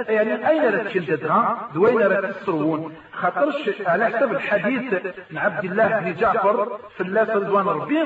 يعني 0.09 0.49
أين 0.49 0.63
راه 0.73 0.83
تشددها 0.83 1.69
دوين 1.73 2.07
راه 2.07 2.31
تسرون 2.31 2.93
خاطرش 3.11 3.81
على 3.85 4.05
حسب 4.05 4.31
الحديث 4.31 4.93
عن 5.31 5.37
عبد 5.37 5.65
الله 5.65 5.99
بن 5.99 6.13
جعفر 6.13 6.79
في 6.97 7.03
الله 7.03 7.33
رضوان 7.35 7.65
ربي 7.65 7.99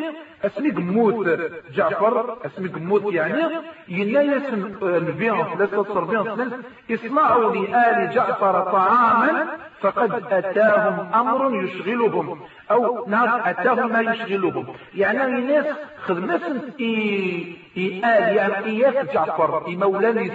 اسمي 0.45 0.69
قموت 0.71 1.39
جعفر 1.75 2.37
اسمي 2.45 2.67
قموت 2.67 3.13
يعني 3.13 3.43
ينا 3.87 4.21
يسم 4.21 4.75
البيان 4.83 5.45
ثلاثة 5.57 5.83
صربيان 5.83 6.35
سنة 6.35 6.57
اصنعوا 6.91 7.55
لآل 7.55 8.11
جعفر 8.15 8.61
طعاما 8.61 9.47
فقد 9.83 10.23
أتاهم 10.31 11.13
أمر 11.13 11.63
يشغلهم 11.63 12.39
أو 12.71 13.05
نعم 13.07 13.39
أتاهم 13.45 13.91
ما 13.93 14.01
يشغلهم. 14.01 14.65
يعني 14.95 15.25
الناس 15.25 15.65
خدمة 16.05 16.41
إي 16.79 17.57
آل 17.77 18.35
يعني 18.35 18.65
إياس 18.65 19.05
جعفر 19.13 19.67
إي 19.67 19.75
مولانيس 19.75 20.31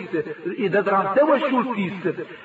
إذا 0.46 0.80
دران 0.80 1.06
توا 1.16 1.38
شولتيس 1.38 1.92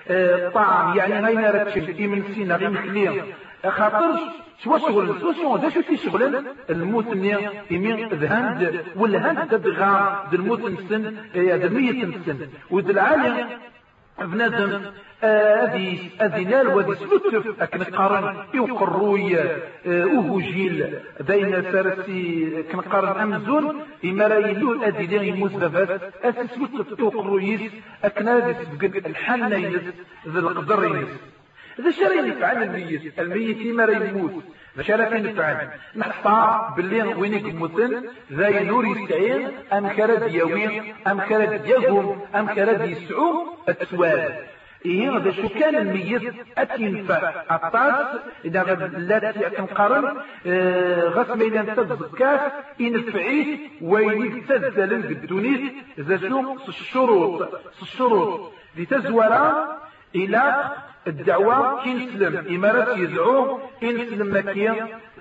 آه 0.08 0.50
طعام 0.50 0.98
يعني 0.98 1.26
غينا 1.26 1.52
رتشل 1.52 1.98
إي 2.00 2.08
من 2.08 2.24
سينا 2.36 2.56
غي 2.56 2.68
مخلية. 2.68 3.24
خاطرش 3.68 4.20
شو 4.64 4.78
شغل 4.78 5.08
شو 5.22 5.34
شغل 5.34 5.72
شو 5.72 5.82
في 5.82 5.98
شغل 5.98 6.46
الموت 6.70 7.08
ني 7.08 7.36
يمين 7.72 8.08
ذهند 8.08 8.86
والهند 8.96 9.48
تبغى 9.52 10.24
الموت 10.34 10.60
نسن 10.60 11.16
يا 11.36 11.58
دمية 11.58 12.06
نسن 12.06 12.48
ود 12.72 12.90
العالم 12.90 13.48
بنادم 14.22 14.82
هذه 15.24 16.10
هذه 16.22 16.44
نال 16.44 16.68
ودي 16.68 16.96
سلوتف 16.96 17.62
اكن 17.62 17.84
قارن 17.84 18.36
يقروي 18.54 19.38
اوه 19.88 20.42
جيل 20.42 21.00
بين 21.20 21.64
سارسي 21.72 22.64
كن 22.72 22.80
قارن 22.82 23.22
أمزون 23.22 23.82
إما 24.06 24.24
لا 24.24 24.48
يلو 24.48 24.84
أدي 24.84 25.18
لي 25.18 25.32
مزبفات 25.32 26.02
اسلوتف 26.24 27.00
يقرويس 27.00 27.62
اكن 28.04 28.28
هذه 28.28 28.56
الحنة 29.06 29.56
ينس 29.56 29.84
ذي 30.28 30.40
القدر 30.40 30.86
ينس 30.86 31.10
ذا 31.82 31.92
شري 31.92 32.30
يفعل 32.30 32.64
الميت 32.64 33.20
الميت 33.20 33.76
ما 33.76 33.86
راه 33.86 33.96
يموت. 33.96 34.44
باش 34.78 34.92
راه 34.92 35.16
ينفعل 35.16 35.68
نحطا 35.96 36.74
باللي 36.78 37.04
وين 37.14 37.34
يموتن 37.34 38.04
ذا 38.34 38.48
ينور 38.48 38.86
يستعين 38.88 39.48
أم 39.74 39.88
كرد 39.88 40.34
يوين 40.34 40.94
أم 41.08 41.22
كرد 41.22 41.66
يقوم 41.66 42.22
أم 42.36 42.48
كرد 42.48 42.90
يسعو 42.90 43.48
السوال 43.70 44.34
إيه 44.86 45.18
هذا 45.18 45.32
شو 45.32 45.50
كان 45.50 45.76
الميت 45.76 46.34
أتينفع 46.58 47.34
الطاس 47.52 48.06
إذا 48.46 48.64
لا 48.98 49.32
تنقرن 49.50 50.18
آه 50.48 51.08
غس 51.08 51.30
ما 51.30 51.46
إذا 51.46 51.84
تزكاس 51.84 52.52
ينفعيه 52.80 53.58
وين 53.82 54.46
تزل 54.48 54.94
الدنيس 54.94 55.72
إذا 55.98 56.18
شو؟ 56.30 56.56
الشروط. 56.68 57.62
الشروط. 57.82 58.52
لتزورا 58.78 59.78
إلى 60.16 60.72
الدعوة 61.08 61.84
كي 61.84 61.94
نسلم 61.94 62.56
إمارات 62.56 62.98
يدعو 62.98 63.60
إن 63.84 63.96
نسلم 63.96 64.38
مكي 64.38 64.70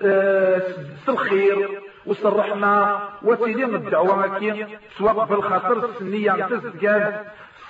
آه 0.01 0.61
الخير 1.09 1.69
وسط 2.05 2.25
الرحمة. 2.25 2.99
وتيدين 3.23 3.75
الدعوة 3.75 4.15
مكي 4.27 4.65
سواء 4.97 5.25
بالخاطر 5.25 5.85
السنية 5.89 6.31
تزكاز 6.31 7.13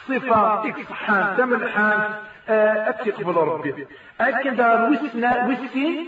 صفة 0.07 0.67
إكسحان 0.69 1.37
تملحان 1.37 2.09
آه 2.49 2.89
أتقبل 2.89 3.33
ربي. 3.35 3.87
أكن 4.21 4.55
دار 4.55 4.89
وسنا 4.91 5.47
وسين 5.47 6.07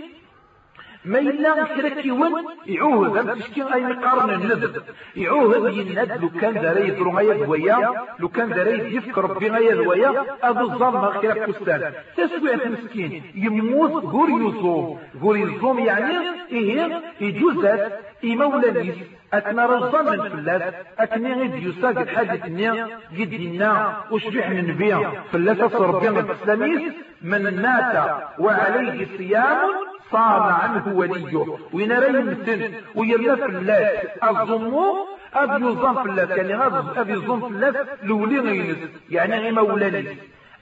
ما 1.05 1.19
إلا 1.19 1.63
كركيون 1.63 2.33
يعوهد 2.65 3.17
أم 3.17 3.39
تشكي 3.39 3.73
أي 3.73 3.83
مقارنة 3.83 4.33
النذب 4.33 4.83
يعوهد 5.15 5.77
يند 5.77 6.11
لو 6.21 6.29
كان 6.41 6.53
داري 6.53 6.87
يدرو 6.87 7.11
غايا 7.11 7.45
دويا 7.45 7.91
لو 8.19 8.29
كان 8.29 8.49
داري 8.49 8.95
يفكر 8.95 9.23
ربي 9.23 9.49
غايا 9.49 9.75
دويا 9.75 10.25
أبو 10.43 10.59
الظلمة 10.59 11.11
خير 11.11 11.45
كستان. 11.45 11.93
تسوية 12.17 12.69
مسكين 12.69 13.23
يموت 13.35 14.03
غور 14.03 14.29
يزوم. 14.29 14.99
غور 15.21 15.37
يزوم 15.37 15.79
يعني 15.79 16.15
إيه؟ 16.51 17.01
يجوزات 17.21 17.99
إمولانيس 18.23 18.95
أتنا 19.33 19.65
رزان 19.65 20.05
من 20.05 20.29
فلاس 20.29 20.73
أتني 20.99 21.33
غيد 21.33 21.53
يساق 21.55 21.97
الحاجة 21.99 22.47
نيا 22.47 22.87
قد 23.11 23.29
دينا 23.29 23.97
وشبيح 24.11 24.49
من 24.49 24.75
بيا. 24.79 25.11
فلاس 25.31 25.59
أصر 25.59 25.99
بيا 25.99 26.09
الإسلاميس 26.09 26.93
من 27.21 27.61
مات 27.61 27.95
وعليه 28.39 29.07
صيام 29.17 29.69
صام 30.11 30.43
عنه 30.43 30.87
وليه 30.87 31.45
وين 31.73 31.91
راه 31.91 32.07
يمتن 32.07 32.73
ويرنا 32.95 33.35
فلاس 33.35 34.05
الظمو 34.23 35.07
أبي 35.33 35.65
يظن 35.65 36.03
فلاس 36.03 36.29
يعني 36.29 36.55
أبي 37.01 37.13
يظن 37.13 37.39
فلاس 37.49 37.75
لولي 38.03 38.39
غينس 38.39 38.77
يعني 39.09 39.37
غير 39.39 39.53
مولانيس 39.53 40.07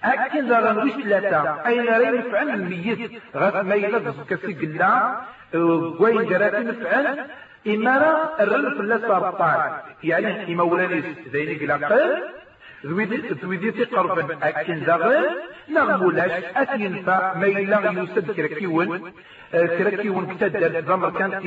أكن 0.04 0.48
ذا 0.50 0.60
غنوش 0.60 0.92
ثلاثة 0.92 1.66
أين 1.68 1.86
راه 1.88 2.00
ينفعل 2.00 2.50
الميت 2.50 3.12
غاس 3.36 3.66
ما 3.66 3.76
يلبس 3.76 4.16
كسي 4.30 4.54
قلا 4.54 5.22
وين 6.00 6.26
جرات 6.26 6.54
ينفعل 6.54 7.20
إما 7.68 7.98
راه 7.98 8.46
فلاس 8.78 9.04
أرطال 9.04 9.72
يعني 10.04 10.54
إما 10.54 10.64
ولانيس 10.64 11.06
ذيني 11.32 11.56
قلا 11.56 11.88
قل 12.84 13.38
ذويدي 13.44 13.84
قربا 13.84 14.38
أكن 14.44 14.74
ذا 14.74 15.24
نغمولاش 15.70 16.44
أتينفع 16.56 17.34
ما 17.34 17.46
إلا 17.46 17.92
يسد 17.92 18.32
كركيون 18.32 19.12
كركيون 19.52 20.26
كتدر 20.28 20.80
ضمر 20.80 21.10
كانت 21.10 21.46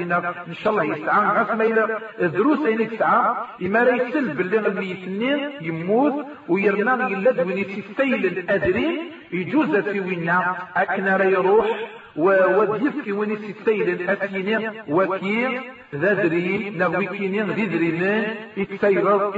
إن 0.49 0.55
شاء 0.55 0.73
الله 0.73 0.85
يسعى 0.85 1.27
غاس 1.37 1.51
ما 1.51 1.65
إلا 1.65 2.01
دروس 2.27 2.67
أين 2.67 2.81
يسعى 2.81 3.35
إما 3.63 3.83
راه 3.83 3.95
يسل 3.95 4.29
باللي 4.29 5.57
يموت 5.61 6.27
ويرنا 6.49 7.09
يلد 7.09 7.41
وين 7.47 7.59
يسفيل 7.59 8.27
الأدري 8.27 9.13
يجوز 9.33 9.77
في 9.77 10.01
وينا 10.01 10.57
أكنا 10.77 11.17
راه 11.17 11.25
يروح 11.25 11.67
وديفكي 12.17 13.13
وين 13.13 13.31
يسفيل 13.31 14.11
أتيني 14.11 14.71
وكي 14.89 15.61
ذا 15.95 16.13
دري 16.13 16.71
نغوي 16.71 17.07
كيني 17.07 17.43
ذي 17.43 17.67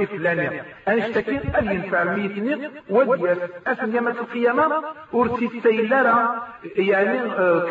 إفلاني 0.03 0.61
أنشتكي 0.87 1.39
أن 1.59 1.71
ينفع 1.71 2.01
الميتنين 2.03 2.69
وديس 2.89 3.37
أسن 3.67 3.95
يامة 3.95 4.11
القيامة؟ 4.11 4.83
ورتي 5.13 5.47
تسيلارا 5.47 6.47
يعني 6.77 7.19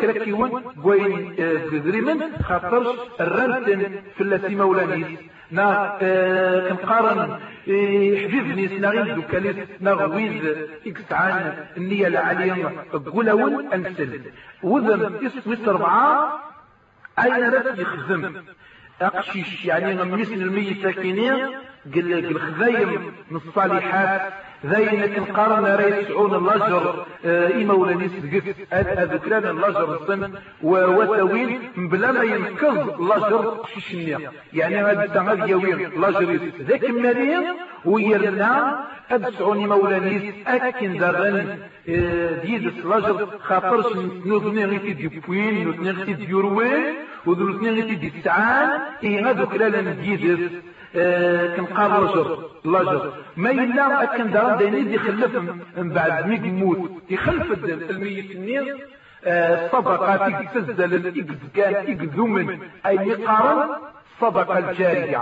كراكيون 0.01 0.63
بوين 0.75 1.35
دريمن 1.85 2.19
خاطرش 2.43 2.97
الرنتن 3.19 3.91
في 4.17 4.23
التي 4.23 4.55
مولانيس. 4.55 5.07
نا 5.51 5.97
كنقارن 6.69 7.39
حبيبني 8.23 8.67
سنغيد 8.67 9.17
وكاليس 9.17 9.55
نغويز 9.81 10.57
إكسعان 10.87 11.65
النية 11.77 12.07
العالية 12.07 12.85
قولون 13.13 13.73
أنسل. 13.73 14.21
وذن 14.63 15.19
يسوي 15.21 15.57
أربعة 15.67 16.39
أين 17.19 17.49
رأس 17.49 17.79
يخزم؟ 17.79 18.33
أقشيش 19.01 19.65
يعني 19.65 20.01
غميس 20.01 20.31
الميت 20.31 20.83
ساكنين 20.83 21.35
قل 21.95 22.13
الخذايم 22.25 23.13
من 23.31 23.37
الصالحات. 23.37 24.33
ذاين 24.65 25.05
كنقارن 25.15 25.65
راه 25.65 25.95
يسعون 25.95 26.33
اللجر 26.35 27.05
إما 27.61 27.73
ولا 27.73 27.93
نيس 27.93 28.11
أذكران 28.73 29.45
اللجر 29.45 29.95
الصن 29.95 30.31
وتوين 30.63 31.59
بلا 31.77 32.11
ما 32.11 32.23
ينكز 32.23 32.77
اللجر 32.99 33.37
قشيشنيا 33.63 34.19
يعني 34.53 34.77
هذا 34.77 35.23
غاد 35.27 35.49
يوين 35.49 35.77
لجر 35.77 36.39
ذاك 36.61 36.89
مريم 36.89 37.43
ويرنا 37.85 38.79
أبسعوني 39.11 39.67
مولانيس 39.67 40.33
أكن 40.47 40.97
دغن 40.97 41.59
ديدس 42.43 42.85
لجر 42.85 43.27
خاطرش 43.41 43.95
نوذني 44.25 44.65
غيتي 44.65 44.93
ديبوين 44.93 45.63
نوذني 45.63 45.91
غيتي 45.91 46.13
ديوروين 46.13 46.93
وذوذني 47.25 47.69
غيتي 47.69 47.95
ديسعان 47.95 48.69
إيه 49.03 49.29
هذوك 49.29 49.53
لا 49.55 49.81
ديدس 49.91 50.51
كنقار 51.57 52.03
لجر 52.03 52.49
لجر 52.65 53.13
ما 53.37 53.51
إلا 53.51 54.03
أكن 54.03 54.31
دغن 54.31 54.57
دايني 54.57 54.93
يخلف 54.93 55.35
من 55.77 55.89
بعد 55.89 56.27
ميك 56.27 56.41
موت. 56.43 56.91
يخلف 57.09 57.63
الميت 57.65 58.31
النير 58.31 58.77
صدقة 59.71 60.43
تزدل 60.53 60.93
الإكزكان 60.93 61.73
إكذومن 61.75 62.59
أي 62.85 62.95
يقارن 62.95 63.69
صدقة 64.21 64.57
الجارية. 64.57 65.21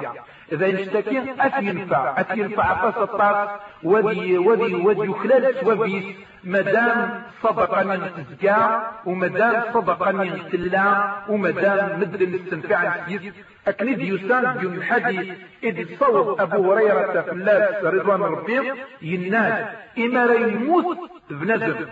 إذا 0.52 0.82
اشتكي 0.82 1.24
أتينفع 1.40 2.20
أتينفع 2.20 2.72
أطاس 2.72 3.10
الطاس 3.10 3.50
ودي 3.84 4.38
ودي 4.38 4.76
ودي 4.76 5.14
خلال 5.14 5.56
سوابيس 5.62 6.04
مدام 6.44 7.22
صدقة 7.44 7.84
من 7.84 8.12
تزكى 8.18 8.82
ومدام 9.06 9.64
صدقة 9.74 10.12
من 10.12 10.50
تلا 10.52 11.14
ومدام 11.30 12.00
مدل 12.00 12.24
الاستنفاع 12.24 12.96
السيس 12.96 13.34
أكنيد 13.68 14.02
يسان 14.02 14.58
بيوم 14.58 14.82
حدي 14.82 15.34
إذ 15.64 16.00
صوت 16.00 16.40
أبو 16.40 16.74
هريرة 16.74 17.26
الله 17.32 17.80
رضوان 17.84 18.22
ربي 18.22 18.74
يناد 19.02 19.66
إما 19.98 20.34
يموت 20.34 20.98
بنزل 21.30 21.88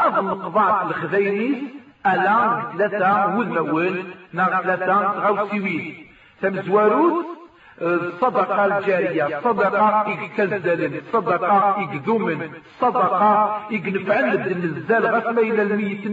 أظن 0.00 0.42
قضاء 0.42 0.86
الخذينيس 0.86 1.58
ألا 2.06 2.62
ثلاثة 2.78 3.36
وذمول 3.36 4.04
ناغ 4.32 4.62
ثلاثة 4.62 5.02
غوسيوين 5.02 6.06
تمزواروت 6.42 7.37
الصدقة 7.82 8.78
الجارية 8.78 9.40
صدقة 9.44 10.06
إكتزل 10.12 11.02
صدقة 11.12 11.82
إكذوم 11.84 12.50
صدقة 12.80 13.60
إكنفعل 13.72 14.36
النزال 14.36 15.06
غسل 15.06 15.38
إلى 15.38 15.62
الميت 15.62 16.04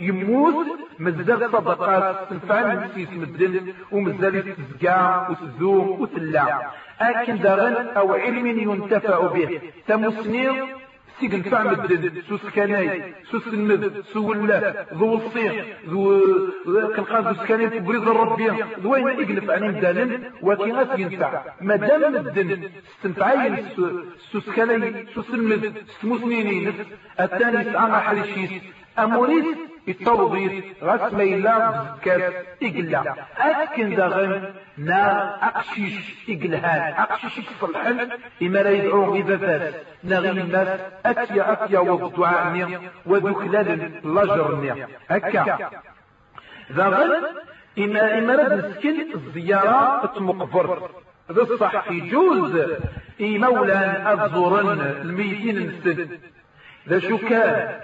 يموت 0.00 0.66
مزال 0.98 1.50
صدقات 1.52 2.16
تنفعل 2.30 2.84
نسيس 2.84 3.08
مدن 3.12 3.72
ومزال 3.92 4.54
تزكى 4.56 5.26
وتزوم 5.30 6.00
وتلا. 6.00 6.70
أكن 7.00 7.38
داغن 7.38 7.86
أو 7.96 8.14
علم 8.14 8.46
ينتفع 8.46 9.26
به. 9.26 9.60
تمسنير 9.86 10.52
سيقن 11.22 11.42
فعم 11.42 11.68
الدد 11.68 12.22
سوس 12.28 12.44
كناي 12.54 13.14
سوس 13.30 13.46
الند 13.46 13.84
سو 14.12 14.32
الله 14.32 14.86
ذو 14.94 15.08
الصيغ 15.16 15.54
ذو 15.90 16.02
كنقاد 16.96 17.24
ذو 17.26 17.34
سكاني 17.42 17.66
تبريز 17.74 18.02
الربي 18.02 18.48
ذو 18.82 18.92
وين 18.92 19.06
يقلب 19.20 19.50
عني 19.50 19.68
مدالن 19.68 20.10
ولكن 20.42 20.72
غاس 20.76 20.98
ينفع. 20.98 21.30
مادام 21.60 22.16
الدن 22.16 22.50
استنفعين 22.98 23.54
سوس 24.32 24.46
كناي 24.56 25.06
سوس 25.14 25.30
الند 25.38 25.64
سموسنينين 26.00 26.66
الثاني 27.20 27.64
سعى 27.72 28.00
حريشيس. 28.06 28.52
أموريس 28.98 29.46
التوضيح 29.88 30.64
غاس 30.82 31.12
ميلا 31.12 31.70
بزكاة 31.70 32.32
إقلا 32.62 33.14
أكن 33.38 33.94
داغن 33.94 34.54
نا 34.78 35.34
أقشيش 35.48 36.14
إقلهان. 36.28 36.92
أقشيش 36.92 37.38
يصلحن 37.38 38.08
إما 38.42 38.58
لا 38.58 38.70
يدعو 38.70 39.14
إذا 39.14 39.36
فاس 39.36 39.74
نغي 40.04 40.30
الناس 40.30 40.80
أتيا 41.06 41.52
أتيا 41.52 41.78
والدعاء 41.78 42.52
نير 42.52 42.80
وذكلال 43.06 43.90
لاجر 44.14 44.56
نير 44.60 44.86
هكا. 45.10 45.70
داغن 46.70 47.12
إما 47.78 48.18
إما 48.18 48.34
رد 48.34 48.52
نسكن 48.64 48.96
الزيارة 49.14 50.20
مقبر 50.20 50.90
هذا 51.30 51.42
الصح 51.42 51.90
يجوز. 51.90 52.56
إي 53.20 53.38
مولان 53.38 54.20
الزورن 54.20 54.80
الميتين 54.80 55.56
السد 55.56 56.20
ذا 56.88 56.98
شو 56.98 57.18
كان 57.18 57.80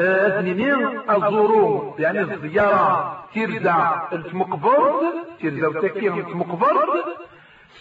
اثنين 0.00 1.00
الزورو 1.10 1.94
يعني 1.98 2.20
الزيارة 2.20 3.24
ترزع 3.34 4.02
المقبرد 4.12 5.02
ترزع 5.42 5.68
وتكيه 5.68 6.10
المقبرد 6.10 7.04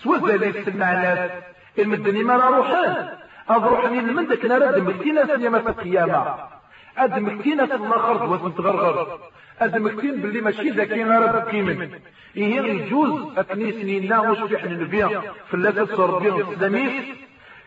سوى 0.03 0.31
ذلك 0.31 0.67
المعنات 0.67 1.31
المدني 1.79 2.23
ما 2.23 2.35
روحان. 2.35 3.09
أضروحني 3.49 4.01
من 4.01 4.25
ذاك 4.25 4.45
نرد 4.45 4.77
مكتينا 4.77 5.25
سيما 5.35 5.57
القيامة. 5.57 6.35
أد 6.97 7.19
مكتينا 7.19 7.65
في 7.65 7.75
الآخر 7.75 8.23
واسم 8.23 8.49
تغرغر 8.49 9.19
أد 9.61 9.77
مكتين 9.77 10.15
باللي 10.21 10.41
ماشي 10.41 10.69
ذاكي 10.69 11.03
نرد 11.03 11.35
قيمة 11.35 11.89
إيه 12.37 12.61
يجوز 12.61 13.37
أتني 13.37 13.71
سنين 13.71 14.13
وش 14.13 14.37
في 14.37 14.57
حن 14.57 14.67
البيع 14.67 15.21
في 15.47 15.53
اللاتة 15.53 15.81
الصربية 15.81 16.35
الإسلامية 16.35 17.01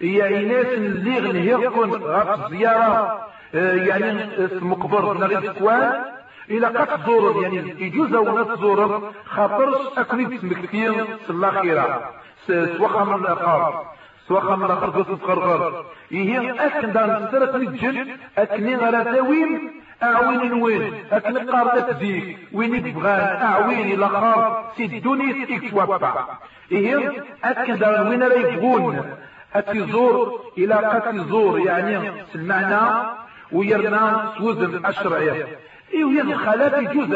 هي 0.00 0.44
إناس 0.44 0.66
اللي 0.66 1.18
غنهي 1.18 1.64
يكون 1.64 1.90
غاف 2.02 2.44
الزيارة 2.44 3.26
يعني 3.54 4.28
مقبر 4.60 5.18
نغير 5.18 5.52
كوان 5.52 6.02
إلى 6.50 6.66
قد 6.66 7.02
تزور 7.02 7.42
يعني 7.42 7.56
يجوز 7.78 8.14
ونا 8.14 8.42
تزور 8.42 9.12
خاطرش 9.26 9.80
اكني 9.96 10.38
تمكتين 10.38 10.92
في 11.26 11.30
الأخيرة. 11.30 12.10
سواخا 12.46 13.04
من 13.04 13.14
الآخر 13.14 13.84
سواخا 14.28 14.56
من 14.56 14.64
الآخر 14.64 14.90
قصة 14.90 15.16
تقرقر. 15.16 15.84
هي 16.10 16.66
أكن 16.66 16.92
دان 16.92 17.28
سرت 17.32 17.54
نجن 17.56 18.16
اكني 18.38 18.76
غير 18.76 19.02
تاوين 19.04 19.82
أعوين 20.02 20.52
وين 20.52 20.94
أكن 21.12 21.50
قارة 21.50 21.92
زيك 22.00 22.38
وين 22.52 22.86
يبغان؟ 22.86 23.36
أعوين 23.42 23.92
إلى 23.92 24.08
خار 24.08 24.64
سيدوني 24.76 25.46
تكتوابا 25.46 26.24
هي 26.70 27.12
أكن 27.44 27.78
دان 27.78 28.08
وين 28.08 28.22
راه 28.22 28.38
يبغون. 28.38 29.16
اتزور 29.54 30.40
إلى 30.58 30.74
قد 30.74 31.12
تزور 31.12 31.58
يعني 31.60 32.12
المعنى 32.34 33.08
ويرنا 33.52 34.32
سوزن 34.38 34.86
الشرعية 34.86 35.58
إيه 35.92 36.04
ويا 36.04 36.22
الخالات 36.22 36.78
يجوز 36.78 37.12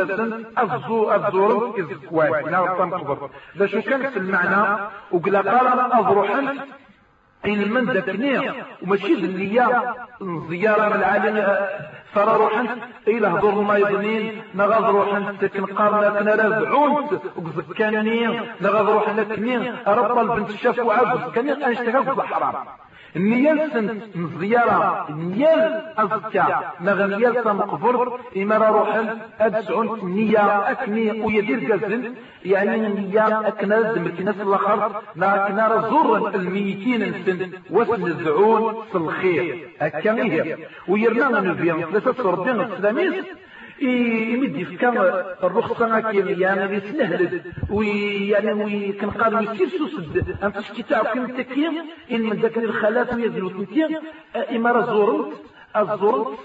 الزو 0.58 1.12
الزور 1.14 1.74
إزكوان 1.80 2.50
نار 2.50 2.78
تنقبر 2.78 3.30
ذا 3.58 3.66
شو 3.66 3.80
كان 3.80 4.10
في 4.10 4.18
المعنى؟ 4.18 4.78
وقلا 5.10 5.40
قال 5.40 5.66
أضروحا 5.92 6.54
علما 7.44 7.92
ذكنيا 7.92 8.54
وماشي 8.82 9.12
النية 9.14 9.94
زيارة 10.48 10.88
من 10.88 10.96
العالم 10.96 11.56
فرا 12.12 12.36
روحا 12.36 12.66
إلى 13.08 13.26
هضر 13.26 13.54
ما 13.60 13.76
يظنين. 13.78 14.42
نغاض 14.54 14.96
روحا 14.96 15.34
تكن 15.40 15.66
قارنا 15.66 16.08
كنا 16.20 16.34
رازعون 16.34 17.20
وزكاني 17.36 18.40
نغاض 18.60 18.88
روحا 18.90 19.12
لكني 19.12 19.72
رب 19.86 20.18
البنت 20.18 20.50
الشاف 20.50 20.78
وعاد 20.78 21.30
كان 21.30 21.62
أنشتكى 21.62 22.22
حرام. 22.22 22.54
نيال 23.16 23.70
سن 23.72 24.00
زيارة 24.40 25.06
نيال 25.10 25.82
أزكى. 25.98 26.44
نغ 26.80 27.06
نيال 27.06 27.44
سمقفر 27.44 28.20
إما 28.36 28.56
روحا 28.56 29.18
أدسعون 29.40 30.14
نية 30.14 30.70
أكني 30.70 31.20
ويدير 31.20 31.72
قزن 31.72 32.14
يعني 32.44 32.88
نية 32.88 33.48
أكنا 33.48 33.92
زمكنا 33.92 34.30
الآخر. 34.30 35.02
ما 35.16 35.48
كنا 35.48 35.68
رزور 35.68 36.34
الميتين 36.34 37.14
سن. 37.26 37.50
وسنزعون 37.70 38.74
في 38.92 38.94
الخير. 38.94 39.68
أكا 39.80 40.12
هي 40.12 40.56
ويرنا 40.88 41.40
نبيان 41.40 41.80
ثلاثة 41.92 42.30
ربين 42.30 42.60
السلاميس 42.60 43.24
يمد 43.82 44.56
يفكا 44.56 44.88
الرخصة 45.42 46.00
كيما 46.00 46.30
يعني 46.30 46.76
يسنهلد 46.76 47.52
ويعني 47.70 48.64
ويكن 48.64 49.10
قالوا 49.10 49.40
يسير 49.40 49.68
سوسد 49.68 50.36
أنت 50.42 50.60
شكي 50.60 50.82
تعرف 50.82 51.08
كم 51.08 51.26
تكيم 51.26 51.74
إن 52.12 52.20
من 52.22 52.36
ذاك 52.36 52.58
الخالات 52.58 53.14
ويزلو 53.14 53.48
تنتيا 53.48 54.00
إمارة 54.50 54.86
زورت 54.86 55.32
الزورت 55.76 56.38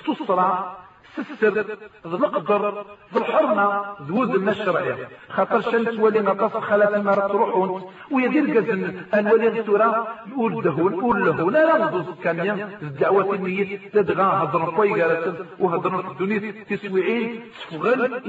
ستصرع 0.00 0.76
تستر 1.16 1.76
نقدر 2.06 2.84
بالحرمة 3.12 3.84
ذوز 4.08 4.48
الشرعية. 4.48 5.08
خاطر 5.28 5.60
شلت 5.60 6.00
ولي 6.00 6.20
نقص 6.20 6.56
خلات 6.56 6.94
ما 6.96 7.14
تروحون 7.14 7.90
ويدير 8.10 8.58
قزن 8.58 9.02
الولي 9.14 9.48
التورا 9.48 10.06
نقول 10.26 10.62
دهون 10.62 10.92
نقول 10.92 11.26
له 11.26 11.50
لا 11.50 11.84
نضوز 11.84 12.04
كان 12.24 12.70
الدعوة 12.82 13.34
النية 13.34 13.78
تدغى 13.92 14.22
هضر 14.22 14.70
قوي 14.70 15.02
قالت 15.02 15.46
وهضر 15.60 16.10
الدنيا 16.10 16.64
تسويعين 16.70 17.40
تفغل 17.70 18.22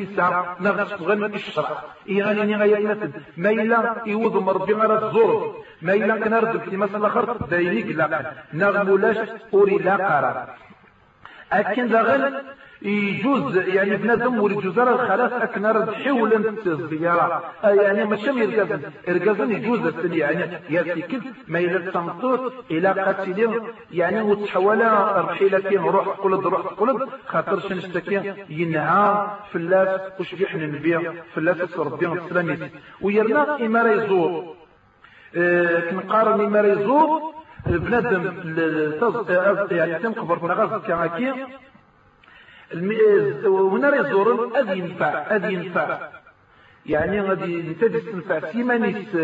نساء 0.00 0.56
نغ 0.60 0.84
تفغل 0.84 1.24
الشرع. 1.24 1.78
إيغاني 2.08 2.56
غاية 2.56 2.88
مثل 2.88 3.10
ما 3.36 3.50
إلا 3.50 4.02
يوض 4.06 4.36
مربي 4.36 4.72
غير 4.72 5.06
الزور 5.06 5.64
ما 5.82 5.92
إلا 5.94 6.16
كنرد 6.16 6.60
في 6.60 6.76
مثل 6.76 7.04
آخر 7.06 7.36
داينيك 7.50 7.86
لا 7.96 8.32
نغمولاش 8.54 9.18
أوري 9.54 9.78
لا 9.78 9.94
قرار 9.94 10.48
أكن 11.52 11.88
داغل 11.88 12.34
يجوز 12.82 13.56
يعني 13.56 13.96
بنادم 13.96 14.38
ولجوز 14.40 14.78
راه 14.78 14.94
الخلاص 15.02 15.32
أكن 15.32 15.66
رد 15.66 15.92
حول 15.94 16.32
الزيارة 16.66 17.44
يعني 17.64 18.04
ماشي 18.04 18.30
يركز 18.30 18.80
يركز 19.08 19.40
يجوز 19.50 19.92
يعني 20.04 20.58
يرتكب 20.70 21.22
ما 21.48 21.58
إلى 21.58 21.76
التمطوط 21.76 22.52
إلى 22.70 22.88
قتل 22.88 23.60
يعني 23.92 24.22
وتحول 24.22 24.82
الرحيلة 24.82 25.58
كين 25.60 25.78
روح 25.80 26.08
قلد 26.08 26.46
روح 26.46 26.60
قلد 26.60 27.08
خاطر 27.26 27.60
شنشتكي 27.60 28.34
ينهى 28.48 29.26
في 29.52 29.56
اللاس 29.58 30.00
وش 30.20 30.34
بيحن 30.34 30.60
النبي 30.60 30.98
في 31.32 31.38
اللاس 31.38 31.78
ربي 31.78 32.06
السلامي 32.06 32.58
ويرنا 33.00 33.66
إما 33.66 33.92
يزور. 33.92 34.54
آه 35.36 35.80
كنقارن 35.90 36.40
إما 36.44 36.60
يزور 36.60 37.34
بنادم 37.68 38.24
يعني 39.70 39.98
تنقبر 39.98 40.46
نغاز 40.46 40.82
كماكي 40.82 41.32
هنا 43.44 43.96
يزور 43.96 44.58
أذ 44.60 44.76
ينفع 44.76 45.36
أذ 45.36 45.50
ينفع. 45.50 45.98
يعني 46.86 47.20
غادي 47.20 47.60
أنت 47.60 47.84
تنفع 47.84 48.52
سيمانيس 48.52 49.16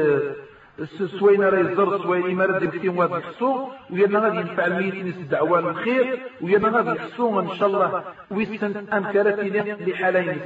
سوين 1.19 1.43
راه 1.43 1.59
يزر 1.59 2.03
سوين 2.03 2.37
ما 2.37 2.47
راه 2.47 2.59
في 2.59 2.89
واد 2.89 3.11
يحسو 3.11 3.69
ويانا 3.91 4.19
غادي 4.19 4.37
ينفع 4.37 4.67
الميت 4.67 4.95
نس 4.95 5.17
دعوة 5.31 5.59
الخير 5.59 6.19
ويانا 6.41 6.69
غادي 6.69 6.91
يحسو 6.91 7.41
إن 7.41 7.51
شاء 7.59 7.69
الله 7.69 8.05
ويسن 8.31 8.87
امكارتي 8.93 9.49
لحالين. 9.87 10.41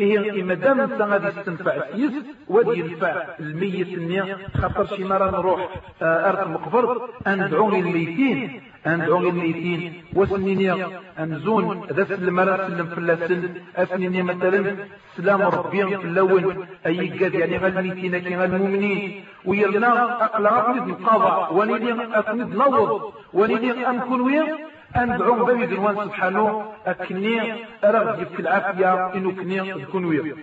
إيه 0.00 0.42
إما 0.42 0.54
دام 0.54 0.80
أنت 0.80 1.02
غادي 1.02 1.30
تستنفع 1.30 1.74
سيس 1.92 2.12
ودي 2.48 2.80
ينفع 2.80 3.22
الميت 3.40 3.88
النية 3.88 4.38
خاطر 4.60 4.86
شي 4.96 5.04
مرة 5.04 5.30
نروح 5.30 5.68
آه، 6.02 6.28
أرض 6.28 6.50
مقبر 6.50 7.08
أندعو 7.26 7.68
الميتين 7.68 8.62
أندعو 8.86 9.28
الميتين 9.28 10.04
وسنينيا 10.14 11.00
أنزون 11.18 11.86
ذا 11.92 12.04
سلم 12.04 12.40
راه 12.40 12.68
سلم 12.68 12.86
في 12.86 12.98
اللسن 12.98 13.48
أسنينيا 13.76 14.22
مثلا 14.22 14.76
سلام 15.16 15.42
ربي 15.42 15.86
في 15.86 16.04
اللون 16.04 16.66
أي 16.86 17.08
قاد 17.18 17.34
يعني 17.34 17.56
غير 17.56 17.78
الميتين 17.78 18.18
كي 18.18 18.36
غير 18.36 18.44
المؤمنين 18.44 19.24
ويرنا 19.44 20.24
أقلا 20.24 20.58
أقلد 20.58 20.86
نقاضع 20.88 21.50
ونيدي 21.50 21.92
أقلد 21.92 22.54
نوض 22.56 23.12
ونيدي 23.32 23.86
أنكون 23.86 24.20
ويا 24.20 24.58
أندعو 24.96 25.44
بني 25.44 25.66
دروان 25.66 25.96
سبحانه 26.08 26.72
أكني 26.86 27.64
أرغب 27.84 28.26
في 28.36 28.40
العافية 28.40 29.14
إنو 29.14 29.34
كني 29.34 29.84
تكون 29.84 30.04
ويا 30.04 30.36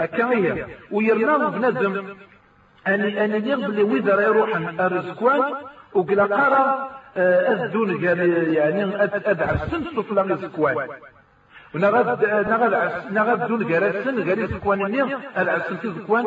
أكاية 0.00 0.66
ويرنا 0.90 1.48
بنادم. 1.48 2.16
أني 2.86 3.24
أني 3.24 3.56
بلي 3.56 3.82
ويذا 3.82 4.20
يروح 4.20 4.56
الرزقوان 4.80 5.52
وقلا 5.94 6.24
قرا 6.24 6.90
أذون 7.16 8.04
يعني 8.54 9.04
أدعى 9.04 9.54
السن 9.54 9.84
سفلا 9.96 10.22
رزقوان 10.22 10.76
ونغاد 11.74 12.24
نغاد 12.24 12.74
نغاد 13.12 13.48
دون 13.48 13.66
جراسن 13.68 14.24
جريس 14.24 14.50
كوان 14.64 14.86
النير 14.86 15.06
العسن 15.38 15.76
في 15.76 15.88
زكوان 15.96 16.26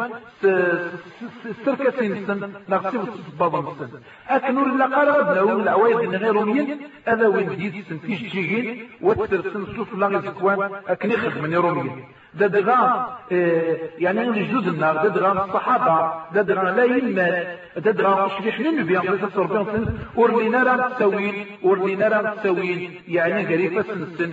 سركتين 1.65 2.25
سن 2.27 2.51
نغسل 2.69 2.99
بعض 3.39 3.55
السن 3.55 3.99
أكنور 4.29 4.67
لا 4.77 4.85
قال 4.85 5.09
غبنا 5.09 5.53
العوايد 5.63 6.09
غير 6.15 6.45
مين 6.45 6.77
هذا 7.07 7.27
وين 7.27 7.49
جديد 7.49 7.85
سن 7.89 7.97
في 7.97 8.13
جيجين 8.15 8.87
وترسن 9.01 9.65
سوف 9.75 9.95
لا 9.95 10.19
زكوان 10.19 10.71
أكني 10.87 11.17
خدمني 11.17 11.57
روميين 11.57 12.05
دا 12.33 12.47
دغا 12.47 13.17
يعني 13.99 14.21
الجزء 14.29 14.69
النار 14.69 14.95
دا 15.03 15.07
دغا 15.07 15.45
الصحابة 15.45 16.13
دا 16.33 16.41
دغا 16.41 16.71
لا 16.71 16.83
يمات 16.83 17.47
دا 17.77 17.91
دغا 17.91 18.27
شبيح 18.27 18.59
النبي 18.59 18.97
عليه 18.97 19.09
الصلاة 19.09 19.51
والسلام 19.51 19.97
ورلينا 20.15 20.63
راه 20.63 20.89
تسوين 20.89 21.45
ورلينا 21.63 22.07
راه 22.07 22.35
تسوين 22.35 23.01
يعني 23.07 23.45
قريبة 23.45 23.81
سن 23.81 24.05
سن 24.17 24.31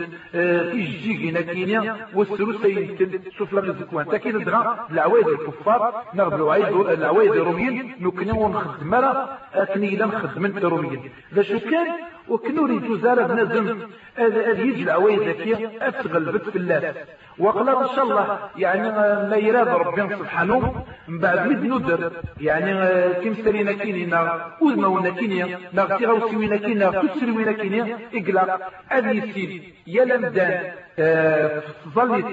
في 0.73 0.83
جيجينا 0.83 1.41
كينيا 1.41 1.97
والسروس 2.15 2.65
يمكن 2.65 3.21
شوف 3.39 3.53
لا 3.53 3.73
زكوان 3.73 4.07
تاكين 4.07 4.45
دغا 4.45 4.87
العوايد 4.91 5.29
الكفار 5.29 6.03
نغد 6.15 6.33
العوايد 6.91 7.33
الروميين 7.33 7.95
نكنا 8.01 8.35
ونخدم 8.35 8.95
راه 8.95 9.29
اثني 9.55 9.95
إلا 9.95 10.07
نخدم 10.07 10.45
الروميين 10.45 11.11
ذا 11.35 11.43
شو 11.43 11.59
كان 11.61 11.87
وكنوري 12.29 12.79
جزارة 12.79 13.27
بنزم 13.27 13.79
هذا 14.14 14.51
يجي 14.62 14.83
العوايد 14.83 15.20
ذكية 15.20 15.70
أتغلبت 15.81 16.49
في 16.49 16.57
الله 16.57 16.95
وقال 17.39 17.68
إن 17.68 17.89
شاء 17.97 18.05
الله 18.05 18.39
يعني 18.57 18.91
ما 19.31 19.37
يراد 19.37 19.68
ربنا 19.68 20.16
سبحانه 20.18 20.85
من 21.09 21.18
بعد 21.18 21.49
مد 21.49 21.64
ندر. 21.64 22.12
يعني 22.41 22.72
كم 23.25 23.35
سرينا 23.45 23.72
كينينا 23.72 24.51
وزما 24.61 24.87
ونا 24.89 25.11
كينيا 25.11 25.59
نغتي 25.72 26.07
غوسي 26.07 26.37
وينا 26.37 26.57
كينيا 26.57 26.91
تسري 26.91 27.31
وينا 27.31 27.53
كينيا 27.53 27.99
إقلا 28.14 28.59
أذي 28.93 29.33
سيد 29.33 29.62
يا 29.87 30.05
لمدان 30.05 30.62
ظلت 31.95 32.27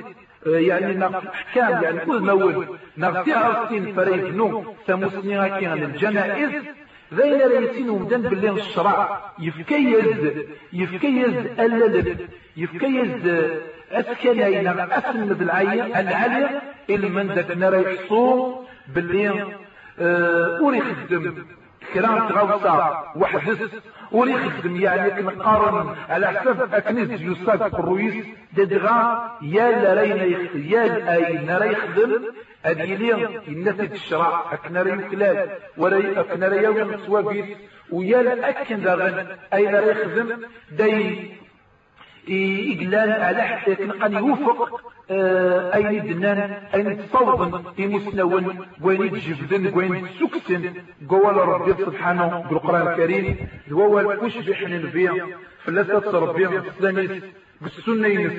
يعني 0.45 0.93
نقص 0.95 1.25
احكام 1.27 1.83
يعني 1.83 1.99
كل 1.99 2.21
مول 2.21 2.67
نغتي 2.97 3.33
عرسين 3.33 3.93
فريقنو 3.93 4.63
سمسني 4.87 5.49
كان 5.49 5.83
الجنائز 5.83 6.51
ذين 7.13 7.41
ريسين 7.41 7.89
ومدن 7.89 8.21
باللي 8.21 8.49
الشرع. 8.49 9.31
يفكيز 9.39 10.33
يفكيز 10.73 11.33
اللدب 11.59 12.17
يفكيز 12.57 13.27
أسكنين 13.91 14.67
أسن 14.67 15.27
بالعية 15.27 15.99
العالية. 15.99 16.61
اللي 16.89 17.09
من 17.09 17.27
ذاك 17.27 17.51
نرى 17.57 17.81
يحصو 17.81 18.55
باللي 18.95 19.45
أوري 19.99 20.81
خدم 20.81 21.45
كرام 21.93 22.29
تغوصة 22.29 23.03
وحدث 23.15 23.73
ولي 24.11 24.33
خدم 24.33 24.75
يعني 24.75 25.11
كنقارن 25.11 25.95
على 26.09 26.27
حسب 26.27 26.73
أكنيز 26.73 27.21
يصاد 27.21 27.61
الرويس 27.61 28.25
ددغا 28.53 29.31
يا 29.41 29.93
لرينا 29.93 30.23
يا 30.55 31.15
أي 31.15 31.37
نرى 31.37 31.71
يخدم 31.71 32.21
أديلي 32.65 33.25
النتيجة 33.47 33.93
الشرع 33.93 34.53
أكنا 34.53 34.81
ري 34.81 34.97
كلاب 35.11 35.49
وري 35.77 36.19
أكنا 36.19 36.47
ري 36.47 36.63
يوم 36.63 36.97
سوابيس 37.05 37.45
ويا 37.91 38.21
لأكن 38.21 38.81
داغن 38.81 39.27
أي 39.53 39.65
نرى 39.65 39.89
يخدم 39.91 40.29
داي 40.71 41.31
إجلال 42.27 43.11
على 43.11 43.41
حتى 43.41 43.75
كان 43.75 44.13
يوفق 44.13 44.81
آه، 45.11 45.75
أين 45.75 46.07
دنان 46.07 46.39
أين 46.75 46.97
تصوضن 46.97 47.63
مسنون 47.79 48.65
وين 48.81 49.11
تجبدن 49.11 49.77
وين 49.77 50.07
سكسن. 50.19 50.73
قوال 51.09 51.35
ربي 51.37 51.73
سبحانه 51.85 52.45
بالقرآن 52.49 52.87
الكريم 52.87 53.37
هو 53.71 53.99
الكوش 53.99 54.37
بحن 54.37 54.73
البيع 54.73 55.13
فلسة 55.65 56.19
ربي 56.19 56.47
السلاميس 56.47 57.11
بالسنة 57.61 58.07
ينس 58.07 58.33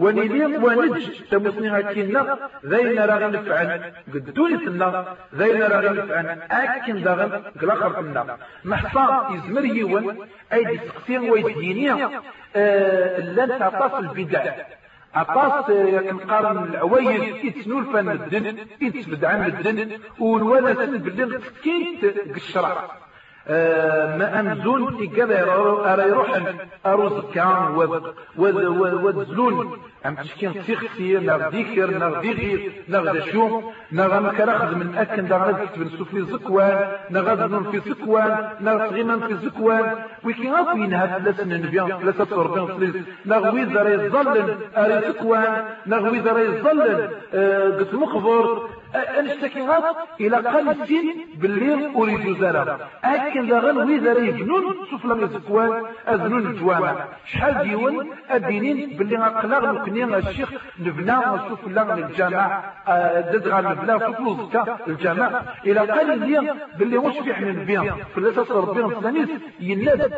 ونيليم 0.00 0.64
ونج 0.64 1.04
تمسنها 1.30 1.80
كينا 1.92 2.22
ذين 2.66 2.98
راغ 3.10 3.22
نفعن 3.34 3.70
قدوني 4.14 4.56
سنا 4.64 5.16
ذين 5.38 5.62
راغ 5.62 5.84
نفعن 5.98 6.26
أكن 6.50 7.02
داغن 7.02 7.32
قلاخر 7.60 7.92
كنا 7.92 8.22
محصا 8.64 9.06
يزمر 9.34 9.64
يون 9.64 10.04
أي 10.52 10.64
دسقسين 10.64 11.30
ويدينيا 11.30 11.96
آه 12.56 13.20
لن 13.20 13.48
تعطاس 13.58 13.94
البدع. 14.04 14.44
عطاس 15.14 15.66
كنقارن 16.06 16.58
العوايد 16.70 17.22
يتسنول 17.44 17.84
فان 17.92 18.08
الدن 18.08 18.46
يتبدعن 18.80 19.44
الدن. 19.46 19.78
ونوالا 20.20 20.74
سن 20.74 20.98
باللي 20.98 21.40
كينت 21.64 22.02
قشرع 22.34 22.76
ما 24.18 24.40
أمزون 24.40 24.82
إقابة 25.02 25.38
أرى 25.92 26.02
يروح 26.08 26.40
أروز 26.86 27.24
كان 27.34 27.74
وذلون. 28.36 29.78
أم 30.06 30.14
تشكين 30.14 30.52
سيختي 30.66 31.18
نغ 31.18 31.48
ذكر 31.48 31.90
نغ 31.98 32.20
ذكر 32.20 32.60
نغ 32.88 33.20
شو 33.32 33.62
نغ 33.92 34.20
مكرخذ 34.20 34.74
من 34.74 34.94
أكن 34.98 35.28
دا 35.28 35.36
غاد 35.36 35.56
كتب 35.66 36.04
في 36.04 36.22
زكوان 36.22 36.88
نغ 37.10 37.70
في 37.70 37.90
زكوان 37.90 38.48
نغ 38.60 38.88
تغيمان 38.88 39.20
في 39.20 39.34
زكوان 39.46 39.94
وكي 40.24 40.50
غافين 40.50 40.94
هاد 40.94 41.28
لسن 41.28 41.52
النبيان 41.52 41.88
ثلاثة 42.00 42.24
تربين 42.24 42.66
سليس 42.76 42.94
نغ 43.26 43.54
ويزر 43.54 43.88
يظلن 43.88 44.56
أري 44.76 45.08
زكوان 45.08 45.64
نغ 45.86 46.10
ويزر 46.10 46.38
يظلن 46.38 47.08
قسم 47.78 48.02
مخبر 48.02 48.68
أنشتكي 48.94 49.62
غاد 49.66 49.84
إلى 50.20 50.36
قل 50.36 50.86
سين 50.86 51.26
بالليل 51.34 51.94
أريد 51.94 52.38
زرع 52.38 52.78
أكن 53.04 53.46
دا 53.48 53.58
غن 53.58 53.76
ويزر 53.76 54.22
يجنون 54.22 54.64
شوف 54.90 55.04
لم 55.04 55.20
يزكوان 55.24 55.82
أذنون 56.08 56.46
الجوامع 56.46 56.94
شحال 57.26 57.68
ديون؟ 57.68 58.10
أدينين 58.30 58.96
باللي 58.96 59.16
غاقلاغ 59.16 59.72
نكني 59.72 60.04
الشيخ 60.04 60.50
نبنى 60.80 61.16
ونشوف 61.16 61.68
لنا 61.68 61.94
الجامع 61.94 62.62
ددغا 63.32 63.60
نبنى 63.60 64.00
فطلوز 64.00 64.38
الجامع 64.88 65.42
إلى 65.66 65.80
قال 65.80 66.18
لي 66.18 66.54
باللي 66.78 66.96
واش 66.96 67.18
في 67.18 67.34
حنا 67.34 67.52
نبيع 67.52 67.94
في 68.14 68.18
الاساس 68.18 68.50
ربنا 68.50 68.86
الثاني 68.86 69.26
يناد. 69.60 70.12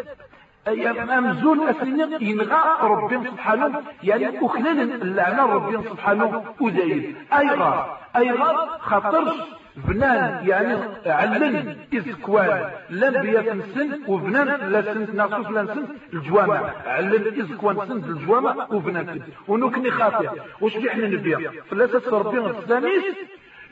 أمزول 0.69 1.69
أسنين 1.69 2.13
ينغى 2.21 2.63
ربنا 2.83 3.31
سبحانه 3.31 3.83
يعني 4.03 4.47
أخلال 4.47 5.03
اللعنة 5.03 5.47
ربنا 5.47 5.83
سبحانه 5.91 6.45
أزايد 6.63 7.17
أيغا 7.39 7.99
أيغا 8.17 8.67
خطرش 8.79 9.35
بنان 9.77 10.47
يعني 10.49 10.79
علن 11.07 11.77
إزكوان. 11.95 12.71
لم 12.91 13.63
سن 13.75 14.01
وبنان 14.09 14.49
لا 14.73 14.83
سن 14.83 15.17
ناقصوش 15.17 15.47
لا 15.51 15.67
سن 15.67 15.87
الجوامع. 16.13 16.73
علن 16.87 17.41
إزكوان 17.41 17.77
سن 17.89 18.11
الجوامع 18.11 18.67
وبنان 18.71 19.21
ونكني 19.49 19.91
خاطئ 19.91 20.29
وش 20.61 20.77
إحنا 20.77 21.07
نبيا 21.09 21.51
فلاسة 21.71 22.19
ربنا 22.19 22.55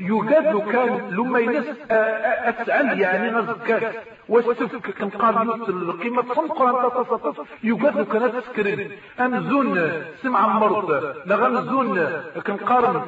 السلاميس 0.00 0.08
يوجد 0.08 0.72
كان 0.72 1.10
لما 1.10 1.38
ينس 1.38 1.66
أتعل 1.90 3.00
يعني 3.00 3.30
غزكاك 3.36 4.02
واستفك 4.28 5.02
قال 5.14 5.36
القيمة 5.68 6.34
صنقا 6.34 6.88
تصطف 6.88 7.40
يوجد 7.64 8.06
كان 8.12 8.32
تسكرين 8.32 8.90
أمزون 9.20 9.92
سمع 10.22 10.46
مرض. 10.46 11.14
لغمزون 11.26 11.96
كان 12.44 12.56
قارن. 12.56 13.02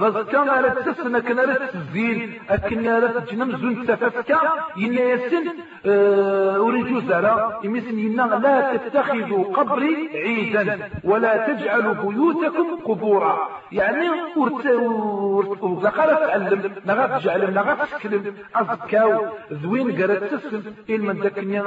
بس 0.00 0.26
كان 0.32 0.48
على 0.48 0.70
تسنى 0.70 1.20
كان 1.20 1.38
على 1.38 1.58
تزين 1.72 2.32
أكن 2.50 2.88
على 2.88 3.08
تجنم 3.08 3.50
زون 3.56 3.86
تفكا 3.86 4.38
ينا 4.76 5.00
يسن 5.00 5.44
آه 5.86 6.56
أريد 6.56 7.08
زرا 7.08 7.60
يمسن 7.64 7.98
ينا 7.98 8.22
لا 8.44 8.76
تتخذوا 8.76 9.44
قبري 9.56 9.94
عيدا 10.14 10.78
ولا 11.04 11.32
تجعلوا 11.46 11.94
بيوتكم 11.94 12.66
قبورا. 12.84 13.38
يعني 13.72 14.08
ورت 14.36 14.66
وذكر 15.62 16.08
تعلم. 16.14 16.72
نغا 16.86 17.18
تجعل 17.18 17.54
نغا 17.54 17.74
تسكلم 17.74 18.34
أزكاو 18.54 19.26
ذوين 19.52 20.02
قرأت 20.02 20.24
تسن 20.34 20.62
إلما 20.90 21.12
ذكني 21.24 21.60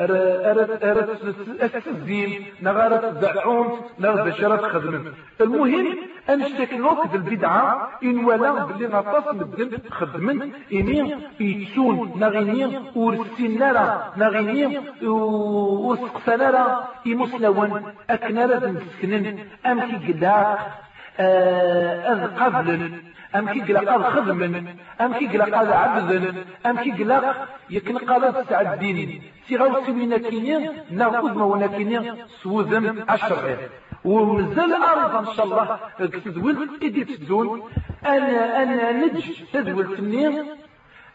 غير 0.00 0.90
أرت 0.90 1.74
التزين 1.74 2.44
نغا 2.62 3.10
تدعون 3.10 3.80
نغا 3.98 4.30
شرط 4.30 4.64
خدمم 4.64 5.04
المهم 5.40 5.96
أنشتك 6.30 6.74
نوك 6.74 7.06
ذي 7.06 7.16
البدعة 7.16 7.90
إن 8.02 8.24
ولا 8.24 8.64
بلي 8.64 8.86
غطاس 8.86 9.34
مدن 9.34 9.78
خدمن 9.90 10.52
إني 10.72 11.16
يتسون 11.40 12.12
نغيني 12.16 12.78
ورسين 12.96 13.58
نرى 13.58 14.12
نغيني 14.16 14.80
ورسقسا 15.02 16.36
نرى 16.36 16.84
إمسلون 17.06 17.82
أكنرة 18.10 18.66
مسكنن 18.66 19.38
أمكي 19.66 20.12
قلاق 20.12 20.87
أذ 21.20 22.20
قبل 22.40 22.92
أم 23.36 23.48
كي 23.48 23.60
قلق 23.60 23.92
أذ 23.92 24.02
خدم 24.02 24.66
أم 25.00 25.12
كي 25.12 25.26
قلق 25.26 25.58
أذ 25.58 25.70
عبد 25.72 26.34
أم 26.66 26.76
كي 26.76 26.90
قلق 26.90 27.24
يكن 27.70 27.98
قال 27.98 28.22
تسع 28.34 28.60
الدين 28.60 29.22
تيغاو 29.48 29.84
سوينا 29.86 30.18
كينيا 30.18 30.72
ناخذ 30.90 31.34
مونا 31.38 31.66
كينيا 31.66 32.16
سوذم 32.42 33.04
عشر 33.08 33.56
ومازال 34.04 34.72
أرض 34.92 35.28
إن 35.28 35.34
شاء 35.34 35.46
الله 35.46 35.78
تدول 36.24 36.68
إدي 36.82 37.04
تدون 37.04 37.62
أنا 38.06 38.62
أنا 38.62 38.92
نج 38.92 39.24
تدول 39.52 39.96
تنين. 39.96 40.44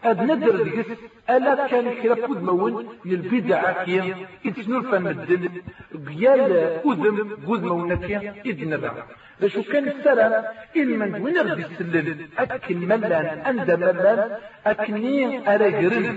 أد 0.10 0.22
ندر 0.32 0.64
ديس 0.64 0.86
ألا 1.30 1.68
كان 1.68 1.94
كرا 2.02 2.28
بود 2.28 2.44
مون 2.44 2.74
البدع 3.06 3.84
كيا 3.84 4.04
إتسنو 4.46 4.78
الفن 4.80 5.08
الدن 5.08 5.44
قيال 6.08 6.52
أذم 6.90 7.18
بود 7.46 7.64
مون 7.64 7.96
كيا 7.96 8.34
إذن 8.46 8.74
رع 8.84 8.94
لشو 9.42 9.64
كان 9.64 9.86
السلام 9.88 10.44
إلمن 10.76 11.22
وين 11.22 11.38
ردي 11.38 11.64
السلل 11.66 12.08
أكن 12.40 12.80
ملان 12.92 13.26
أند 13.50 13.70
ملان 13.72 14.20
أكني 14.72 15.16
أرجرن 15.54 16.08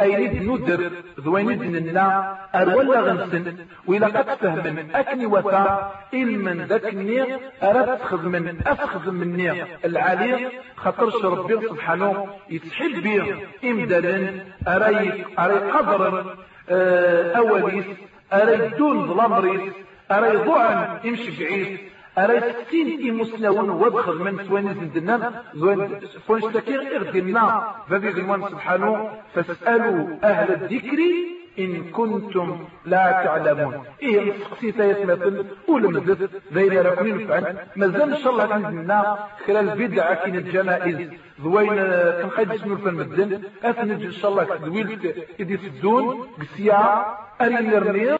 أينيد 0.00 0.42
ندر 0.42 0.90
ذوينيد 1.20 1.62
لنا 1.62 2.36
أرولا 2.54 3.00
غنسن 3.00 3.54
وإلا 3.86 4.06
قد 4.06 4.34
فهم 4.34 4.88
أكني 4.94 5.26
وفا 5.26 5.92
إلمن 6.14 6.62
ذكني 6.62 7.22
أرد 7.62 7.98
تخذ 7.98 8.28
من 8.28 8.60
أفخذ 8.66 9.10
مني. 9.10 9.64
العالي 9.84 10.48
خطرش 10.76 11.24
ربي 11.24 11.68
سبحانه 11.68 12.26
يتحل 12.50 13.00
بيه. 13.00 13.36
إمدادا 13.64 14.44
أري 14.68 15.24
أري 15.38 15.54
قدر 15.54 16.36
آه، 16.70 17.32
أوليس 17.36 17.84
أري 18.32 18.68
دون 18.68 19.06
ظلامريس 19.06 19.72
أري 20.10 20.36
ضعن 20.36 20.98
يمشي 21.04 21.32
بعيس 22.16 22.42
أرى 22.42 22.52
ستين 22.66 23.10
إمسلاون 23.10 23.70
وادخل 23.70 24.14
من 24.18 24.44
سوانيز 24.48 24.76
ندنان 24.76 25.32
فونشتكير 26.26 26.96
إغدنا 26.96 27.74
فذي 27.88 28.08
غلوان 28.08 28.42
سبحانه 28.50 29.10
فاسألوا 29.34 30.08
أهل 30.24 30.48
الذكر 30.52 30.98
إن 31.58 31.90
كنتم 31.90 32.64
لا 32.86 33.04
تعلمون. 33.24 33.74
إيه 34.02 34.32
سقسيتا 34.32 34.84
يسمثل 34.84 35.46
ولمزت 35.68 36.30
ذين 36.52 36.78
ركنين 36.78 37.16
نفعل 37.24 37.56
مازال 37.76 38.02
إن 38.12 38.16
شاء 38.16 38.32
الله 38.32 38.54
عندنا 38.54 39.18
خلال 39.46 39.66
بدعة 39.78 40.14
كين 40.24 40.36
الجنائز 40.36 40.98
ذوين 41.42 41.76
كان 42.20 42.30
قيد 42.36 42.50
اسمه 42.50 42.72
الفن 42.72 42.94
مدن 42.94 43.42
أثنج 43.64 44.04
إن 44.04 44.12
شاء 44.12 44.30
الله 44.30 44.44
دويل 44.56 44.88
إدي 45.40 45.56
سدون 45.56 46.28
قسيا 46.40 47.04
أرين 47.40 47.74
الرنير 47.74 48.12